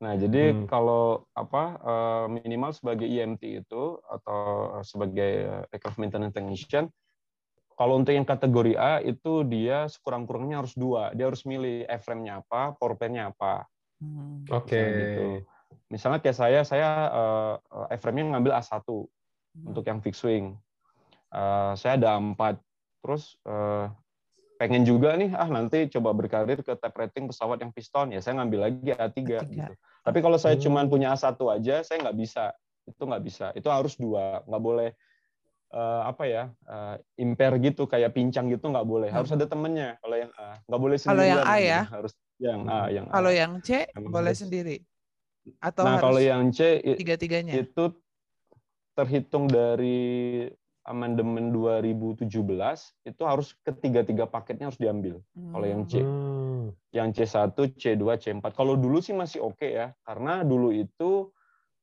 Nah, 0.00 0.12
jadi 0.16 0.42
Hmm. 0.56 0.64
kalau 0.68 1.28
apa 1.36 1.62
eh, 1.76 2.24
minimal 2.32 2.70
sebagai 2.72 3.04
EMT 3.08 3.42
itu 3.66 3.82
atau 4.00 4.40
sebagai 4.86 5.32
eh, 5.44 5.72
aircraft 5.74 5.98
maintenance 6.00 6.32
technician, 6.32 6.88
kalau 7.76 8.00
untuk 8.00 8.16
yang 8.16 8.24
kategori 8.24 8.72
A 8.80 9.04
itu 9.04 9.44
dia 9.44 9.84
sekurang-kurangnya 9.92 10.64
harus 10.64 10.72
dua. 10.72 11.12
Dia 11.12 11.28
harus 11.28 11.44
milih 11.44 11.84
airframe-nya 11.84 12.40
apa, 12.40 12.72
power 12.80 12.96
plane-nya 12.96 13.36
apa. 13.36 13.68
Hmm. 14.00 14.48
Oke. 14.48 14.72
Misalnya 14.72 14.96
gitu. 14.96 15.24
Misalnya 15.92 16.18
kayak 16.24 16.36
saya, 16.40 16.60
saya 16.64 16.88
eh, 17.12 17.92
airframe-nya 17.92 18.32
ngambil 18.32 18.56
A1 18.56 18.80
untuk 19.60 19.84
yang 19.84 20.00
fixed 20.00 20.24
wing. 20.24 20.56
Eh, 21.36 21.72
saya 21.76 22.00
ada 22.00 22.16
empat. 22.16 22.56
Terus 23.04 23.36
eh, 23.44 23.86
pengen 24.56 24.88
juga 24.88 25.12
nih, 25.20 25.36
ah 25.36 25.52
nanti 25.52 25.84
coba 25.92 26.16
berkarir 26.16 26.64
ke 26.64 26.72
type 26.80 26.96
rating 26.96 27.28
pesawat 27.28 27.60
yang 27.60 27.76
piston. 27.76 28.16
Ya 28.16 28.24
saya 28.24 28.40
ngambil 28.40 28.72
lagi 28.72 28.88
A3. 28.96 29.20
A3. 29.20 29.44
Gitu. 29.52 29.72
Tapi 30.00 30.18
kalau 30.24 30.40
saya 30.40 30.56
Hmm. 30.56 30.64
cuma 30.64 30.80
punya 30.88 31.12
A1 31.12 31.36
aja, 31.52 31.84
saya 31.84 32.00
nggak 32.08 32.16
bisa. 32.16 32.56
Itu 32.88 33.04
nggak 33.04 33.20
bisa. 33.20 33.46
Itu 33.52 33.68
harus 33.68 34.00
dua. 34.00 34.40
Nggak 34.48 34.62
boleh 34.64 34.90
eh, 35.66 36.02
apa 36.06 36.22
ya, 36.24 36.44
eh, 36.52 36.94
impair 37.18 37.58
gitu, 37.58 37.84
kayak 37.84 38.14
pincang 38.14 38.46
gitu 38.48 38.70
nggak 38.70 38.86
boleh. 38.86 39.08
Harus 39.10 39.34
ada 39.34 39.44
temennya 39.44 39.98
kalau 39.98 40.16
yang 40.16 40.32
A. 40.34 40.58
Nggak 40.64 40.80
boleh 40.80 40.96
Kalau 40.98 41.24
yang. 41.24 41.42
A 41.42 41.54
ya? 41.58 41.80
Harus 41.90 42.12
yang 42.38 42.60
A. 42.66 42.80
Yang 42.88 43.06
A. 43.08 43.12
Kalau 43.14 43.32
yang 43.32 43.52
C 43.60 43.68
Emang 43.90 44.12
boleh 44.12 44.32
harus. 44.32 44.40
sendiri. 44.40 44.76
Atau 45.62 45.82
nah, 45.86 45.98
harus 45.98 46.04
kalau 46.06 46.20
yang 46.20 46.42
C 46.50 46.60
i- 46.80 46.98
tiga-tiganya? 46.98 47.54
itu 47.54 47.84
terhitung 48.96 49.46
dari 49.46 50.48
amandemen 50.86 51.50
2017 51.50 52.30
itu 53.02 53.22
harus 53.26 53.58
ketiga-tiga 53.60 54.24
paketnya 54.24 54.70
harus 54.70 54.78
diambil. 54.78 55.18
Kalau 55.34 55.66
yang 55.66 55.82
C, 55.84 55.98
Hmm. 55.98 56.70
yang 56.94 57.10
C1, 57.10 57.52
C2, 57.74 58.16
C4. 58.16 58.54
Kalau 58.54 58.78
dulu 58.78 59.02
sih 59.02 59.12
masih 59.12 59.42
oke 59.42 59.66
ya, 59.66 59.92
karena 60.02 60.42
dulu 60.42 60.70
itu 60.70 61.30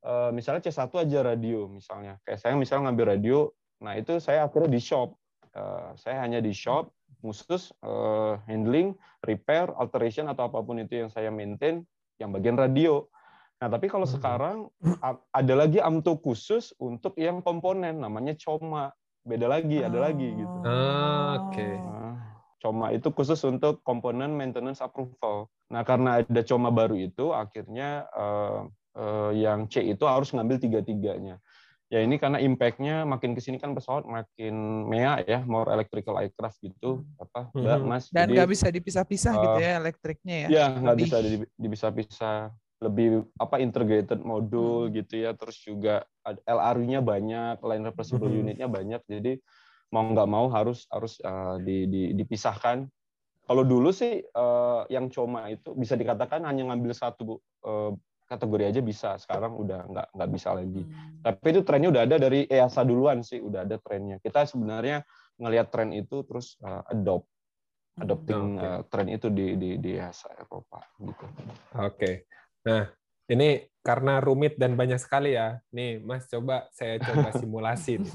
eh, 0.03 0.31
misalnya 0.36 0.59
C1 0.59 0.91
aja 0.99 1.19
radio 1.23 1.63
misalnya. 1.67 2.19
Kayak 2.27 2.39
saya 2.43 2.59
misalnya 2.59 2.91
ngambil 2.91 3.05
radio, 3.15 3.47
nah 3.84 3.99
itu 3.99 4.17
saya 4.23 4.47
akhirnya 4.47 4.71
di 4.71 4.81
shop. 4.81 5.13
Eh, 5.53 5.89
saya 5.99 6.23
hanya 6.23 6.39
di 6.39 6.55
shop 6.55 6.89
khusus 7.19 7.75
eh, 7.84 8.34
handling, 8.47 8.95
repair, 9.21 9.69
alteration 9.75 10.31
atau 10.31 10.47
apa 10.47 10.59
pun 10.63 10.79
itu 10.79 11.05
yang 11.05 11.09
saya 11.11 11.29
maintain 11.29 11.84
yang 12.17 12.31
bagian 12.31 12.55
radio. 12.55 13.05
Nah, 13.61 13.71
tapi 13.71 13.88
kalau 13.88 14.03
Hmm. 14.03 14.15
sekarang 14.15 14.57
ada 15.31 15.53
lagi 15.55 15.79
amto 15.79 16.19
khusus 16.19 16.75
untuk 16.79 17.15
yang 17.15 17.39
komponen 17.39 17.99
namanya 18.03 18.36
coma. 18.36 18.91
Beda 19.23 19.47
lagi, 19.47 19.79
ada 19.79 19.99
lagi 20.03 20.43
gitu. 20.43 20.57
Ah, 20.67 21.39
oke. 21.39 21.69
Nah, 21.79 22.15
Coma 22.59 22.95
itu 22.95 23.11
khusus 23.11 23.39
untuk 23.43 23.84
komponen 23.84 24.36
maintenance 24.36 24.79
approval. 24.79 25.51
Nah, 25.67 25.84
karena 25.84 26.23
ada 26.23 26.41
Coma 26.47 26.71
baru 26.71 26.95
itu, 26.95 27.31
akhirnya 27.36 28.07
eh, 28.11 28.61
eh, 28.99 29.31
yang 29.47 29.67
C 29.67 29.84
itu 29.84 30.03
harus 30.07 30.31
ngambil 30.31 30.59
tiga-tiganya. 30.59 31.39
Ya 31.93 32.01
ini 32.01 32.17
karena 32.17 32.41
impact-nya 32.41 33.05
makin 33.05 33.37
ke 33.37 33.41
sini 33.45 33.61
kan 33.61 33.77
pesawat 33.77 34.09
makin 34.09 34.89
mea 34.89 35.21
ya, 35.29 35.45
more 35.45 35.69
electrical 35.69 36.17
aircraft 36.17 36.57
gitu, 36.65 37.05
apa, 37.21 37.53
Mbak, 37.53 37.77
Mhm. 37.77 37.85
Mas. 37.85 38.09
Dan 38.09 38.25
Jadi, 38.25 38.33
nggak 38.33 38.49
bisa 38.49 38.67
dipisah-pisah 38.73 39.33
gitu 39.37 39.57
eh, 39.61 39.61
ya 39.61 39.71
elektriknya 39.77 40.35
ya? 40.41 40.47
Ya, 40.49 40.65
nggak 40.73 40.97
bisa 40.97 41.17
di- 41.21 41.45
dipisah-pisah. 41.53 42.49
Lebih 42.81 43.29
apa 43.37 43.61
integrated 43.61 44.25
modul 44.25 44.89
Hmm. 44.89 44.93
gitu 44.97 45.21
ya. 45.21 45.37
Terus 45.37 45.61
juga 45.61 46.01
ada 46.25 46.41
LRU-nya 46.49 46.99
banyak, 46.99 47.61
line 47.61 47.85
replaceable 47.85 48.25
Mhm. 48.27 48.41
unit-nya 48.41 48.67
banyak. 48.67 49.01
Jadi 49.05 49.37
mau 49.93 50.01
nggak 50.01 50.25
mau 50.33 50.49
harus 50.49 50.89
harus 50.89 51.21
eh, 51.21 51.55
di- 51.61 51.85
di- 51.85 52.13
dipisahkan. 52.17 52.89
Kalau 53.45 53.61
dulu 53.61 53.93
sih 53.93 54.17
eh, 54.17 54.81
yang 54.89 55.13
coma 55.13 55.45
itu 55.47 55.77
bisa 55.77 55.93
dikatakan 55.93 56.41
hanya 56.41 56.73
ngambil 56.73 56.97
satu 56.97 57.37
eh, 57.61 57.93
kategori 58.34 58.63
aja 58.73 58.81
bisa. 58.81 59.09
Sekarang 59.21 59.53
udah 59.55 59.86
nggak 59.86 60.07
nggak 60.17 60.29
bisa 60.34 60.49
lagi. 60.57 60.81
Hmm. 60.81 61.21
Tapi 61.21 61.47
itu 61.53 61.61
trennya 61.61 61.89
udah 61.93 62.03
ada 62.09 62.15
dari 62.17 62.49
EASA 62.49 62.81
duluan 62.81 63.21
sih, 63.21 63.38
udah 63.38 63.61
ada 63.63 63.77
trennya. 63.77 64.17
Kita 64.17 64.43
sebenarnya 64.49 65.05
ngelihat 65.38 65.67
tren 65.69 65.93
itu 65.93 66.25
terus 66.25 66.57
eh, 66.61 66.84
adopt 66.91 67.29
Hmm. 67.93 68.09
adopting 68.09 68.57
Oke. 68.57 68.65
uh, 68.65 68.81
tren 68.89 69.05
itu 69.05 69.27
di 69.29 69.53
di 69.53 69.69
di 69.77 69.91
EASA 70.01 70.34
Eropa 70.34 70.81
gitu. 70.97 71.25
Oke. 71.77 72.25
Nah, 72.65 72.89
ini 73.29 73.69
karena 73.86 74.17
rumit 74.17 74.57
dan 74.57 74.73
banyak 74.73 74.97
sekali 74.97 75.38
ya. 75.38 75.61
Nih, 75.69 76.01
Mas 76.01 76.25
coba 76.25 76.65
saya 76.73 76.97
coba 76.97 77.29
simulasi. 77.38 78.01
nih. 78.01 78.13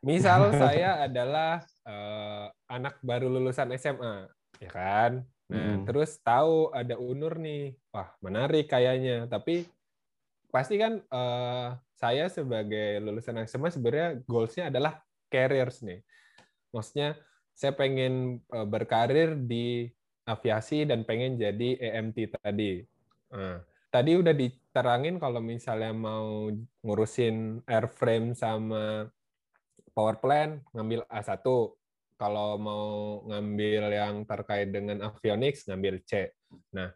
Misal 0.00 0.56
saya 0.56 1.04
adalah 1.04 1.60
eh, 1.84 2.46
anak 2.64 2.96
baru 3.04 3.28
lulusan 3.28 3.68
SMA, 3.76 4.24
ya 4.56 4.70
kan? 4.72 5.20
Nah, 5.48 5.80
Mm. 5.80 5.88
terus 5.88 6.20
tahu 6.20 6.68
ada 6.76 7.00
UNUR 7.00 7.40
nih. 7.40 7.72
Wah, 7.88 8.12
menarik 8.20 8.68
kayaknya. 8.68 9.24
Tapi 9.28 9.64
pasti 10.52 10.76
kan 10.76 11.00
eh, 11.00 11.68
saya 11.96 12.28
sebagai 12.28 13.00
lulusan 13.00 13.42
SMA 13.48 13.72
sebenarnya 13.72 14.20
goals-nya 14.28 14.68
adalah 14.68 15.00
careers 15.32 15.80
nih. 15.80 16.04
Maksudnya 16.72 17.16
saya 17.56 17.72
pengen 17.72 18.44
eh, 18.44 18.66
berkarir 18.68 19.34
di 19.40 19.88
aviasi 20.28 20.84
dan 20.84 21.08
pengen 21.08 21.40
jadi 21.40 21.80
EMT 21.80 22.36
tadi. 22.36 22.84
Nah, 23.32 23.64
tadi 23.88 24.12
udah 24.20 24.36
diterangin 24.36 25.16
kalau 25.16 25.40
misalnya 25.40 25.96
mau 25.96 26.52
ngurusin 26.84 27.64
airframe 27.64 28.36
sama 28.36 29.08
power 29.96 30.20
plant 30.20 30.60
ngambil 30.76 31.08
A1. 31.08 31.40
Kalau 32.18 32.58
mau 32.58 32.86
ngambil 33.30 33.94
yang 33.94 34.26
terkait 34.26 34.74
dengan 34.74 35.06
avionics 35.06 35.70
ngambil 35.70 36.02
C. 36.02 36.34
Nah, 36.74 36.90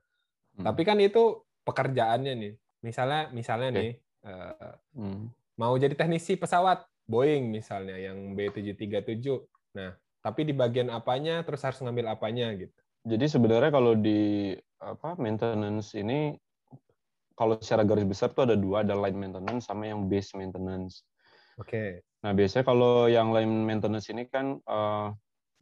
Hmm. 0.53 0.69
tapi 0.69 0.83
kan 0.85 0.99
itu 1.01 1.47
pekerjaannya 1.65 2.35
nih. 2.37 2.53
Misalnya 2.83 3.31
misalnya 3.33 3.71
Oke. 3.73 3.79
nih 3.79 3.91
eh, 4.27 4.75
Hmm. 4.99 5.31
mau 5.57 5.73
jadi 5.79 5.95
teknisi 5.95 6.35
pesawat 6.37 6.85
Boeing 7.07 7.49
misalnya 7.55 7.97
yang 7.97 8.35
B737. 8.35 9.47
Nah, 9.79 9.95
tapi 10.21 10.47
di 10.47 10.55
bagian 10.55 10.91
apanya 10.91 11.43
terus 11.47 11.63
harus 11.63 11.81
ngambil 11.81 12.19
apanya 12.19 12.51
gitu. 12.59 12.75
Jadi 13.03 13.27
sebenarnya 13.31 13.71
kalau 13.75 13.99
di 13.99 14.55
apa 14.79 15.15
maintenance 15.19 15.95
ini 15.99 16.39
kalau 17.35 17.59
secara 17.59 17.83
garis 17.83 18.07
besar 18.07 18.31
tuh 18.31 18.47
ada 18.47 18.55
dua, 18.59 18.83
ada 18.87 18.95
line 18.95 19.19
maintenance 19.19 19.67
sama 19.67 19.89
yang 19.89 20.07
base 20.07 20.35
maintenance. 20.37 21.03
Oke. 21.59 22.03
Nah, 22.23 22.33
biasanya 22.39 22.63
kalau 22.63 23.11
yang 23.11 23.35
line 23.35 23.67
maintenance 23.67 24.07
ini 24.15 24.31
kan 24.31 24.63
eh, 24.63 25.09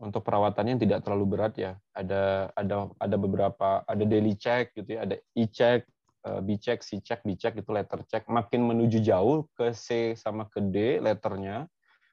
untuk 0.00 0.24
perawatannya 0.24 0.80
tidak 0.80 1.04
terlalu 1.04 1.36
berat 1.36 1.54
ya. 1.56 1.72
Ada 1.96 2.52
ada 2.56 2.88
ada 2.96 3.16
beberapa 3.20 3.84
ada 3.84 4.04
daily 4.04 4.36
check 4.36 4.72
gitu 4.76 4.96
ya, 4.96 5.08
ada 5.08 5.16
e-check, 5.36 5.88
eh, 6.24 6.40
B-check, 6.44 6.84
C-check, 6.84 7.20
D-check 7.24 7.61
itu 7.61 7.70
letter 7.72 8.00
check. 8.08 8.28
Makin 8.28 8.61
menuju 8.64 9.00
jauh 9.00 9.48
ke 9.56 9.72
C 9.72 10.16
sama 10.16 10.48
ke 10.48 10.61
D 10.61 11.00
letternya 11.00 11.68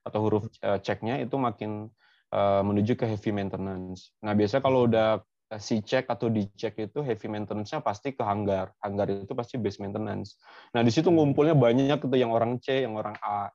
atau 0.07 0.19
huruf 0.23 0.47
eh, 0.63 0.79
checknya 0.79 1.19
itu 1.19 1.35
makin 1.35 1.91
eh, 2.31 2.61
menuju 2.63 2.95
ke 2.95 3.03
heavy 3.03 3.35
maintenance. 3.35 4.15
Nah, 4.23 4.31
biasanya 4.31 4.63
kalau 4.63 4.87
udah 4.87 5.19
eh, 5.51 5.59
C-check 5.59 6.07
atau 6.07 6.31
D-check 6.31 6.75
itu 6.79 7.03
heavy 7.03 7.27
maintenance-nya 7.27 7.83
pasti 7.83 8.15
ke 8.15 8.23
hanggar. 8.23 8.71
Hanggar 8.79 9.11
itu 9.11 9.31
pasti 9.35 9.59
base 9.59 9.83
maintenance. 9.83 10.39
Nah, 10.71 10.83
di 10.83 10.91
situ 10.91 11.11
ngumpulnya 11.11 11.55
banyak 11.55 11.99
itu 11.99 12.15
yang 12.15 12.31
orang 12.31 12.59
C, 12.63 12.87
yang 12.87 12.95
orang 12.95 13.19
A. 13.19 13.51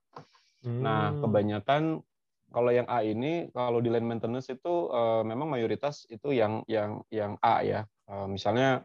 Nah, 0.82 1.14
Hmm. 1.14 1.20
kebanyakan 1.22 1.82
kalau 2.52 2.70
yang 2.74 2.84
A 2.90 3.00
ini 3.06 3.48
kalau 3.54 3.80
di 3.80 3.88
line 3.88 4.04
maintenance 4.04 4.48
itu 4.52 4.74
eh, 4.92 5.22
memang 5.24 5.48
mayoritas 5.48 6.04
itu 6.10 6.34
yang 6.36 6.62
yang 6.68 7.00
yang 7.12 7.38
A 7.40 7.62
ya. 7.64 7.80
Eh, 8.10 8.26
misalnya 8.28 8.84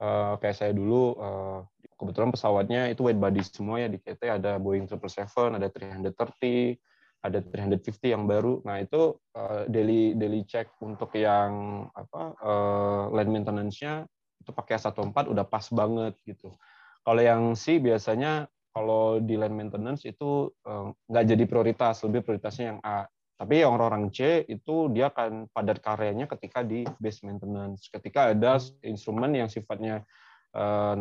eh, 0.00 0.34
kayak 0.40 0.56
saya 0.56 0.72
dulu 0.76 1.16
eh, 1.20 1.58
kebetulan 2.00 2.30
pesawatnya 2.32 2.88
itu 2.92 3.04
wide 3.06 3.20
body 3.20 3.42
semua 3.44 3.80
ya 3.84 3.88
di 3.92 3.98
KT 4.00 4.22
ada 4.40 4.56
Boeing 4.60 4.88
777, 4.88 5.56
ada 5.60 5.68
330, 5.68 6.80
ada 7.20 7.38
350 7.44 8.08
yang 8.08 8.24
baru. 8.28 8.64
Nah, 8.64 8.76
itu 8.84 9.02
eh, 9.36 9.62
daily 9.68 10.02
daily 10.16 10.42
check 10.48 10.72
untuk 10.82 11.12
yang 11.16 11.84
apa 11.92 12.22
eh, 12.40 13.02
line 13.16 13.30
maintenance-nya 13.40 14.08
itu 14.40 14.50
pakai 14.56 14.80
14 14.80 15.26
udah 15.32 15.44
pas 15.48 15.66
banget 15.72 16.14
gitu. 16.24 16.56
Kalau 17.04 17.20
yang 17.24 17.52
C 17.56 17.80
biasanya 17.80 18.48
kalau 18.70 19.18
di 19.18 19.34
line 19.34 19.54
maintenance 19.54 20.06
itu 20.06 20.50
eh, 20.66 20.86
nggak 21.10 21.24
jadi 21.26 21.44
prioritas, 21.46 22.02
lebih 22.06 22.22
prioritasnya 22.26 22.66
yang 22.76 22.80
A. 22.82 23.06
tapi 23.40 23.64
yang 23.64 23.72
orang-orang 23.72 24.12
C 24.12 24.44
itu 24.52 24.92
dia 24.92 25.08
akan 25.08 25.48
padat 25.48 25.80
karyanya 25.80 26.28
ketika 26.28 26.60
di 26.60 26.84
base 27.00 27.24
maintenance. 27.24 27.88
Ketika 27.88 28.36
ada 28.36 28.60
instrumen 28.84 29.32
yang 29.32 29.48
sifatnya 29.48 30.04
uh, 30.52 30.92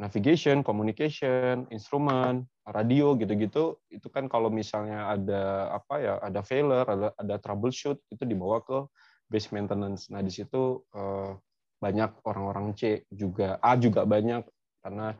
navigation, 0.00 0.64
communication, 0.64 1.68
instrumen, 1.68 2.48
radio 2.64 3.12
gitu-gitu, 3.18 3.76
itu 3.92 4.08
kan 4.08 4.24
kalau 4.30 4.48
misalnya 4.48 5.12
ada 5.12 5.68
apa 5.76 5.94
ya, 6.00 6.14
ada 6.24 6.40
failure, 6.40 6.88
ada 6.88 7.12
ada 7.12 7.36
troubleshoot 7.36 8.00
itu 8.08 8.24
dibawa 8.24 8.64
ke 8.64 8.88
base 9.28 9.52
maintenance. 9.52 10.08
Nah 10.08 10.24
di 10.24 10.32
situ 10.32 10.80
uh, 10.96 11.36
banyak 11.82 12.22
orang-orang 12.22 12.78
C 12.78 13.02
juga, 13.10 13.58
A 13.58 13.74
juga 13.74 14.06
banyak 14.06 14.46
karena 14.80 15.18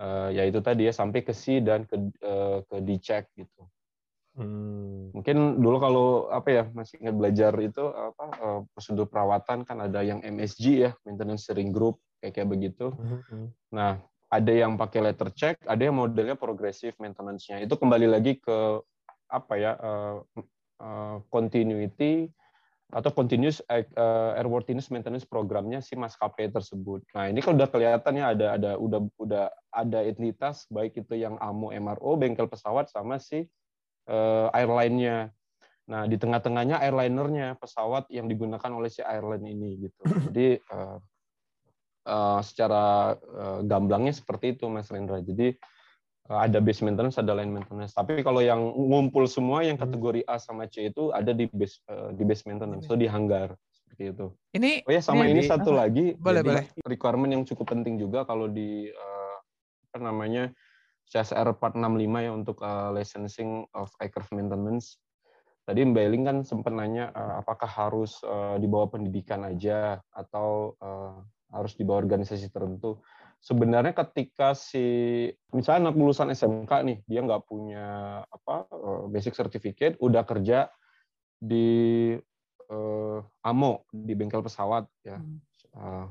uh, 0.00 0.28
ya 0.32 0.42
itu 0.44 0.60
tadi 0.60 0.88
ya 0.88 0.92
sampai 0.92 1.20
ke 1.24 1.32
C 1.32 1.60
dan 1.60 1.84
ke 1.88 1.96
uh, 2.22 2.64
ke 2.66 2.76
D 2.84 2.98
check 3.00 3.28
gitu. 3.36 3.62
Hmm. 4.36 5.16
Mungkin 5.16 5.64
dulu 5.64 5.76
kalau 5.80 6.06
apa 6.28 6.48
ya 6.52 6.64
masih 6.76 7.00
ingat 7.00 7.16
belajar 7.16 7.52
itu 7.56 7.84
apa 7.88 8.24
uh, 8.36 8.60
prosedur 8.76 9.08
perawatan 9.08 9.64
kan 9.64 9.80
ada 9.80 10.04
yang 10.04 10.20
MSG 10.20 10.64
ya 10.84 10.90
maintenance 11.08 11.48
steering 11.48 11.72
group 11.72 11.96
kayak 12.20 12.36
kayak 12.36 12.48
begitu. 12.52 12.92
Hmm. 12.92 13.48
Nah 13.72 14.04
ada 14.26 14.52
yang 14.52 14.74
pakai 14.76 15.00
letter 15.00 15.30
check, 15.32 15.56
ada 15.64 15.80
yang 15.80 15.96
modelnya 15.96 16.36
progressive 16.36 16.98
maintenance-nya. 16.98 17.62
Itu 17.62 17.78
kembali 17.78 18.10
lagi 18.10 18.36
ke 18.36 18.82
apa 19.26 19.54
ya 19.58 19.72
uh, 19.78 20.16
uh, 20.82 21.16
continuity 21.32 22.30
atau 22.86 23.10
continuous 23.10 23.58
uh, 23.66 24.38
airworthiness 24.38 24.94
maintenance 24.94 25.26
programnya 25.26 25.82
si 25.82 25.98
maskapai 25.98 26.54
tersebut. 26.54 27.02
Nah 27.18 27.26
ini 27.26 27.42
kalau 27.42 27.58
udah 27.58 27.70
kelihatan 27.70 28.14
ya 28.14 28.26
ada 28.30 28.46
ada 28.54 28.70
udah 28.78 29.00
udah 29.18 29.44
ada 29.74 30.00
entitas 30.06 30.70
baik 30.70 30.94
itu 30.94 31.18
yang 31.18 31.34
AMO 31.42 31.74
MRO 31.74 32.14
bengkel 32.14 32.46
pesawat 32.46 32.86
sama 32.86 33.18
si 33.18 33.50
uh, 34.06 34.48
airline-nya. 34.54 35.34
Nah, 35.86 36.02
di 36.10 36.18
tengah-tengahnya 36.18 36.82
airlinernya, 36.82 37.54
pesawat 37.62 38.10
yang 38.10 38.26
digunakan 38.26 38.70
oleh 38.74 38.90
si 38.90 39.06
airline 39.06 39.46
ini 39.46 39.86
gitu. 39.86 40.02
Jadi 40.30 40.58
uh, 40.74 40.98
uh, 42.10 42.40
secara 42.42 43.14
uh, 43.14 43.60
gamblangnya 43.62 44.14
seperti 44.14 44.58
itu 44.58 44.66
Mas 44.66 44.90
Rendra. 44.90 45.22
Jadi 45.22 45.54
ada 46.26 46.58
base 46.58 46.82
maintenance, 46.82 47.16
ada 47.16 47.32
line 47.34 47.50
maintenance. 47.50 47.94
Tapi 47.94 48.22
kalau 48.26 48.42
yang 48.42 48.58
ngumpul 48.74 49.30
semua 49.30 49.62
yang 49.62 49.78
kategori 49.78 50.26
A 50.26 50.42
sama 50.42 50.66
C 50.66 50.90
itu 50.90 51.14
ada 51.14 51.30
di 51.30 51.46
base 51.50 51.78
uh, 51.86 52.10
di 52.10 52.22
base 52.26 52.42
maintenance, 52.50 52.86
itu 52.86 52.98
di 52.98 53.06
hanggar 53.06 53.54
seperti 53.70 54.02
itu. 54.10 54.26
Ini 54.58 54.72
Oh 54.82 54.92
ya 54.92 55.02
sama 55.02 55.30
ini, 55.30 55.38
ini 55.38 55.42
satu 55.46 55.70
apa? 55.70 55.86
lagi. 55.86 56.18
Boleh, 56.18 56.42
jadi, 56.42 56.48
boleh. 56.50 56.64
Requirement 56.90 57.30
yang 57.30 57.44
cukup 57.46 57.70
penting 57.70 58.02
juga 58.02 58.26
kalau 58.26 58.50
di 58.50 58.90
uh, 58.90 59.36
apa 59.94 59.98
namanya 60.02 60.50
CSR 61.06 61.54
465 61.62 62.26
ya 62.26 62.30
untuk 62.34 62.56
uh, 62.66 62.90
licensing 62.90 63.62
of 63.78 63.94
aircraft 64.02 64.34
maintenance. 64.34 64.98
Tadi 65.66 65.82
Mbak 65.82 66.02
Eling 66.02 66.24
kan 66.26 66.36
sempat 66.46 66.74
nanya 66.74 67.10
uh, 67.14 67.42
apakah 67.42 67.66
harus 67.66 68.22
uh, 68.22 68.54
di 68.58 68.66
bawah 68.70 68.98
pendidikan 68.98 69.42
aja 69.46 69.98
atau 70.14 70.74
uh, 70.78 71.22
harus 71.54 71.74
di 71.78 71.82
bawah 71.86 72.02
organisasi 72.02 72.50
tertentu. 72.50 72.98
Sebenarnya 73.40 73.94
ketika 73.94 74.58
si 74.58 75.28
misalnya 75.54 75.90
anak 75.90 75.96
lulusan 75.96 76.34
SMK 76.34 76.72
nih, 76.82 76.98
dia 77.06 77.20
nggak 77.22 77.46
punya 77.46 77.86
apa 78.26 78.66
uh, 78.74 79.06
basic 79.06 79.38
certificate, 79.38 79.94
udah 80.02 80.26
kerja 80.26 80.66
di 81.38 82.12
uh, 82.72 83.18
AMO 83.46 83.86
di 83.94 84.12
bengkel 84.18 84.42
pesawat 84.42 84.90
ya. 85.06 85.22
Uh, 85.76 86.10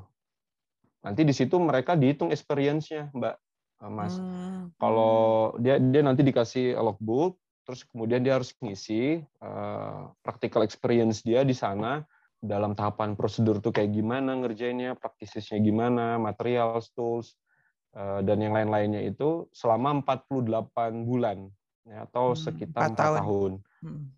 nanti 1.03 1.27
di 1.27 1.33
situ 1.35 1.59
mereka 1.59 1.99
dihitung 1.99 2.31
experience-nya, 2.31 3.11
Mbak. 3.11 3.35
Eh, 3.83 3.91
mas. 3.91 4.15
Hmm. 4.15 4.71
Kalau 4.79 5.53
dia 5.59 5.75
dia 5.77 6.01
nanti 6.01 6.23
dikasih 6.23 6.79
logbook, 6.79 7.35
terus 7.67 7.83
kemudian 7.83 8.23
dia 8.23 8.39
harus 8.39 8.55
ngisi 8.63 9.19
uh, 9.43 10.13
practical 10.23 10.63
experience 10.63 11.25
dia 11.25 11.43
di 11.43 11.53
sana 11.53 12.05
dalam 12.41 12.77
tahapan 12.77 13.17
prosedur 13.17 13.59
tuh 13.63 13.71
kayak 13.71 13.95
gimana 13.95 14.37
ngerjainnya, 14.37 14.95
praktisisnya 14.99 15.59
gimana, 15.63 16.19
material, 16.21 16.79
tools, 16.93 17.35
uh, 17.95 18.21
dan 18.21 18.43
yang 18.43 18.53
lain-lainnya 18.53 19.01
itu 19.07 19.49
selama 19.55 20.03
48 20.03 21.07
bulan 21.07 21.47
ya, 21.87 22.05
atau 22.05 22.35
hmm, 22.35 22.39
sekitar 22.39 22.93
4 22.93 22.99
tahun. 22.99 23.17
tahun. 23.21 23.51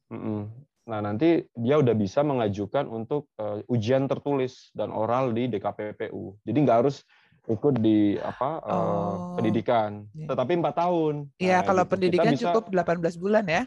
Hmm. 0.09 0.43
Nah 0.87 0.99
nanti 1.03 1.43
dia 1.51 1.75
udah 1.77 1.95
bisa 1.95 2.23
mengajukan 2.23 2.87
untuk 2.87 3.27
uh, 3.37 3.59
ujian 3.67 4.07
tertulis 4.07 4.71
dan 4.71 4.89
oral 4.89 5.35
di 5.35 5.51
DKPPU. 5.51 6.39
Jadi 6.47 6.57
nggak 6.63 6.79
harus 6.83 7.03
ikut 7.47 7.79
di 7.79 8.19
apa 8.19 8.59
eh, 8.59 8.71
oh. 8.71 8.75
uh, 8.75 9.15
pendidikan. 9.39 10.03
Yeah. 10.11 10.27
Tetapi 10.31 10.51
empat 10.59 10.75
tahun. 10.75 11.15
Iya, 11.39 11.57
nah, 11.59 11.61
kalau 11.63 11.83
gitu. 11.87 11.91
pendidikan 11.95 12.33
bisa, 12.35 12.51
cukup 12.51 12.63
18 12.75 13.23
bulan 13.23 13.45
ya. 13.47 13.63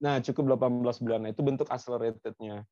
Nah, 0.00 0.20
cukup 0.20 0.44
18 0.56 1.04
bulan. 1.04 1.18
Nah, 1.24 1.30
itu 1.32 1.42
bentuk 1.44 1.68
accelerated-nya. 1.68 2.64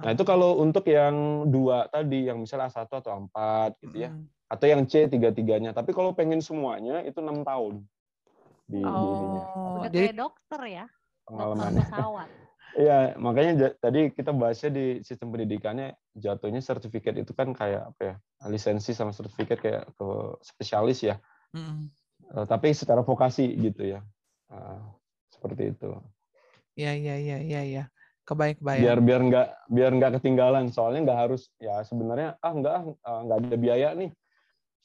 Nah, 0.00 0.10
itu 0.16 0.24
kalau 0.24 0.56
untuk 0.64 0.88
yang 0.88 1.46
dua 1.52 1.84
tadi, 1.92 2.32
yang 2.32 2.40
misalnya 2.40 2.72
A1 2.72 2.88
atau 2.88 3.10
A4 3.28 3.36
gitu 3.84 3.96
ya. 4.00 4.10
Hmm. 4.10 4.24
Atau 4.50 4.66
yang 4.66 4.82
C 4.88 5.06
tiga-tiganya. 5.06 5.76
Tapi 5.76 5.92
kalau 5.92 6.16
pengen 6.16 6.40
semuanya 6.40 7.04
itu 7.04 7.20
enam 7.20 7.44
tahun. 7.44 7.84
Di, 8.64 8.80
oh, 8.82 9.84
di 9.90 10.08
kayak 10.08 10.16
dokter 10.16 10.60
ya? 10.66 10.86
Pengalamannya. 11.28 11.84
pesawat. 11.86 12.28
Iya, 12.70 13.18
makanya 13.18 13.74
tadi 13.82 14.14
kita 14.14 14.30
bahasnya 14.30 14.70
di 14.70 14.86
sistem 15.02 15.34
pendidikannya 15.34 15.98
jatuhnya 16.14 16.62
sertifikat 16.62 17.18
itu 17.18 17.34
kan 17.34 17.50
kayak 17.50 17.90
apa 17.90 18.00
ya? 18.00 18.14
Lisensi 18.46 18.94
sama 18.94 19.10
sertifikat 19.10 19.58
kayak 19.58 19.90
ke 19.98 20.08
spesialis 20.38 21.02
ya. 21.02 21.18
Mm. 21.50 21.90
Uh, 22.30 22.46
tapi 22.46 22.70
secara 22.70 23.02
vokasi 23.02 23.58
gitu 23.58 23.90
ya. 23.90 24.06
Uh, 24.54 24.86
seperti 25.34 25.74
itu. 25.74 25.90
Iya, 26.78 26.94
iya, 26.94 27.14
iya, 27.18 27.38
iya, 27.42 27.60
iya. 27.66 27.84
Kebaik 28.30 28.62
kebayang. 28.62 28.82
Biar 28.86 28.98
biar 29.02 29.20
nggak 29.26 29.46
biar 29.66 29.90
nggak 29.98 30.12
ketinggalan. 30.22 30.64
Soalnya 30.70 31.10
nggak 31.10 31.20
harus 31.26 31.50
ya 31.58 31.82
sebenarnya 31.82 32.38
ah 32.38 32.52
nggak 32.54 32.74
ah 33.02 33.20
nggak 33.26 33.38
ada 33.42 33.56
biaya 33.58 33.88
nih. 33.98 34.10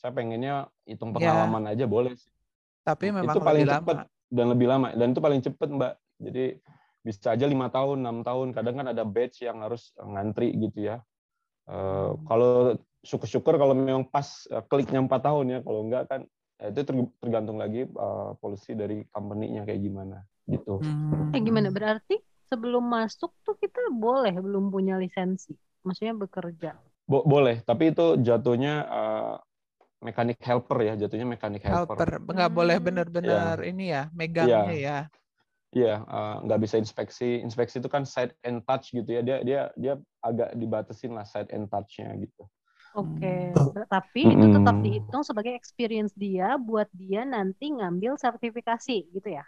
Saya 0.02 0.12
pengennya 0.18 0.66
hitung 0.90 1.14
iya. 1.14 1.30
pengalaman 1.30 1.64
ya. 1.70 1.72
aja 1.78 1.86
boleh 1.86 2.14
sih. 2.18 2.32
Tapi 2.82 3.14
memang 3.14 3.38
itu 3.38 3.40
paling 3.42 3.66
cepat 3.70 3.98
dan 4.34 4.46
lebih 4.50 4.66
lama 4.66 4.88
dan 4.98 5.08
itu 5.14 5.22
paling 5.22 5.42
cepat 5.46 5.70
mbak. 5.70 5.94
Jadi 6.18 6.46
bisa 7.06 7.38
aja 7.38 7.46
lima 7.46 7.70
tahun 7.70 8.02
enam 8.02 8.26
tahun 8.26 8.50
kadang 8.58 8.82
kan 8.82 8.88
ada 8.90 9.06
batch 9.06 9.46
yang 9.46 9.62
harus 9.62 9.94
ngantri 10.02 10.58
gitu 10.58 10.90
ya 10.90 11.06
uh, 11.70 12.18
kalau 12.26 12.78
syukur-syukur 13.06 13.62
kalau 13.62 13.78
memang 13.78 14.10
pas 14.10 14.50
uh, 14.50 14.66
kliknya 14.66 15.02
empat 15.02 15.22
tahun 15.22 15.46
ya 15.54 15.60
kalau 15.62 15.86
enggak 15.86 16.04
kan 16.10 16.22
ya 16.58 16.72
itu 16.74 16.82
tergantung 17.22 17.62
lagi 17.62 17.86
uh, 17.94 18.34
polisi 18.42 18.74
dari 18.74 19.04
company-nya 19.12 19.68
kayak 19.68 19.82
gimana 19.84 20.24
gitu. 20.48 20.80
Hmm. 20.80 21.36
Eh 21.36 21.42
gimana 21.42 21.70
berarti 21.70 22.16
sebelum 22.50 22.86
masuk 22.86 23.34
tuh 23.42 23.56
kita 23.58 23.80
boleh 23.94 24.34
belum 24.38 24.70
punya 24.70 24.98
lisensi, 24.98 25.54
maksudnya 25.82 26.14
bekerja? 26.16 26.78
Bo 27.06 27.22
boleh, 27.22 27.62
tapi 27.62 27.94
itu 27.94 28.18
jatuhnya 28.22 28.74
uh, 28.90 29.36
mekanik 30.02 30.42
helper 30.42 30.80
ya, 30.82 30.94
jatuhnya 30.98 31.26
mekanik 31.26 31.62
helper. 31.66 31.98
Helper, 31.98 32.12
nggak 32.22 32.52
boleh 32.54 32.78
hmm. 32.78 32.86
benar-benar 32.86 33.58
ya. 33.62 33.66
ini 33.66 33.86
ya, 33.94 34.04
megangnya 34.14 34.74
ya. 34.74 34.78
ya. 34.78 35.00
Iya, 35.76 35.96
uh, 36.08 36.36
nggak 36.48 36.60
bisa 36.64 36.76
inspeksi. 36.80 37.44
Inspeksi 37.44 37.84
itu 37.84 37.92
kan 37.92 38.08
side 38.08 38.32
and 38.48 38.64
touch 38.64 38.96
gitu 38.96 39.12
ya. 39.12 39.22
Dia 39.22 39.38
dia 39.44 39.62
dia 39.76 39.94
agak 40.24 40.56
dibatasin 40.56 41.12
lah 41.12 41.28
side 41.28 41.52
and 41.52 41.68
touch-nya 41.68 42.16
gitu. 42.16 42.48
Oke, 42.96 43.20
okay. 43.20 43.42
Hmm. 43.52 43.84
tapi 43.92 44.24
mm 44.24 44.30
-hmm. 44.32 44.38
itu 44.40 44.48
tetap 44.56 44.76
dihitung 44.80 45.24
sebagai 45.28 45.52
experience 45.52 46.16
dia 46.16 46.56
buat 46.56 46.88
dia 46.96 47.28
nanti 47.28 47.76
ngambil 47.76 48.16
sertifikasi 48.16 49.12
gitu 49.12 49.30
ya? 49.36 49.44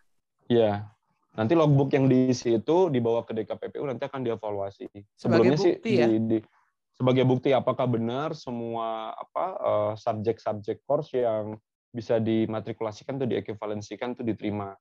Iya. 0.52 0.97
Nanti 1.38 1.54
logbook 1.54 1.94
yang 1.94 2.10
diisi 2.10 2.58
itu 2.58 2.90
dibawa 2.90 3.22
ke 3.22 3.38
DKPPU 3.38 3.86
nanti 3.86 4.10
akan 4.10 4.26
dievaluasi. 4.26 4.90
Sebagai 5.14 5.54
Sebelumnya 5.54 5.58
bukti 5.62 5.90
sih 5.94 6.02
ya? 6.02 6.08
di, 6.10 6.18
di, 6.26 6.38
sebagai 6.98 7.24
bukti 7.30 7.50
apakah 7.54 7.86
benar 7.86 8.34
semua 8.34 9.14
apa 9.14 9.46
uh, 9.62 9.94
subjek-subjek 9.94 10.82
course 10.90 11.14
yang 11.14 11.62
bisa 11.94 12.18
dimatrikulasikan 12.18 13.22
tuh 13.22 13.30
diekvivalensikan 13.30 14.18
tuh 14.18 14.26
diterima. 14.26 14.74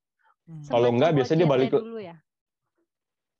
Hmm. 0.48 0.64
Kalau 0.64 0.88
enggak 0.96 1.12
biasanya 1.12 1.44
dia 1.44 1.50
balik 1.52 1.68
ke 1.76 1.78
dulu 1.78 2.00
ya. 2.00 2.16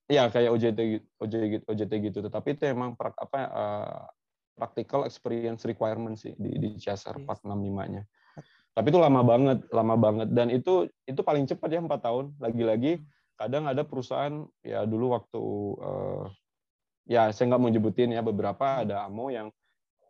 Iya 0.06 0.28
kayak 0.30 0.50
OJT 0.52 0.80
OJT 1.18 1.44
OJT 1.66 1.92
gitu. 2.12 2.18
Tapi 2.28 2.48
itu 2.52 2.62
emang 2.68 2.94
prak, 3.00 3.16
apa 3.16 3.40
uh, 3.48 4.04
practical 4.54 5.08
experience 5.08 5.64
requirement 5.64 6.20
sih 6.20 6.36
di 6.36 6.52
di 6.60 6.68
CSR 6.76 7.24
yes. 7.24 7.42
465-nya. 7.42 8.02
Tapi 8.76 8.92
itu 8.92 9.00
lama 9.00 9.24
banget, 9.24 9.64
lama 9.72 9.96
banget 9.96 10.28
dan 10.36 10.52
itu 10.52 10.84
itu 11.08 11.20
paling 11.24 11.48
cepat 11.48 11.68
ya 11.72 11.80
empat 11.80 12.04
tahun. 12.04 12.36
Lagi-lagi 12.36 13.00
kadang 13.40 13.64
ada 13.64 13.88
perusahaan 13.88 14.44
ya 14.60 14.84
dulu 14.84 15.16
waktu 15.16 15.42
uh, 15.80 16.24
ya 17.08 17.32
saya 17.32 17.56
nggak 17.56 17.60
mau 17.64 17.72
nyebutin 17.72 18.12
ya 18.12 18.20
beberapa 18.20 18.84
ada 18.84 19.08
AMO 19.08 19.32
yang 19.32 19.48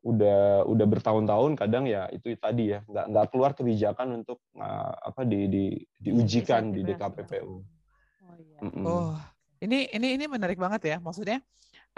udah 0.07 0.67
udah 0.67 0.87
bertahun-tahun 0.87 1.59
kadang 1.59 1.87
ya 1.87 2.07
itu 2.15 2.35
tadi 2.39 2.75
ya 2.75 2.83
nggak 2.87 3.07
nggak 3.11 3.27
keluar 3.31 3.55
kebijakan 3.55 4.23
untuk 4.23 4.39
uh, 4.59 4.95
apa 4.99 5.23
di, 5.23 5.47
di 5.47 5.65
diujikan 5.99 6.75
di 6.75 6.83
DKPPU. 6.83 7.63
Oh, 8.27 8.35
iya. 8.39 8.59
oh 8.83 9.15
ini 9.63 9.91
ini 9.95 10.19
ini 10.19 10.25
menarik 10.27 10.59
banget 10.59 10.83
ya 10.91 10.97
maksudnya 10.99 11.39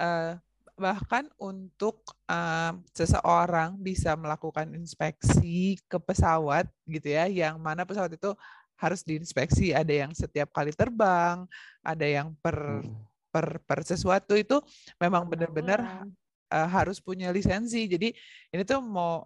uh, 0.00 0.36
bahkan 0.78 1.26
untuk 1.36 2.00
uh, 2.30 2.72
seseorang 2.94 3.76
bisa 3.78 4.14
melakukan 4.14 4.70
inspeksi 4.78 5.76
ke 5.90 5.98
pesawat 5.98 6.70
gitu 6.86 7.10
ya 7.12 7.26
yang 7.26 7.58
mana 7.58 7.82
pesawat 7.82 8.14
itu 8.14 8.32
harus 8.78 9.02
diinspeksi 9.02 9.74
ada 9.74 9.90
yang 9.90 10.14
setiap 10.14 10.54
kali 10.54 10.70
terbang 10.70 11.42
ada 11.82 12.06
yang 12.06 12.30
per 12.38 12.86
hmm. 12.86 12.94
per 13.28 13.58
per 13.66 13.82
sesuatu 13.82 14.38
itu 14.38 14.62
memang 15.02 15.26
benar-benar 15.26 16.06
uh, 16.52 16.68
harus 16.68 16.98
punya 16.98 17.28
lisensi. 17.28 17.84
Jadi 17.88 18.08
ini 18.52 18.62
tuh 18.64 18.80
mau 18.80 19.24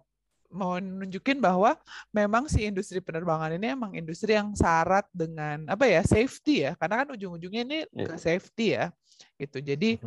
mau 0.53 0.77
nunjukin 0.77 1.41
bahwa 1.41 1.73
memang 2.13 2.45
si 2.45 2.61
industri 2.61 3.01
penerbangan 3.01 3.57
ini 3.57 3.73
emang 3.73 3.97
industri 3.97 4.37
yang 4.37 4.53
syarat 4.53 5.09
dengan 5.09 5.65
apa 5.65 5.89
ya 5.89 6.05
safety 6.05 6.69
ya 6.69 6.77
karena 6.77 7.01
kan 7.01 7.17
ujung-ujungnya 7.17 7.61
ini 7.65 7.79
Iya. 7.89 8.05
ke 8.05 8.15
safety 8.21 8.65
ya 8.77 8.85
gitu 9.41 9.57
jadi 9.65 9.97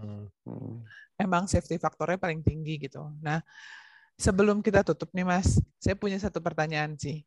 Hmm. 0.46 0.86
Emang 1.16 1.48
safety 1.48 1.80
faktornya 1.80 2.20
paling 2.20 2.44
tinggi 2.44 2.76
gitu. 2.76 3.08
Nah 3.24 3.40
sebelum 4.16 4.60
kita 4.64 4.80
tutup 4.84 5.12
nih 5.12 5.24
mas 5.24 5.60
saya 5.80 5.96
punya 5.96 6.20
satu 6.20 6.40
pertanyaan 6.44 6.96
sih. 6.96 7.24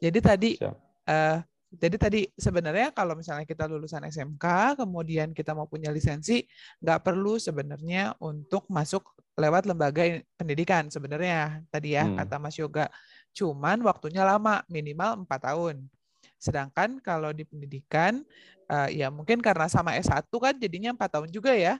Jadi 0.00 0.18
tadi 0.20 0.50
Siap. 0.56 0.76
eh, 1.08 1.38
jadi 1.68 1.96
tadi 2.00 2.20
sebenarnya 2.32 2.96
kalau 2.96 3.12
misalnya 3.12 3.44
kita 3.44 3.68
lulusan 3.68 4.00
SMK 4.08 4.80
kemudian 4.80 5.36
kita 5.36 5.52
mau 5.52 5.68
punya 5.68 5.92
lisensi 5.92 6.40
nggak 6.80 7.00
perlu 7.04 7.36
sebenarnya 7.36 8.16
untuk 8.24 8.64
masuk 8.72 9.04
lewat 9.36 9.68
lembaga 9.68 10.02
pendidikan 10.40 10.88
sebenarnya 10.88 11.60
tadi 11.68 11.94
ya 11.94 12.08
Hmm. 12.08 12.16
kata 12.16 12.36
Mas 12.40 12.56
Yoga. 12.56 12.88
Cuman 13.36 13.84
waktunya 13.84 14.24
lama 14.24 14.64
minimal 14.72 15.22
empat 15.28 15.52
tahun. 15.52 15.84
Sedangkan 16.40 16.98
kalau 17.04 17.36
di 17.36 17.44
pendidikan 17.44 18.24
eh, 18.68 18.88
ya 19.04 19.12
mungkin 19.12 19.40
karena 19.44 19.68
sama 19.68 19.92
S1 20.00 20.24
kan 20.40 20.56
jadinya 20.56 20.96
empat 20.96 21.20
tahun 21.20 21.28
juga 21.28 21.52
ya 21.52 21.76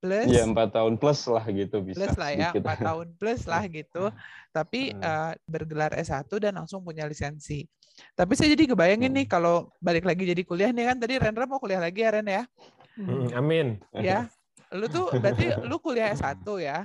plus 0.00 0.26
Iya 0.26 0.48
empat 0.48 0.72
tahun 0.72 0.96
plus 0.96 1.20
lah 1.28 1.44
gitu 1.46 1.76
bisa. 1.84 2.00
plus 2.00 2.16
lah 2.16 2.30
ya 2.32 2.48
empat 2.50 2.78
tahun 2.80 3.06
plus 3.14 3.44
lah 3.44 3.62
gitu 3.68 4.04
tapi 4.56 4.90
Hmm. 4.90 5.04
eh, 5.04 5.32
bergelar 5.44 5.92
S1 5.94 6.24
dan 6.40 6.56
langsung 6.56 6.80
punya 6.80 7.04
lisensi 7.04 7.68
tapi 8.16 8.32
saya 8.32 8.56
jadi 8.56 8.72
kebayangin 8.72 9.12
nih 9.12 9.26
Hmm. 9.28 9.32
kalau 9.32 9.56
balik 9.78 10.08
lagi 10.08 10.24
jadi 10.24 10.40
kuliah 10.40 10.72
nih 10.72 10.88
kan 10.88 10.96
tadi 10.96 11.20
Rendra 11.20 11.44
mau 11.44 11.60
kuliah 11.60 11.78
lagi 11.78 12.00
ya 12.00 12.10
Ren 12.10 12.26
ya 12.26 12.42
Hmm, 12.96 13.28
Amin. 13.32 13.80
ya 13.94 14.26
lu 14.72 14.84
tuh 14.86 15.08
berarti 15.14 15.56
lu 15.62 15.76
kuliah 15.78 16.10
S1 16.10 16.42
ya 16.58 16.84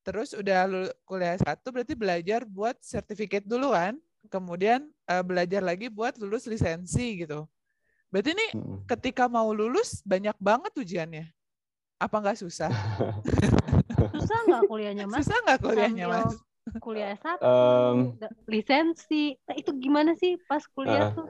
terus 0.00 0.32
udah 0.32 0.60
lu 0.64 0.80
kuliah 1.02 1.34
S1 1.34 1.64
berarti 1.64 1.92
belajar 1.92 2.44
buat 2.44 2.76
sertifikat 2.78 3.42
dulu 3.42 3.72
kan 3.72 3.96
kemudian 4.28 4.84
eh, 5.04 5.20
belajar 5.20 5.60
lagi 5.60 5.88
buat 5.88 6.16
lulus 6.16 6.44
lisensi 6.44 7.24
gitu 7.24 7.48
berarti 8.08 8.30
ini 8.32 8.46
Mm. 8.52 8.84
ketika 8.86 9.26
mau 9.26 9.50
lulus 9.50 10.04
banyak 10.04 10.36
banget 10.38 10.72
ujiannya 10.76 11.26
apa 12.04 12.16
nggak 12.20 12.38
susah 12.38 12.68
Susah 14.14 14.38
nggak 14.46 14.62
kuliahnya, 14.68 15.04
Mas? 15.06 15.24
susah 15.24 15.38
nggak 15.42 15.58
kuliahnya 15.60 16.04
Sambil 16.06 16.24
mas 16.28 16.34
Kuliah 16.80 17.12
S1, 17.12 17.38
Em, 17.44 17.96
da- 18.16 18.32
lisensi. 18.48 19.36
Nah, 19.44 19.52
itu 19.54 19.70
gimana 19.76 20.16
sih 20.16 20.40
pas 20.40 20.64
kuliah 20.66 21.08
Ah. 21.08 21.12
tuh? 21.12 21.28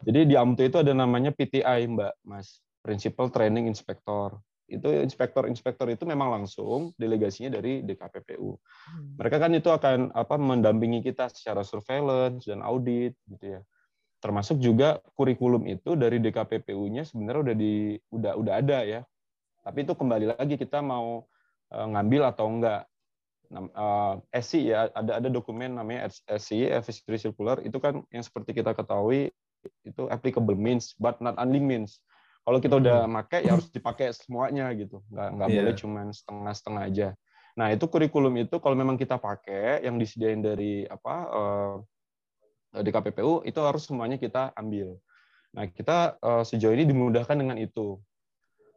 Jadi 0.00 0.20
di 0.24 0.34
AMTO 0.34 0.62
itu 0.64 0.78
ada 0.80 0.92
namanya 0.92 1.28
PTI 1.28 1.84
Mbak, 1.86 2.14
Mas. 2.24 2.64
Principal 2.80 3.28
Training 3.28 3.68
Inspector. 3.68 4.38
Itu 4.64 4.88
inspektor-inspektor 4.90 5.86
itu 5.86 6.02
memang 6.02 6.32
langsung 6.32 6.90
delegasinya 6.96 7.52
dari 7.52 7.82
DKPPU. 7.82 8.50
Hmm. 8.56 9.14
Mereka 9.14 9.36
kan 9.36 9.52
itu 9.52 9.68
akan 9.68 10.10
apa 10.10 10.34
mendampingi 10.34 11.04
kita 11.04 11.28
secara 11.28 11.60
surveillance 11.60 12.48
dan 12.48 12.64
audit 12.64 13.14
gitu 13.28 13.58
ya. 13.58 13.60
Termasuk 14.20 14.58
juga 14.58 14.98
kurikulum 15.14 15.68
itu 15.68 15.94
dari 15.94 16.18
DKPPU-nya 16.18 17.04
sebenarnya 17.04 17.52
udah 17.52 17.56
di 17.56 17.74
udah 18.10 18.32
udah 18.36 18.54
ada 18.58 18.78
ya. 18.82 19.00
Tapi 19.62 19.82
itu 19.84 19.92
kembali 19.92 20.36
lagi 20.36 20.54
kita 20.56 20.80
mau 20.80 21.26
eh, 21.72 21.86
ngambil 21.86 22.22
atau 22.32 22.46
enggak. 22.48 22.88
Eh, 23.46 24.14
SI 24.42 24.74
ya 24.74 24.90
ada 24.90 25.22
ada 25.22 25.28
dokumen 25.30 25.78
namanya 25.78 26.10
SI 26.26 26.66
Advisory 26.66 27.18
Circular 27.22 27.62
itu 27.62 27.78
kan 27.78 28.02
yang 28.10 28.24
seperti 28.26 28.58
kita 28.58 28.74
ketahui 28.74 29.30
itu 29.86 30.02
applicable 30.10 30.58
means 30.58 30.94
but 30.98 31.18
not 31.22 31.38
only 31.38 31.62
means. 31.62 32.02
Kalau 32.46 32.62
kita 32.62 32.78
udah 32.78 33.10
pakai 33.10 33.42
ya 33.46 33.58
harus 33.58 33.66
dipakai 33.70 34.14
semuanya 34.14 34.70
gitu. 34.74 35.02
Nggak 35.10 35.28
nggak 35.34 35.48
Iya. 35.50 35.56
boleh 35.62 35.74
cuman 35.78 36.06
setengah-setengah 36.14 36.82
aja. 36.86 37.08
Nah, 37.56 37.72
itu 37.72 37.88
kurikulum 37.88 38.36
itu 38.36 38.60
kalau 38.62 38.76
memang 38.76 39.00
kita 39.00 39.16
pakai 39.16 39.80
yang 39.82 39.96
disediain 39.98 40.44
dari 40.44 40.84
apa 40.86 41.14
eh, 41.26 41.74
di 42.82 42.90
KPPU 42.92 43.44
itu 43.44 43.60
harus 43.62 43.86
semuanya 43.86 44.16
kita 44.16 44.52
ambil. 44.56 44.98
Nah, 45.56 45.64
kita 45.70 46.20
eh, 46.20 46.42
sejauh 46.44 46.74
ini 46.76 46.84
dimudahkan 46.88 47.36
dengan 47.36 47.56
itu. 47.56 48.00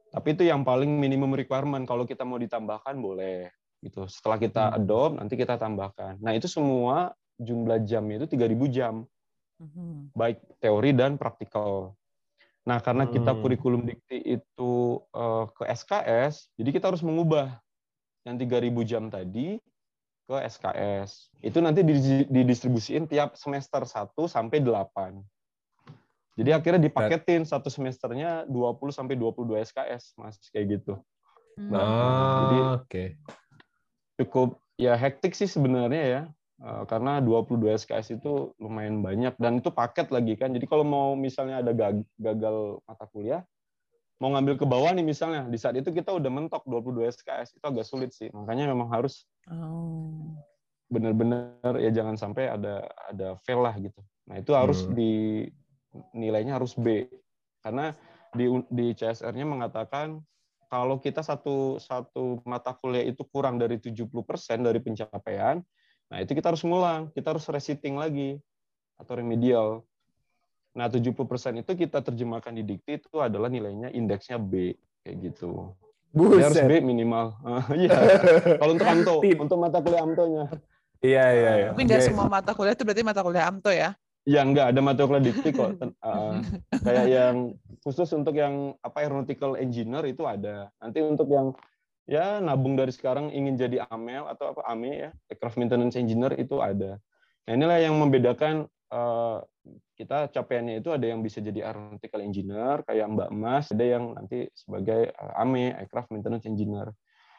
Tapi 0.10 0.34
itu 0.34 0.44
yang 0.48 0.66
paling 0.66 0.90
minimum 0.90 1.38
requirement. 1.38 1.86
Kalau 1.86 2.06
kita 2.08 2.26
mau 2.26 2.40
ditambahkan 2.42 2.98
boleh 2.98 3.50
gitu. 3.80 4.08
Setelah 4.12 4.38
kita 4.42 4.64
Hmm. 4.70 4.78
adopt 4.84 5.14
nanti 5.20 5.36
kita 5.40 5.56
tambahkan. 5.56 6.20
Nah, 6.20 6.36
itu 6.36 6.48
semua 6.52 7.16
jumlah 7.40 7.80
jamnya 7.88 8.20
itu 8.24 8.28
3000 8.36 8.68
jam 8.68 9.08
Mhm. 9.60 10.16
baik 10.16 10.40
teori 10.60 10.92
dan 10.96 11.16
praktikal. 11.16 11.96
Nah, 12.68 12.80
karena 12.84 13.08
kita 13.08 13.36
Hmm. 13.36 13.40
kurikulum 13.44 13.82
dikti 13.88 14.40
itu 14.40 14.74
eh, 15.16 15.46
ke 15.56 15.64
SKS, 15.68 16.52
jadi 16.60 16.70
kita 16.76 16.92
harus 16.92 17.04
mengubah 17.04 17.60
yang 18.28 18.36
3000 18.36 18.84
jam 18.84 19.08
tadi 19.08 19.60
ke 20.30 20.36
SKS. 20.46 21.34
Itu 21.42 21.58
nanti 21.58 21.82
di- 21.82 22.30
didistribusiin 22.30 23.10
tiap 23.10 23.34
semester 23.34 23.82
1 23.82 24.14
sampai 24.30 24.62
8. 24.62 25.18
Jadi 26.38 26.54
akhirnya 26.54 26.86
dipaketin 26.86 27.50
satu 27.50 27.74
semesternya 27.74 28.46
20 28.46 28.94
sampai 28.94 29.18
22 29.18 29.58
SKS, 29.66 30.14
Mas, 30.22 30.38
kayak 30.54 30.80
gitu. 30.80 31.02
Hmm. 31.58 31.74
Ah, 31.74 32.38
Jadi 32.46 32.58
Oke. 32.78 33.04
cukup 34.22 34.62
ya 34.78 34.94
hektik 34.94 35.34
sih 35.34 35.50
sebenarnya 35.50 36.04
ya. 36.06 36.22
Eh, 36.60 36.84
karena 36.86 37.24
22 37.24 37.76
SKS 37.76 38.20
itu 38.20 38.52
lumayan 38.62 39.00
banyak 39.00 39.34
dan 39.42 39.60
itu 39.60 39.74
paket 39.74 40.14
lagi 40.14 40.38
kan. 40.38 40.54
Jadi 40.54 40.70
kalau 40.70 40.86
mau 40.86 41.18
misalnya 41.18 41.66
ada 41.66 41.72
gag- 41.74 42.08
gagal 42.20 42.84
mata 42.84 43.08
kuliah, 43.08 43.42
mau 44.20 44.36
ngambil 44.36 44.60
ke 44.60 44.66
bawah 44.68 44.92
nih 44.92 45.08
misalnya, 45.08 45.48
di 45.48 45.56
saat 45.56 45.80
itu 45.80 45.88
kita 45.96 46.12
udah 46.12 46.28
mentok 46.28 46.68
22 46.68 47.08
SKS, 47.08 47.56
itu 47.56 47.64
agak 47.64 47.88
sulit 47.88 48.12
sih. 48.12 48.28
Makanya 48.36 48.68
memang 48.68 48.92
harus 48.92 49.24
Oh. 49.48 50.36
benar-benar 50.90 51.78
ya 51.78 51.94
jangan 51.94 52.18
sampai 52.18 52.50
ada 52.50 52.90
ada 53.14 53.38
fail 53.46 53.62
lah 53.62 53.78
gitu. 53.78 54.02
Nah, 54.26 54.42
itu 54.42 54.52
harus 54.58 54.90
Hmm. 54.90 54.98
di 54.98 55.46
nilainya 56.18 56.58
harus 56.58 56.74
B. 56.74 57.06
Karena 57.62 57.94
di 58.34 58.50
di 58.74 58.98
CSR-nya 58.98 59.46
mengatakan 59.46 60.18
kalau 60.70 60.98
kita 60.98 61.22
satu 61.22 61.78
satu 61.78 62.42
mata 62.46 62.74
kuliah 62.74 63.06
itu 63.06 63.22
kurang 63.30 63.62
dari 63.62 63.78
70% 63.78 64.66
dari 64.66 64.82
pencapaian, 64.82 65.62
nah 66.10 66.18
itu 66.22 66.34
kita 66.34 66.54
harus 66.54 66.66
ngulang, 66.66 67.14
kita 67.14 67.38
harus 67.38 67.46
resiting 67.50 67.98
lagi 67.98 68.42
atau 68.98 69.14
remedial. 69.18 69.86
Nah, 70.78 70.90
70% 70.90 71.66
itu 71.66 71.72
kita 71.74 72.02
terjemahkan 72.06 72.54
di 72.54 72.62
dikti 72.66 73.02
itu 73.02 73.18
adalah 73.18 73.50
nilainya 73.50 73.90
indeksnya 73.94 74.38
B 74.38 74.74
kayak 75.02 75.16
gitu. 75.22 75.74
Dia 76.10 76.46
harus 76.50 76.58
B 76.58 76.74
Buset. 76.74 76.84
minimal. 76.84 77.26
Iya. 77.78 77.98
Kalau 78.62 78.72
untuk 78.74 78.88
AMTO, 78.90 79.16
untuk 79.22 79.58
mata 79.62 79.78
kuliah 79.82 80.02
AMTO-nya. 80.02 80.46
Iya, 81.00 81.26
iya, 81.32 81.52
iya. 81.56 81.70
Tapi 81.72 81.82
nggak 81.86 82.02
semua 82.04 82.28
mata 82.28 82.52
kuliah 82.58 82.74
itu 82.74 82.84
berarti 82.84 83.04
mata 83.06 83.22
kuliah 83.22 83.46
AMTO 83.48 83.72
ya? 83.72 83.90
Ya 84.28 84.42
enggak 84.44 84.76
ada 84.76 84.80
mata 84.84 85.02
kuliah 85.06 85.24
dikti 85.24 85.50
kok. 85.54 85.72
Uh, 86.00 86.40
kayak 86.82 87.06
yang 87.12 87.36
khusus 87.84 88.10
untuk 88.16 88.34
yang 88.34 88.74
apa 88.82 89.04
aeronautical 89.06 89.54
engineer 89.60 90.04
itu 90.10 90.26
ada. 90.26 90.74
Nanti 90.82 91.04
untuk 91.06 91.30
yang 91.30 91.54
ya 92.10 92.42
nabung 92.42 92.74
dari 92.74 92.90
sekarang 92.90 93.30
ingin 93.30 93.60
jadi 93.60 93.86
AMEL 93.86 94.26
atau 94.34 94.58
apa 94.58 94.66
AME 94.66 94.92
ya, 94.96 95.10
aircraft 95.30 95.62
maintenance 95.62 95.94
engineer 96.00 96.34
itu 96.40 96.58
ada. 96.58 96.98
Nah, 97.46 97.52
inilah 97.54 97.78
yang 97.78 97.96
membedakan 98.00 98.66
uh, 98.90 99.46
kita 99.98 100.32
capaiannya 100.32 100.80
itu 100.80 100.90
ada 100.96 101.06
yang 101.06 101.20
bisa 101.20 101.44
jadi 101.44 101.70
aeronautical 101.70 102.24
engineer 102.24 102.82
kayak 102.88 103.08
Mbak 103.10 103.30
Mas, 103.36 103.70
ada 103.74 103.86
yang 103.86 104.16
nanti 104.16 104.48
sebagai 104.56 105.12
uh, 105.16 105.42
AME 105.44 105.76
aircraft 105.76 106.10
maintenance 106.14 106.48
engineer. 106.48 106.92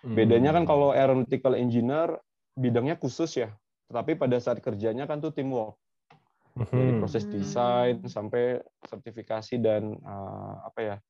Hmm. 0.04 0.16
Bedanya 0.16 0.52
kan 0.56 0.64
kalau 0.68 0.92
aeronautical 0.92 1.56
engineer 1.56 2.20
bidangnya 2.56 2.96
khusus 3.00 3.36
ya, 3.36 3.52
tetapi 3.88 4.16
pada 4.16 4.36
saat 4.38 4.60
kerjanya 4.60 5.08
kan 5.08 5.20
tuh 5.20 5.32
teamwork 5.32 5.80
dari 6.56 6.92
Hmm. 6.92 7.00
proses 7.00 7.24
Hmm. 7.24 7.32
desain 7.40 7.96
sampai 8.04 8.60
sertifikasi 8.84 9.54
dan 9.62 9.96
eh, 9.96 10.54
apa 10.66 10.80
ya 10.80 10.96
eh, 10.96 11.09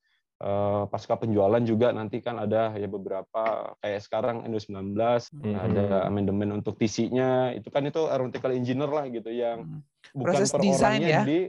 pasca 0.88 1.20
penjualan 1.20 1.60
juga 1.60 1.92
nanti 1.92 2.24
kan 2.24 2.40
ada 2.40 2.72
ya 2.72 2.88
beberapa 2.88 3.76
kayak 3.84 4.00
sekarang 4.00 4.36
N19 4.48 4.96
Hmm. 5.36 5.52
ada 5.52 6.08
amandemen 6.08 6.48
untuk 6.56 6.80
TC-nya 6.80 7.52
itu 7.52 7.68
kan 7.68 7.84
itu 7.84 8.08
aeronautical 8.08 8.48
engineer 8.56 8.88
lah 8.88 9.04
gitu 9.12 9.28
yang 9.28 9.68
Hmm. 9.68 9.84
bukan 10.16 10.32
Proses 10.40 10.48
per 10.48 10.60
orangnya 10.64 11.08
ya? 11.12 11.22
di 11.28 11.40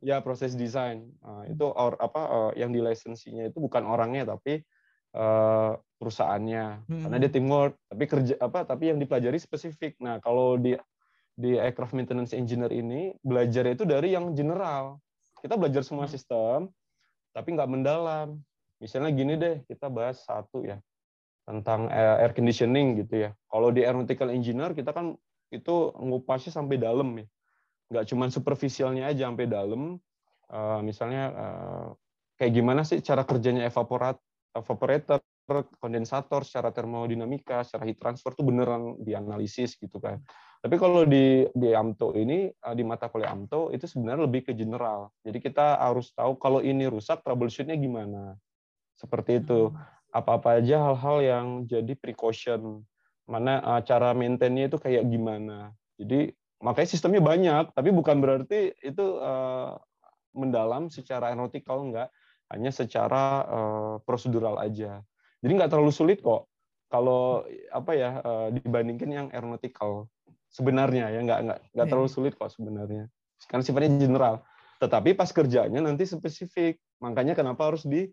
ya 0.00 0.16
proses 0.24 0.56
desain 0.56 1.12
Nah, 1.20 1.44
itu 1.44 1.68
or, 1.68 2.00
apa 2.00 2.22
eh, 2.56 2.64
yang 2.64 2.72
di 2.72 2.80
lisensinya 2.80 3.44
itu 3.44 3.60
bukan 3.60 3.84
orangnya 3.84 4.24
tapi 4.32 4.64
eh, 5.12 5.72
perusahaannya 6.00 6.64
karena 6.88 7.16
Hmm. 7.16 7.22
dia 7.22 7.30
teamwork 7.30 7.76
tapi 7.92 8.04
kerja 8.08 8.34
apa 8.40 8.64
tapi 8.64 8.88
yang 8.88 8.96
dipelajari 8.96 9.36
spesifik 9.36 10.00
nah 10.00 10.16
kalau 10.16 10.56
di 10.56 10.80
di 11.36 11.60
aircraft 11.60 11.92
maintenance 11.92 12.32
engineer 12.32 12.72
ini 12.72 13.12
belajar 13.20 13.68
itu 13.68 13.84
dari 13.84 14.16
yang 14.16 14.32
general 14.32 14.96
kita 15.44 15.60
belajar 15.60 15.84
semua 15.84 16.08
Hmm. 16.08 16.14
sistem 16.16 16.58
tapi 17.40 17.56
nggak 17.56 17.72
mendalam. 17.72 18.36
Misalnya 18.76 19.10
gini 19.16 19.40
deh 19.40 19.64
kita 19.64 19.88
bahas 19.88 20.20
satu 20.20 20.60
ya 20.68 20.76
tentang 21.48 21.88
eh, 21.88 22.20
air 22.20 22.36
conditioning 22.36 23.00
gitu 23.00 23.24
ya. 23.24 23.30
Kalau 23.48 23.72
di 23.72 23.80
aeronautical 23.80 24.28
engineer 24.28 24.76
kita 24.76 24.92
kan 24.92 25.16
itu 25.48 25.96
ngupasnya 25.96 26.52
sampai 26.52 26.76
dalam 26.76 27.08
ya. 27.16 27.26
Nggak 27.88 28.04
cuma 28.12 28.28
superficialnya 28.28 29.08
aja 29.08 29.32
sampai 29.32 29.48
dalam. 29.48 29.96
Eh, 30.52 30.80
misalnya 30.84 31.24
eh, 31.32 31.88
kayak 32.36 32.52
gimana 32.52 32.84
sih 32.84 33.00
cara 33.00 33.24
kerjanya 33.24 33.64
evaporat 33.64 34.20
evaporator, 34.50 35.22
kondensator, 35.78 36.42
secara 36.42 36.74
termodinamika, 36.74 37.62
secara 37.62 37.86
heat 37.86 37.98
transfer 38.02 38.34
tuh 38.34 38.46
beneran 38.46 38.98
dianalisis 38.98 39.78
gitu 39.78 40.02
kan. 40.02 40.18
Tapi 40.60 40.76
kalau 40.76 41.08
di 41.08 41.48
di 41.56 41.72
AMTO 41.72 42.12
ini 42.20 42.52
eh, 42.52 42.74
di 42.76 42.84
mata 42.84 43.08
kuliah 43.08 43.32
AMTO 43.32 43.72
itu 43.72 43.88
sebenarnya 43.88 44.28
lebih 44.28 44.44
ke 44.44 44.52
general. 44.52 45.08
Jadi 45.24 45.40
kita 45.40 45.80
harus 45.80 46.12
tahu 46.12 46.36
kalau 46.36 46.60
ini 46.60 46.84
rusak 46.84 47.24
troubleshootnya 47.24 47.80
gimana. 47.80 48.36
Seperti 48.96 49.40
itu. 49.40 49.72
Apa-apa 50.10 50.58
aja 50.58 50.90
hal-hal 50.90 51.16
yang 51.22 51.46
jadi 51.70 51.94
precaution. 51.96 52.82
Mana 53.24 53.62
uh, 53.62 53.80
cara 53.80 54.10
maintainnya 54.10 54.68
itu 54.68 54.76
kayak 54.76 55.06
gimana. 55.06 55.70
Jadi 55.96 56.34
makanya 56.60 56.88
sistemnya 56.90 57.22
banyak, 57.22 57.72
tapi 57.72 57.94
bukan 57.94 58.18
berarti 58.18 58.74
itu 58.82 59.22
uh, 59.22 59.78
mendalam 60.34 60.90
secara 60.90 61.30
aeronautical 61.30 61.88
enggak 61.88 62.08
hanya 62.50 62.74
secara 62.74 63.46
uh, 63.46 63.94
prosedural 64.02 64.58
aja. 64.58 65.00
Jadi 65.40 65.52
nggak 65.56 65.70
terlalu 65.72 65.94
sulit 65.94 66.18
kok 66.20 66.50
kalau 66.90 67.46
apa 67.70 67.92
ya 67.94 68.10
uh, 68.18 68.48
dibandingkan 68.50 69.08
yang 69.08 69.26
aeronautical 69.30 70.10
sebenarnya 70.50 71.14
ya 71.14 71.20
nggak 71.22 71.40
nggak 71.46 71.58
nggak 71.72 71.86
iya. 71.86 71.90
terlalu 71.90 72.10
sulit 72.10 72.34
kok 72.34 72.50
sebenarnya 72.50 73.06
karena 73.48 73.64
sifatnya 73.64 73.90
general. 73.96 74.34
Tetapi 74.80 75.16
pas 75.16 75.30
kerjanya 75.30 75.80
nanti 75.80 76.04
spesifik. 76.04 76.80
Makanya 77.00 77.32
kenapa 77.32 77.72
harus 77.72 77.86
di 77.86 78.08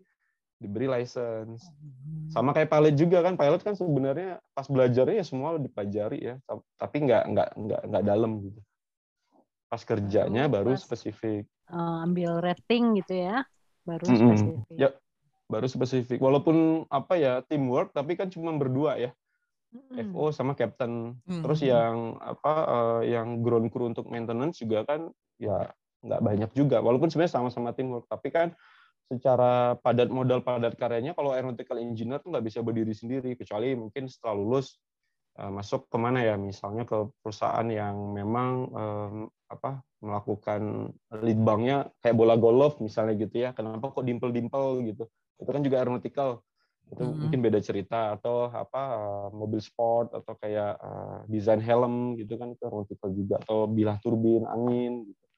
diberi 0.58 0.90
license. 0.90 1.62
Hmm. 1.68 2.28
Sama 2.32 2.50
kayak 2.50 2.72
pilot 2.72 2.94
juga 2.98 3.22
kan, 3.22 3.38
pilot 3.38 3.62
kan 3.62 3.74
sebenarnya 3.78 4.42
pas 4.52 4.66
belajarnya 4.66 5.22
ya 5.22 5.26
semua 5.26 5.54
dipelajari 5.54 6.18
ya, 6.18 6.34
tapi 6.76 6.96
nggak 7.06 7.22
nggak 7.30 7.48
nggak 7.54 7.82
nggak 7.88 8.04
dalam 8.04 8.42
gitu. 8.42 8.60
Pas 9.70 9.82
kerjanya 9.86 10.50
baru 10.50 10.74
spesifik. 10.74 11.46
Uh, 11.68 12.02
ambil 12.02 12.40
rating 12.40 12.96
gitu 12.96 13.12
ya 13.28 13.44
baru 13.86 14.04
spesifik. 14.04 14.56
Mm 14.56 14.64
-hmm. 14.66 14.76
Ya, 14.76 14.88
baru 15.46 15.66
spesifik. 15.70 16.18
Walaupun 16.18 16.88
apa 16.90 17.14
ya 17.16 17.40
teamwork, 17.46 17.94
tapi 17.94 18.18
kan 18.18 18.28
cuma 18.28 18.50
berdua 18.52 18.98
ya. 18.98 19.10
Mm. 19.68 20.12
FO 20.12 20.32
sama 20.32 20.56
captain. 20.56 21.16
Mm. 21.28 21.42
Terus 21.44 21.60
yang 21.60 22.16
apa 22.20 22.54
uh, 22.64 23.00
yang 23.04 23.44
ground 23.44 23.68
crew 23.68 23.88
untuk 23.88 24.08
maintenance 24.08 24.60
juga 24.60 24.84
kan 24.88 25.12
ya 25.36 25.68
nggak 26.02 26.22
banyak 26.22 26.50
juga. 26.56 26.80
Walaupun 26.80 27.12
sebenarnya 27.12 27.36
sama-sama 27.36 27.74
teamwork, 27.76 28.08
tapi 28.08 28.32
kan 28.32 28.54
secara 29.08 29.72
padat 29.80 30.12
modal 30.12 30.44
padat 30.44 30.76
karyanya 30.76 31.16
kalau 31.16 31.32
aeronautical 31.32 31.80
engineer 31.80 32.20
tuh 32.20 32.28
nggak 32.28 32.44
bisa 32.44 32.60
berdiri 32.60 32.92
sendiri 32.92 33.32
kecuali 33.40 33.72
mungkin 33.72 34.04
setelah 34.04 34.36
lulus 34.36 34.76
uh, 35.40 35.48
masuk 35.48 35.88
ke 35.88 35.96
mana 35.96 36.20
ya 36.20 36.36
misalnya 36.36 36.84
ke 36.84 37.08
perusahaan 37.24 37.64
yang 37.72 37.96
memang 38.12 38.50
um, 38.68 39.14
apa 39.48 39.80
melakukan 40.04 40.92
lead 41.24 41.40
banknya 41.40 41.88
kayak 42.04 42.20
bola 42.20 42.36
golf 42.36 42.76
misalnya 42.84 43.16
gitu 43.16 43.48
ya 43.48 43.56
kenapa 43.56 43.88
kok 43.88 44.04
dimpel 44.04 44.28
dimpel 44.28 44.84
gitu 44.84 45.08
itu 45.40 45.50
kan 45.50 45.64
juga 45.64 45.80
aeronautical 45.80 46.44
itu 46.88 47.04
hmm. 47.04 47.16
mungkin 47.28 47.40
beda 47.44 47.60
cerita 47.60 48.16
atau 48.16 48.48
apa 48.48 48.82
mobil 49.30 49.60
sport 49.60 50.16
atau 50.16 50.32
kayak 50.40 50.80
uh, 50.80 51.20
desain 51.28 51.60
helm 51.60 52.16
gitu 52.16 52.40
kan 52.40 52.56
itu 52.56 52.62
aeronautical 52.64 53.10
juga 53.12 53.34
atau 53.44 53.68
bilah 53.68 54.00
turbin 54.00 54.48
angin 54.48 55.04
gitu. 55.08 55.28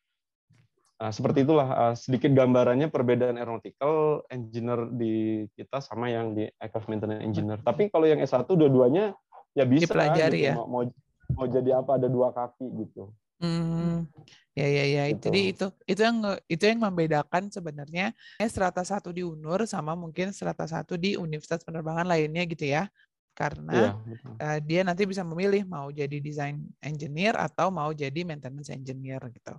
Nah, 1.01 1.09
seperti 1.17 1.49
itulah 1.49 1.69
uh, 1.73 1.95
sedikit 1.97 2.29
gambarannya 2.37 2.93
perbedaan 2.93 3.41
aeronautical 3.41 4.21
engineer 4.29 4.85
di 4.93 5.49
kita 5.57 5.81
sama 5.81 6.13
yang 6.13 6.37
di 6.37 6.45
aircraft 6.61 6.93
maintenance 6.93 7.25
engineer. 7.25 7.57
Tapi 7.65 7.89
kalau 7.89 8.05
yang 8.05 8.21
S1 8.21 8.45
dua-duanya 8.45 9.17
ya 9.57 9.65
bisa 9.65 9.89
dipelajari 9.89 10.45
gitu. 10.45 10.49
ya. 10.53 10.55
Mau, 10.61 10.85
mau 11.33 11.47
jadi 11.49 11.81
apa 11.81 11.97
ada 11.97 12.05
dua 12.05 12.37
kaki 12.37 12.69
gitu. 12.85 13.17
Hmm, 13.41 14.05
ya 14.53 14.69
ya 14.69 14.85
ya. 14.85 15.05
Gitu. 15.11 15.33
Jadi 15.33 15.41
itu 15.57 15.67
itu 15.89 16.01
yang 16.01 16.17
itu 16.47 16.65
yang 16.69 16.81
membedakan 16.85 17.49
sebenarnya 17.49 18.13
strata 18.47 18.85
satu 18.85 19.11
di 19.11 19.25
UNUR 19.25 19.65
sama 19.65 19.97
mungkin 19.97 20.31
strata 20.37 20.69
satu 20.69 21.01
di 21.01 21.17
universitas 21.17 21.65
penerbangan 21.65 22.05
lainnya 22.05 22.45
gitu 22.45 22.69
ya. 22.69 22.87
Karena 23.33 23.73
ya, 23.73 23.91
uh, 24.37 24.59
dia 24.61 24.81
nanti 24.85 25.09
bisa 25.09 25.25
memilih 25.25 25.65
mau 25.65 25.89
jadi 25.89 26.21
design 26.21 26.61
engineer 26.85 27.33
atau 27.41 27.73
mau 27.73 27.89
jadi 27.97 28.21
maintenance 28.21 28.69
engineer 28.69 29.23
gitu. 29.33 29.57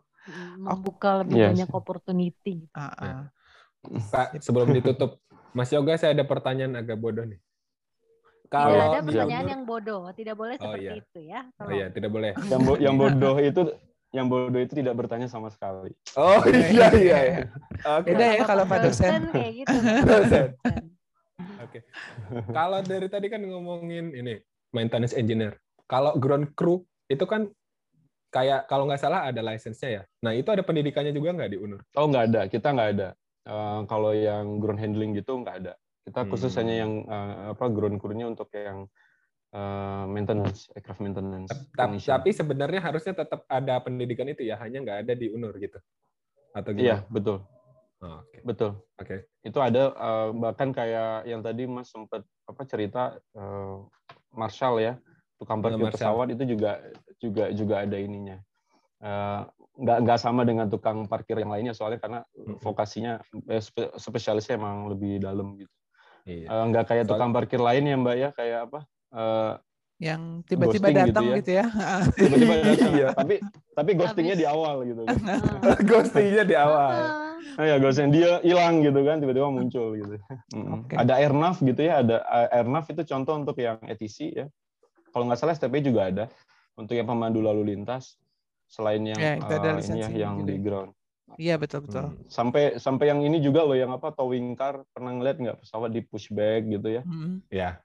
Membuka 0.61 1.25
lebih 1.25 1.41
yes. 1.41 1.49
banyak 1.49 1.69
opportunity. 1.73 2.69
Uh, 2.77 2.93
uh. 3.01 3.21
Pak, 4.13 4.37
sebelum 4.45 4.69
ditutup, 4.69 5.17
Mas 5.57 5.73
Yoga 5.73 5.97
saya 5.97 6.13
ada 6.13 6.21
pertanyaan 6.21 6.77
agak 6.77 7.01
bodoh 7.01 7.25
nih. 7.25 7.41
Kalau 8.51 8.75
ada 8.75 8.99
pertanyaan 8.99 9.47
yang 9.47 9.63
bodoh, 9.63 10.11
tidak 10.11 10.35
boleh 10.35 10.59
oh, 10.59 10.63
seperti 10.67 10.91
iya. 10.91 10.99
itu 10.99 11.19
ya. 11.23 11.41
Oh 11.55 11.71
iya, 11.71 11.87
tidak 11.87 12.11
boleh. 12.11 12.35
Yang 12.51 12.61
bo 12.67 12.73
yang 12.75 12.95
bodoh 13.01 13.35
itu 13.39 13.61
yang 14.11 14.27
bodoh 14.27 14.59
itu 14.59 14.73
tidak 14.75 14.99
bertanya 14.99 15.31
sama 15.31 15.47
sekali. 15.47 15.95
Oh 16.19 16.43
iya 16.51 16.91
iya. 16.91 17.19
iya. 17.23 17.41
Oke. 17.95 18.11
Beda 18.11 18.25
ya 18.35 18.43
kalau 18.43 18.67
Pak 18.67 18.77
dosen. 18.83 19.31
Kayak 19.31 19.51
gitu. 19.63 19.75
dosen. 20.11 20.47
Oke. 21.63 21.79
Kalau 22.51 22.79
dari 22.83 23.07
tadi 23.07 23.31
kan 23.31 23.39
ngomongin 23.39 24.11
ini 24.11 24.35
maintenance 24.75 25.15
engineer. 25.15 25.55
Kalau 25.87 26.19
ground 26.19 26.51
crew 26.51 26.83
itu 27.07 27.23
kan 27.23 27.47
kayak 28.35 28.67
kalau 28.67 28.83
nggak 28.83 28.99
salah 28.99 29.31
ada 29.31 29.39
license-nya 29.39 29.89
ya. 29.89 30.03
Nah 30.27 30.35
itu 30.35 30.51
ada 30.51 30.63
pendidikannya 30.63 31.15
juga 31.15 31.31
nggak 31.39 31.51
di 31.55 31.57
UNUR? 31.59 31.79
Oh 31.95 32.07
nggak 32.11 32.25
ada, 32.35 32.41
kita 32.51 32.67
nggak 32.75 32.89
ada. 32.99 33.09
Uh, 33.47 33.87
kalau 33.87 34.11
yang 34.11 34.59
ground 34.59 34.79
handling 34.79 35.15
gitu 35.15 35.39
nggak 35.39 35.63
ada. 35.63 35.73
Kita 36.01 36.25
khusus 36.25 36.51
hmm. 36.53 36.59
hanya 36.59 36.75
yang 36.81 36.91
uh, 37.05 37.53
apa 37.53 37.65
ground 37.69 38.01
crew-nya 38.01 38.25
untuk 38.25 38.49
yang 38.57 38.89
uh, 39.53 40.05
maintenance, 40.09 40.67
aircraft 40.73 41.01
maintenance. 41.03 41.51
Tapi, 41.77 42.01
tapi 42.01 42.29
sebenarnya 42.33 42.81
harusnya 42.81 43.13
tetap 43.13 43.45
ada 43.45 43.77
pendidikan 43.79 44.25
itu 44.25 44.41
ya, 44.47 44.57
hanya 44.57 44.81
nggak 44.81 44.97
ada 45.07 45.13
di 45.13 45.29
UNUR 45.29 45.55
gitu. 45.61 45.77
Atau 46.57 46.73
gimana? 46.73 46.85
Iya, 46.85 46.97
betul. 47.07 47.37
Oh, 48.01 48.17
okay. 48.25 48.41
Betul. 48.41 48.71
Oke. 48.97 49.05
Okay. 49.05 49.19
Itu 49.45 49.61
ada 49.61 49.93
uh, 49.93 50.29
bahkan 50.33 50.73
kayak 50.73 51.29
yang 51.29 51.45
tadi 51.45 51.69
Mas 51.69 51.93
sempat 51.93 52.25
apa 52.49 52.61
cerita 52.65 53.21
uh, 53.37 53.85
Marshall 54.33 54.81
ya, 54.81 54.93
tukang 55.37 55.61
parkir 55.61 55.85
pesawat 55.93 56.33
itu 56.33 56.57
juga 56.57 56.81
juga 57.21 57.53
juga 57.53 57.75
ada 57.85 57.97
ininya. 58.01 58.41
Uh, 59.01 59.45
nggak 59.77 59.97
nggak 60.05 60.19
sama 60.21 60.41
dengan 60.45 60.65
tukang 60.65 61.05
parkir 61.05 61.37
yang 61.37 61.53
lainnya 61.53 61.73
soalnya 61.73 62.01
karena 62.01 62.19
vokasinya 62.61 63.21
spesialisnya 63.97 64.57
emang 64.57 64.89
lebih 64.89 65.21
dalam 65.21 65.57
gitu. 65.57 65.73
Iya. 66.31 66.47
Uh, 66.47 66.63
nggak 66.71 66.85
kayak 66.87 67.05
tukang 67.09 67.31
parkir 67.35 67.59
lain 67.59 67.83
ya 67.83 67.95
Mbak 67.99 68.15
ya, 68.15 68.29
kayak 68.31 68.59
apa? 68.71 68.79
Uh, 69.11 69.53
yang 70.01 70.41
tiba-tiba 70.49 70.89
datang 70.89 71.29
gitu 71.37 71.61
ya. 71.61 71.65
Gitu 71.69 71.77
ya. 71.85 71.97
Tiba-tiba 72.17 72.53
datang. 72.57 72.91
iya. 72.97 73.07
Tapi 73.13 73.35
tapi 73.77 73.91
ghostingnya 73.93 74.35
di 74.35 74.45
awal 74.49 74.75
gitu. 74.89 75.01
Ghostingnya 75.89 76.43
di 76.43 76.55
awal. 76.57 76.95
Nah, 77.41 77.65
ya 77.67 77.75
ghosting 77.77 78.09
dia 78.09 78.41
hilang 78.41 78.81
gitu 78.81 79.01
kan, 79.05 79.21
tiba-tiba 79.21 79.53
muncul 79.53 79.93
gitu. 79.93 80.17
Okay. 80.53 80.97
Ada 80.97 81.21
airnav 81.21 81.61
gitu 81.61 81.81
ya, 81.83 82.01
ada 82.01 82.25
airnav 82.49 82.89
itu 82.89 83.01
contoh 83.05 83.33
untuk 83.37 83.57
yang 83.61 83.77
ETC 83.85 84.17
ya. 84.33 84.45
Kalau 85.13 85.29
nggak 85.29 85.37
salah 85.37 85.53
STP 85.53 85.85
juga 85.85 86.09
ada 86.09 86.25
untuk 86.79 86.95
yang 86.97 87.05
pemandu 87.05 87.43
lalu 87.43 87.75
lintas 87.75 88.17
selain 88.71 89.03
yang 89.03 89.19
ya, 89.19 89.35
uh, 89.37 89.83
ini 89.83 89.99
ya 89.99 90.09
yang 90.09 90.47
di 90.47 90.55
ground. 90.63 90.95
Iya 91.37 91.55
betul 91.55 91.87
betul. 91.87 92.11
Hmm. 92.11 92.17
Sampai 92.27 92.75
sampai 92.81 93.11
yang 93.11 93.21
ini 93.23 93.39
juga 93.39 93.63
loh 93.63 93.77
yang 93.77 93.91
apa 93.95 94.11
towing 94.11 94.55
car 94.57 94.83
pernah 94.91 95.15
ngeliat 95.15 95.37
nggak 95.39 95.57
pesawat 95.63 95.91
di 95.93 96.01
pushback 96.03 96.67
gitu 96.67 96.87
ya? 96.87 97.03
Hmm. 97.03 97.39
Ya. 97.47 97.79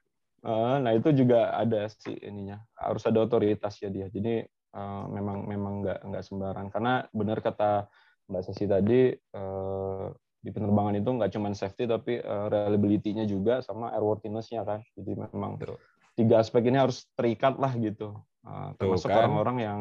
Uh, 0.45 0.79
nah 0.79 0.93
itu 0.93 1.11
juga 1.11 1.51
ada 1.51 1.89
sih 1.89 2.15
ininya 2.23 2.61
harus 2.77 3.03
ada 3.07 3.23
otoritas 3.23 3.77
ya 3.81 3.89
dia. 3.91 4.07
Jadi 4.07 4.43
uh, 4.75 5.05
memang 5.11 5.47
memang 5.47 5.73
nggak 5.83 5.99
nggak 6.07 6.23
sembarang 6.23 6.67
karena 6.69 7.03
benar 7.11 7.39
kata 7.41 7.89
Mbak 8.27 8.43
Sesi 8.43 8.65
tadi 8.67 9.11
uh, 9.35 10.07
di 10.37 10.49
penerbangan 10.53 10.95
itu 10.95 11.09
nggak 11.09 11.31
cuma 11.33 11.51
safety 11.51 11.89
tapi 11.89 12.21
uh, 12.21 12.47
reliability-nya 12.47 13.25
juga 13.27 13.59
sama 13.65 13.91
airworthiness-nya 13.95 14.63
kan. 14.63 14.79
Jadi 14.95 15.11
memang 15.17 15.59
Betul. 15.59 15.79
tiga 16.15 16.39
aspek 16.39 16.67
ini 16.69 16.77
harus 16.77 17.07
terikat 17.17 17.57
lah 17.57 17.73
gitu. 17.75 18.15
Uh, 18.47 18.71
termasuk 18.79 19.11
kan? 19.11 19.27
orang-orang 19.27 19.57
kan? 19.59 19.65
yang 19.65 19.79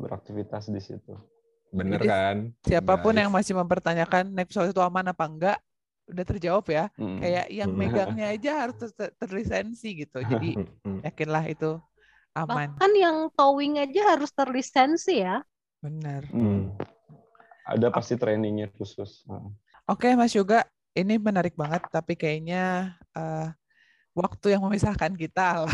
beraktivitas 0.00 0.72
di 0.72 0.80
situ. 0.80 1.12
Bener 1.74 1.98
Jadi, 1.98 2.06
kan? 2.06 2.36
Siapa 2.62 2.94
pun 3.02 3.18
nah, 3.18 3.26
yang 3.26 3.32
masih 3.34 3.58
mempertanyakan 3.58 4.30
naik 4.30 4.54
pesawat 4.54 4.70
itu 4.70 4.78
aman 4.78 5.10
apa 5.10 5.24
enggak, 5.26 5.58
udah 6.06 6.24
terjawab 6.24 6.64
ya. 6.70 6.86
Hmm. 6.94 7.18
Kayak 7.18 7.46
yang 7.50 7.70
megangnya 7.74 8.26
aja 8.30 8.50
harus 8.62 8.76
ter 8.94 9.10
terlisensi 9.18 10.06
gitu. 10.06 10.22
Jadi 10.30 10.54
yakinlah 11.02 11.44
itu 11.50 11.82
aman. 12.38 12.78
Bahkan 12.78 12.92
yang 12.94 13.16
towing 13.34 13.82
aja 13.82 14.14
harus 14.14 14.30
terlisensi 14.30 15.26
ya. 15.26 15.42
Benar. 15.82 16.22
Hmm. 16.30 16.78
Ada 17.66 17.90
pasti 17.90 18.14
trainingnya 18.14 18.70
khusus. 18.76 19.26
Oke, 19.88 20.08
okay, 20.08 20.12
Mas 20.14 20.36
Yoga, 20.36 20.62
ini 20.94 21.18
menarik 21.18 21.58
banget. 21.58 21.82
Tapi 21.90 22.14
kayaknya 22.14 22.94
uh, 23.16 23.50
waktu 24.14 24.54
yang 24.54 24.62
memisahkan 24.62 25.16
kita. 25.18 25.66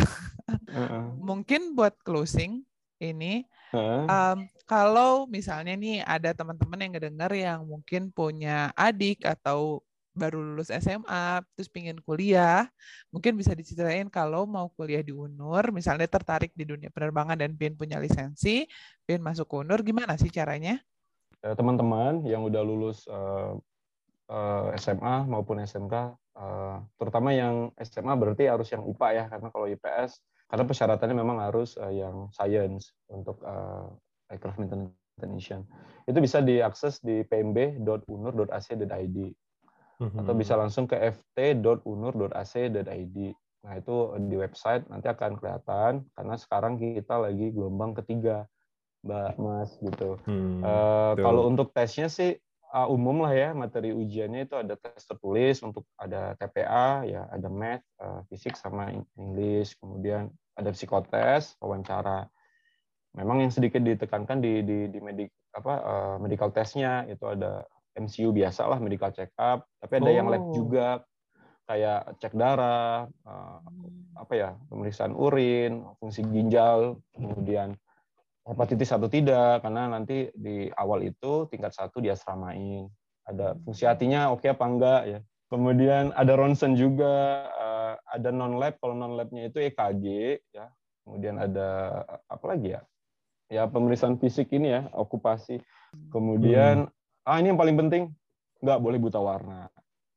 Mungkin 1.28 1.74
buat 1.74 1.94
closing 2.02 2.62
ini, 3.02 3.46
um, 3.78 4.38
kalau 4.66 5.26
misalnya 5.26 5.74
nih 5.74 6.02
ada 6.02 6.30
teman-teman 6.34 6.78
yang 6.82 6.92
ngedenger 6.94 7.32
yang 7.34 7.60
mungkin 7.66 8.10
punya 8.14 8.70
adik 8.74 9.22
atau 9.26 9.82
baru 10.10 10.42
lulus 10.42 10.68
SMA, 10.74 11.40
terus 11.54 11.70
pingin 11.70 11.98
kuliah, 12.02 12.66
mungkin 13.14 13.38
bisa 13.38 13.54
diceritain 13.54 14.10
kalau 14.10 14.44
mau 14.44 14.68
kuliah 14.74 15.00
di 15.00 15.14
UNUR, 15.14 15.70
misalnya 15.70 16.10
tertarik 16.10 16.50
di 16.52 16.66
dunia 16.66 16.90
penerbangan 16.90 17.38
dan 17.38 17.54
pingin 17.54 17.78
punya 17.78 17.96
lisensi, 18.02 18.66
pingin 19.06 19.22
masuk 19.22 19.46
ke 19.46 19.54
UNUR, 19.62 19.80
gimana 19.86 20.18
sih 20.18 20.28
caranya? 20.28 20.82
Eh, 21.40 21.54
teman-teman 21.56 22.26
yang 22.28 22.44
udah 22.44 22.60
lulus 22.60 23.06
uh, 23.08 23.56
eh, 24.28 24.76
SMA 24.76 25.24
maupun 25.30 25.62
SMK, 25.62 25.94
eh, 26.36 26.76
terutama 26.98 27.30
yang 27.32 27.70
SMA 27.80 28.12
berarti 28.18 28.44
harus 28.50 28.68
yang 28.68 28.84
IPA 28.84 29.08
ya, 29.14 29.24
karena 29.30 29.48
kalau 29.48 29.66
IPS, 29.70 30.20
karena 30.50 30.66
persyaratannya 30.66 31.16
memang 31.16 31.38
harus 31.38 31.78
eh, 31.78 32.02
yang 32.02 32.28
science 32.34 32.92
untuk 33.06 33.38
eh, 33.46 34.34
aircraft 34.34 34.58
maintenance 34.58 34.98
technician. 35.16 35.62
Itu 36.10 36.18
bisa 36.18 36.42
diakses 36.42 36.98
di 37.00 37.22
pmb.unur.ac.id 37.24 39.18
atau 40.00 40.32
bisa 40.32 40.56
langsung 40.56 40.88
ke 40.88 40.96
ft.unur.ac.id. 40.96 41.76
Nah, 43.60 43.76
itu 43.76 43.96
di 44.24 44.40
website 44.40 44.88
nanti 44.88 45.12
akan 45.12 45.36
kelihatan 45.36 46.08
karena 46.16 46.34
sekarang 46.40 46.80
kita 46.80 47.20
lagi 47.20 47.52
gelombang 47.52 47.92
ketiga, 47.92 48.48
Mbak 49.04 49.36
Mas 49.36 49.76
gitu. 49.84 50.16
Hmm, 50.24 50.64
betul. 50.64 51.20
kalau 51.20 51.42
untuk 51.52 51.68
tesnya 51.76 52.08
sih 52.08 52.40
uh, 52.72 52.88
umum 52.88 53.20
lah 53.20 53.36
ya, 53.36 53.52
materi 53.52 53.92
ujiannya 53.92 54.48
itu 54.48 54.56
ada 54.56 54.80
tes 54.80 55.04
tertulis 55.04 55.60
untuk 55.60 55.84
ada 56.00 56.32
TPA, 56.40 57.04
ya 57.04 57.28
ada 57.28 57.48
math, 57.52 57.84
uh, 58.00 58.24
fisik 58.32 58.56
sama 58.56 58.88
Eng- 58.88 59.10
English, 59.20 59.76
kemudian 59.76 60.32
ada 60.56 60.70
psikotes, 60.74 61.58
wawancara. 61.62 62.26
Memang 63.18 63.42
yang 63.42 63.52
sedikit 63.52 63.82
ditekankan 63.82 64.38
di 64.38 64.62
di, 64.62 64.78
di 64.90 64.98
medik 65.02 65.30
apa 65.50 65.74
uh, 65.82 66.16
medical 66.22 66.54
testnya 66.54 67.02
itu 67.10 67.26
ada 67.26 67.66
MCU 67.98 68.30
biasa 68.30 68.70
lah 68.70 68.78
medical 68.78 69.10
check 69.10 69.34
up, 69.34 69.66
tapi 69.82 69.98
ada 69.98 70.10
yang 70.14 70.30
lab 70.30 70.46
Oh. 70.46 70.54
juga 70.54 71.02
kayak 71.66 72.18
cek 72.22 72.34
darah, 72.34 73.06
uh, 73.26 73.58
apa 74.18 74.32
ya 74.34 74.50
pemeriksaan 74.70 75.14
urin, 75.14 75.86
fungsi 75.98 76.22
ginjal, 76.26 76.98
kemudian 77.14 77.74
hepatitis 78.46 78.90
atau 78.90 79.06
tidak 79.06 79.62
karena 79.62 79.86
nanti 79.86 80.32
di 80.34 80.66
awal 80.74 81.06
itu 81.06 81.46
tingkat 81.52 81.70
satu 81.70 82.02
diasramain 82.02 82.90
ada 83.28 83.54
fungsi 83.62 83.86
hatinya 83.86 84.34
oke 84.34 84.48
apa 84.48 84.64
enggak 84.66 85.02
ya 85.06 85.18
kemudian 85.52 86.10
ada 86.18 86.34
ronsen 86.34 86.74
juga 86.74 87.46
ada 88.10 88.28
non 88.28 88.58
lab 88.58 88.74
kalau 88.76 88.92
non 88.92 89.14
labnya 89.14 89.46
itu 89.46 89.58
EKG 89.58 90.04
ya 90.50 90.66
kemudian 91.02 91.38
ada 91.38 91.68
apa 92.26 92.44
lagi 92.46 92.74
ya 92.74 92.82
ya 93.48 93.62
pemeriksaan 93.66 94.14
fisik 94.16 94.50
ini 94.50 94.70
ya 94.70 94.90
okupasi 94.92 95.58
kemudian 96.08 96.86
ah 97.22 97.36
ini 97.38 97.50
yang 97.50 97.58
paling 97.58 97.76
penting 97.76 98.02
nggak 98.60 98.78
boleh 98.78 98.98
buta 98.98 99.18
warna 99.18 99.66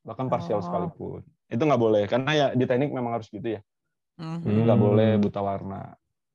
bahkan 0.01 0.27
parsial 0.27 0.59
Oh. 0.59 0.65
sekalipun 0.65 1.21
itu 1.47 1.61
nggak 1.61 1.81
boleh 1.81 2.03
karena 2.05 2.31
ya 2.33 2.47
di 2.51 2.65
teknik 2.65 2.89
memang 2.89 3.15
harus 3.15 3.29
gitu 3.29 3.57
ya 3.57 3.61
Mhm. 4.13 4.37
jadi 4.41 4.59
nggak 4.63 4.77
Hmm. 4.77 4.87
boleh 4.89 5.09
buta 5.17 5.41
warna 5.41 5.81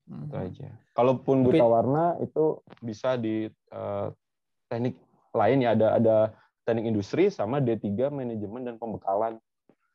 itu 0.09 0.35
Mhm. 0.35 0.47
aja. 0.49 0.69
Kalaupun 0.91 1.37
Tapi- 1.39 1.47
buta 1.53 1.67
warna 1.69 2.05
itu 2.19 2.45
bisa 2.81 3.15
di 3.15 3.45
eh, 3.47 4.07
teknik 4.67 4.97
lain 5.31 5.59
ya 5.61 5.77
ada 5.77 5.89
ada 5.95 6.17
teknik 6.65 6.89
industri 6.89 7.29
sama 7.29 7.61
D3 7.61 8.09
manajemen 8.09 8.65
dan 8.65 8.75
pembekalan 8.75 9.37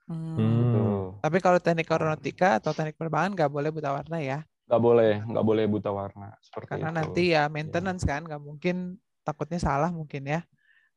Hmm. 0.06 0.38
gitu. 0.38 0.84
Tapi 1.20 1.38
kalau 1.44 1.60
teknik 1.62 1.90
aeronautika 1.92 2.58
atau 2.64 2.72
teknik 2.74 2.96
penerbangan 2.98 3.32
nggak 3.36 3.52
boleh 3.52 3.70
buta 3.70 3.90
warna 3.94 4.18
ya, 4.24 4.40
Nggak 4.64 4.82
boleh, 4.82 5.14
nggak 5.28 5.46
boleh 5.46 5.66
buta 5.68 5.92
warna 5.92 6.32
seperti 6.40 6.70
karena 6.80 6.90
itu. 6.90 6.98
nanti 7.04 7.24
ya 7.36 7.44
maintenance 7.52 8.04
kan 8.08 8.24
nggak 8.24 8.42
mungkin 8.42 8.98
takutnya 9.22 9.60
salah 9.60 9.92
mungkin 9.92 10.24
ya, 10.24 10.42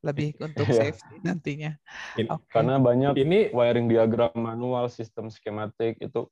lebih 0.00 0.32
untuk 0.46 0.66
Iya. 0.70 0.94
safety 0.94 1.18
nantinya. 1.20 1.74
In- 2.16 2.30
Oke. 2.32 2.48
Karena 2.48 2.80
banyak 2.80 3.12
Ini 3.18 3.50
wiring 3.52 3.86
diagram 3.90 4.32
manual, 4.38 4.88
sistem 4.88 5.28
skematik 5.28 5.98
itu 6.00 6.30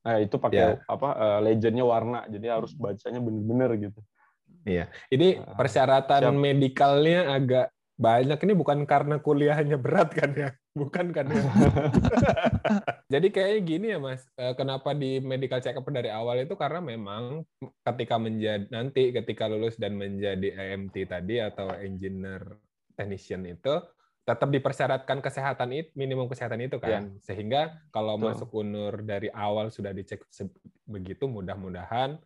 Nah, 0.00 0.16
itu 0.16 0.40
pakai 0.40 0.80
Ya. 0.80 0.88
apa 0.88 1.08
eh, 1.12 1.38
legendnya 1.44 1.84
warna, 1.84 2.24
jadi 2.24 2.56
harus 2.56 2.72
bacanya 2.72 3.20
bener-bener 3.20 3.68
gitu. 3.76 4.00
Iya, 4.64 4.88
ini 5.12 5.36
Ah, 5.44 5.52
persyaratan 5.60 6.24
siap. 6.24 6.40
medikalnya 6.40 7.28
agak 7.36 7.66
banyak. 8.00 8.40
Ini 8.40 8.52
bukan 8.56 8.88
karena 8.88 9.20
kuliahnya 9.20 9.76
berat 9.76 10.08
kan 10.16 10.32
ya? 10.32 10.50
Bukan 10.70 11.10
kan 11.10 11.26
ya? 11.26 11.42
Jadi 13.12 13.28
kayaknya 13.34 13.60
gini 13.66 13.86
ya 13.90 13.98
Mas, 13.98 14.22
Eh, 14.38 14.54
kenapa 14.54 14.94
di 14.94 15.18
medical 15.18 15.58
check 15.58 15.74
up 15.74 15.86
dari 15.90 16.08
awal 16.08 16.46
itu 16.46 16.54
karena 16.54 16.78
memang 16.78 17.42
ketika 17.82 18.16
menjadi 18.22 18.70
nanti 18.70 19.10
ketika 19.10 19.50
lulus 19.50 19.74
dan 19.74 19.98
menjadi 19.98 20.54
EMT 20.54 21.10
tadi 21.10 21.42
atau 21.42 21.74
engineer 21.74 22.56
technician 22.94 23.42
itu 23.50 23.82
tetap 24.22 24.46
dipersyaratkan 24.46 25.18
kesehatan 25.18 25.74
itu 25.74 25.90
minimum 25.98 26.30
kesehatan 26.30 26.62
itu 26.62 26.78
kan 26.78 27.18
sehingga 27.18 27.82
kalau 27.90 28.14
Betul. 28.14 28.26
masuk 28.30 28.50
unur 28.62 28.94
dari 29.02 29.26
awal 29.34 29.74
sudah 29.74 29.90
dicek 29.90 30.22
begitu 30.86 31.26
mudah-mudahan 31.26 32.20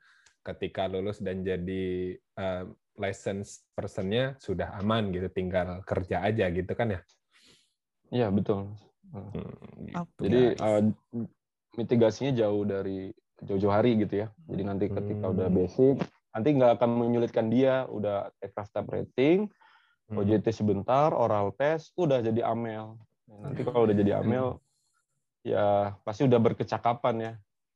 ketika 0.45 0.85
lulus 0.85 1.25
dan 1.25 1.41
jadi 1.41 2.15
eh, 2.21 2.65
license 3.01 3.65
personnya 3.73 4.37
sudah 4.37 4.77
aman 4.79 5.11
gitu 5.11 5.33
tinggal 5.33 5.81
kerja 5.89 6.23
aja 6.23 6.53
gitu 6.53 6.73
kan 6.77 6.95
ya 6.95 7.01
Iya, 8.15 8.31
betul. 8.31 8.71
Hmm, 9.11 9.31
gitu, 9.91 9.99
Oke. 9.99 10.23
Jadi 10.23 10.41
eh, 10.55 10.81
mitigasinya 11.75 12.33
jauh 12.39 12.63
dari 12.63 13.11
jauh-jauh 13.43 13.75
hari 13.75 13.99
gitu 13.99 14.23
ya. 14.23 14.29
Jadi 14.47 14.63
nanti 14.63 14.85
ketika 14.87 15.35
udah 15.35 15.49
Hmm. 15.51 15.59
basic, 15.59 15.97
nanti 16.31 16.49
nggak 16.55 16.79
akan 16.79 16.91
menyulitkan 16.95 17.51
dia. 17.51 17.91
Udah 17.91 18.31
aircraft 18.39 18.71
type 18.71 18.91
rating, 18.95 19.39
Hmm. 20.07 20.23
OJT 20.23 20.55
sebentar, 20.55 21.11
oral 21.11 21.51
test, 21.59 21.91
udah 21.99 22.23
jadi 22.23 22.47
amel. 22.47 22.95
Nah, 23.27 23.51
Nanti 23.51 23.67
kalau 23.67 23.89
udah 23.89 23.97
jadi 23.97 24.23
amel, 24.23 24.63
ya 25.43 25.99
pasti 26.07 26.23
udah 26.29 26.39
berkecakapan 26.39 27.15
ya. 27.19 27.33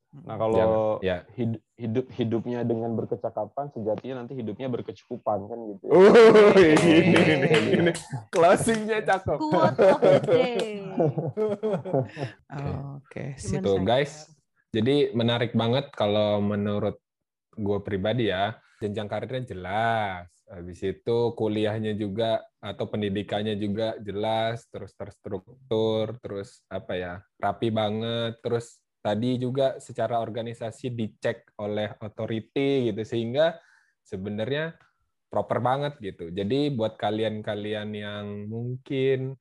Nah 0.09 0.40
kalau 0.40 0.96
ya 1.04 1.20
hid- 1.36 1.61
hidup 1.76 2.09
hidupnya 2.16 2.64
dengan 2.64 2.96
berkecakapan, 2.96 3.68
sejatinya 3.76 4.24
nanti 4.24 4.40
hidupnya 4.40 4.72
berkecukupan 4.72 5.38
kan 5.44 5.59
gitu. 5.76 5.84
ya. 5.84 5.92
Uh, 5.92 6.56
ini, 6.56 7.20
ini, 7.28 7.48
ini. 7.76 7.92
closingnya 8.32 9.04
cakep. 9.04 9.36
Oke. 12.96 13.36
Tuh 13.36 13.76
Say? 13.76 13.84
guys, 13.84 14.32
jadi 14.72 15.12
menarik 15.12 15.52
banget 15.52 15.92
kalau 15.92 16.40
menurut 16.40 16.96
gue 17.52 17.78
pribadi 17.84 18.32
ya, 18.32 18.56
jenjang 18.80 19.12
karirnya 19.12 19.44
jelas. 19.44 20.24
Habis 20.48 20.80
itu 20.80 21.36
kuliahnya 21.36 21.92
juga 21.92 22.40
atau 22.64 22.88
pendidikannya 22.88 23.61
juga 23.61 23.92
jelas, 24.00 24.64
terus 24.72 24.96
terstruktur, 24.96 26.16
terus 26.24 26.64
apa 26.72 26.96
ya, 26.96 27.14
rapi 27.36 27.68
banget, 27.68 28.40
terus 28.40 28.80
tadi 28.99 29.38
juga 29.38 29.78
secara 29.78 30.18
organisasi 30.18 30.90
dicek 30.92 31.55
oleh 31.62 31.94
authority 32.03 32.90
gitu 32.90 33.03
sehingga 33.07 33.57
sebenarnya 34.03 34.74
proper 35.28 35.61
banget 35.61 36.01
gitu. 36.01 36.32
Jadi 36.32 36.72
buat 36.72 36.96
kalian-kalian 36.96 37.90
yang 37.92 38.49
mungkin 38.49 39.36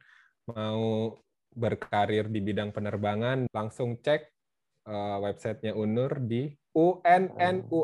mau 0.48 1.16
berkarir 1.58 2.30
di 2.30 2.40
bidang 2.44 2.70
penerbangan, 2.76 3.48
langsung 3.50 3.98
cek 3.98 4.22
eh, 4.88 5.18
websitenya 5.24 5.74
UNUR 5.74 6.22
di 6.22 6.52
unnur.ac.id. 6.78 7.82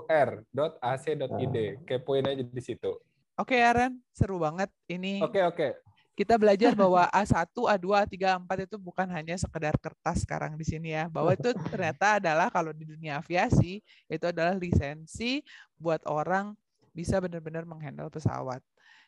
Kepoin 1.87 2.29
aja 2.29 2.43
di 2.45 2.61
situ. 2.61 2.93
Oke, 3.33 3.57
Aaron, 3.57 3.97
seru 4.13 4.37
banget. 4.37 4.69
Ini 4.85 5.25
Oke, 5.25 5.41
oke. 5.41 5.82
Kita 6.13 6.37
belajar 6.37 6.77
bahwa 6.77 7.09
A1, 7.09 7.49
A2, 7.49 7.85
A3, 8.05 8.13
A4 8.37 8.69
itu 8.69 8.77
bukan 8.77 9.09
hanya 9.09 9.33
sekedar 9.33 9.73
kertas 9.81 10.21
sekarang 10.21 10.53
di 10.53 10.65
sini 10.65 10.93
ya. 10.93 11.09
Bahwa 11.09 11.33
itu 11.33 11.49
ternyata 11.73 12.21
adalah 12.21 12.53
kalau 12.53 12.69
di 12.69 12.85
dunia 12.85 13.17
aviasi 13.17 13.81
itu 14.05 14.25
adalah 14.29 14.53
lisensi 14.53 15.41
buat 15.77 16.05
orang 16.05 16.53
bisa 16.93 17.17
benar-benar 17.17 17.65
menghandle 17.65 18.13
pesawat. 18.13 18.61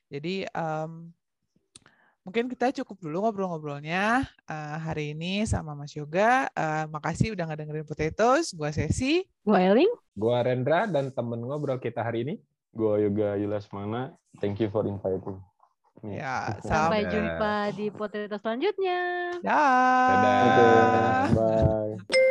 Jadi 0.10 0.50
em, 0.50 1.14
mungkin 2.26 2.50
kita 2.50 2.74
cukup 2.82 2.98
dulu 2.98 3.30
ngobrol-ngobrolnya 3.30 4.26
eh, 4.50 4.78
hari 4.82 5.14
ini 5.14 5.46
sama 5.46 5.78
Mas 5.78 5.94
Yoga. 5.94 6.50
Eh, 6.50 6.86
makasih 6.90 7.38
udah 7.38 7.46
ngedengerin 7.54 7.86
Potatoes. 7.86 8.50
Gua 8.58 8.74
Sesi. 8.74 9.22
Gua 9.46 9.62
Eling. 9.62 9.94
Gua 10.18 10.42
Rendra 10.42 10.90
dan 10.90 11.14
temen 11.14 11.46
ngobrol 11.46 11.78
kita 11.78 12.02
hari 12.02 12.26
ini. 12.26 12.36
Gue 12.76 13.08
Yoga 13.08 13.40
Yulasmana, 13.40 14.12
thank 14.44 14.60
you 14.60 14.68
for 14.68 14.84
inviting. 14.84 15.40
Ya, 16.12 16.60
Sampai 16.62 17.06
Dadah. 17.06 17.12
jumpa 17.14 17.54
di 17.74 17.88
potato 17.90 18.38
selanjutnya. 18.38 19.00
Dah. 19.42 20.10
Dadah. 20.12 21.26
Oke, 21.26 21.34
bye. 21.34 22.26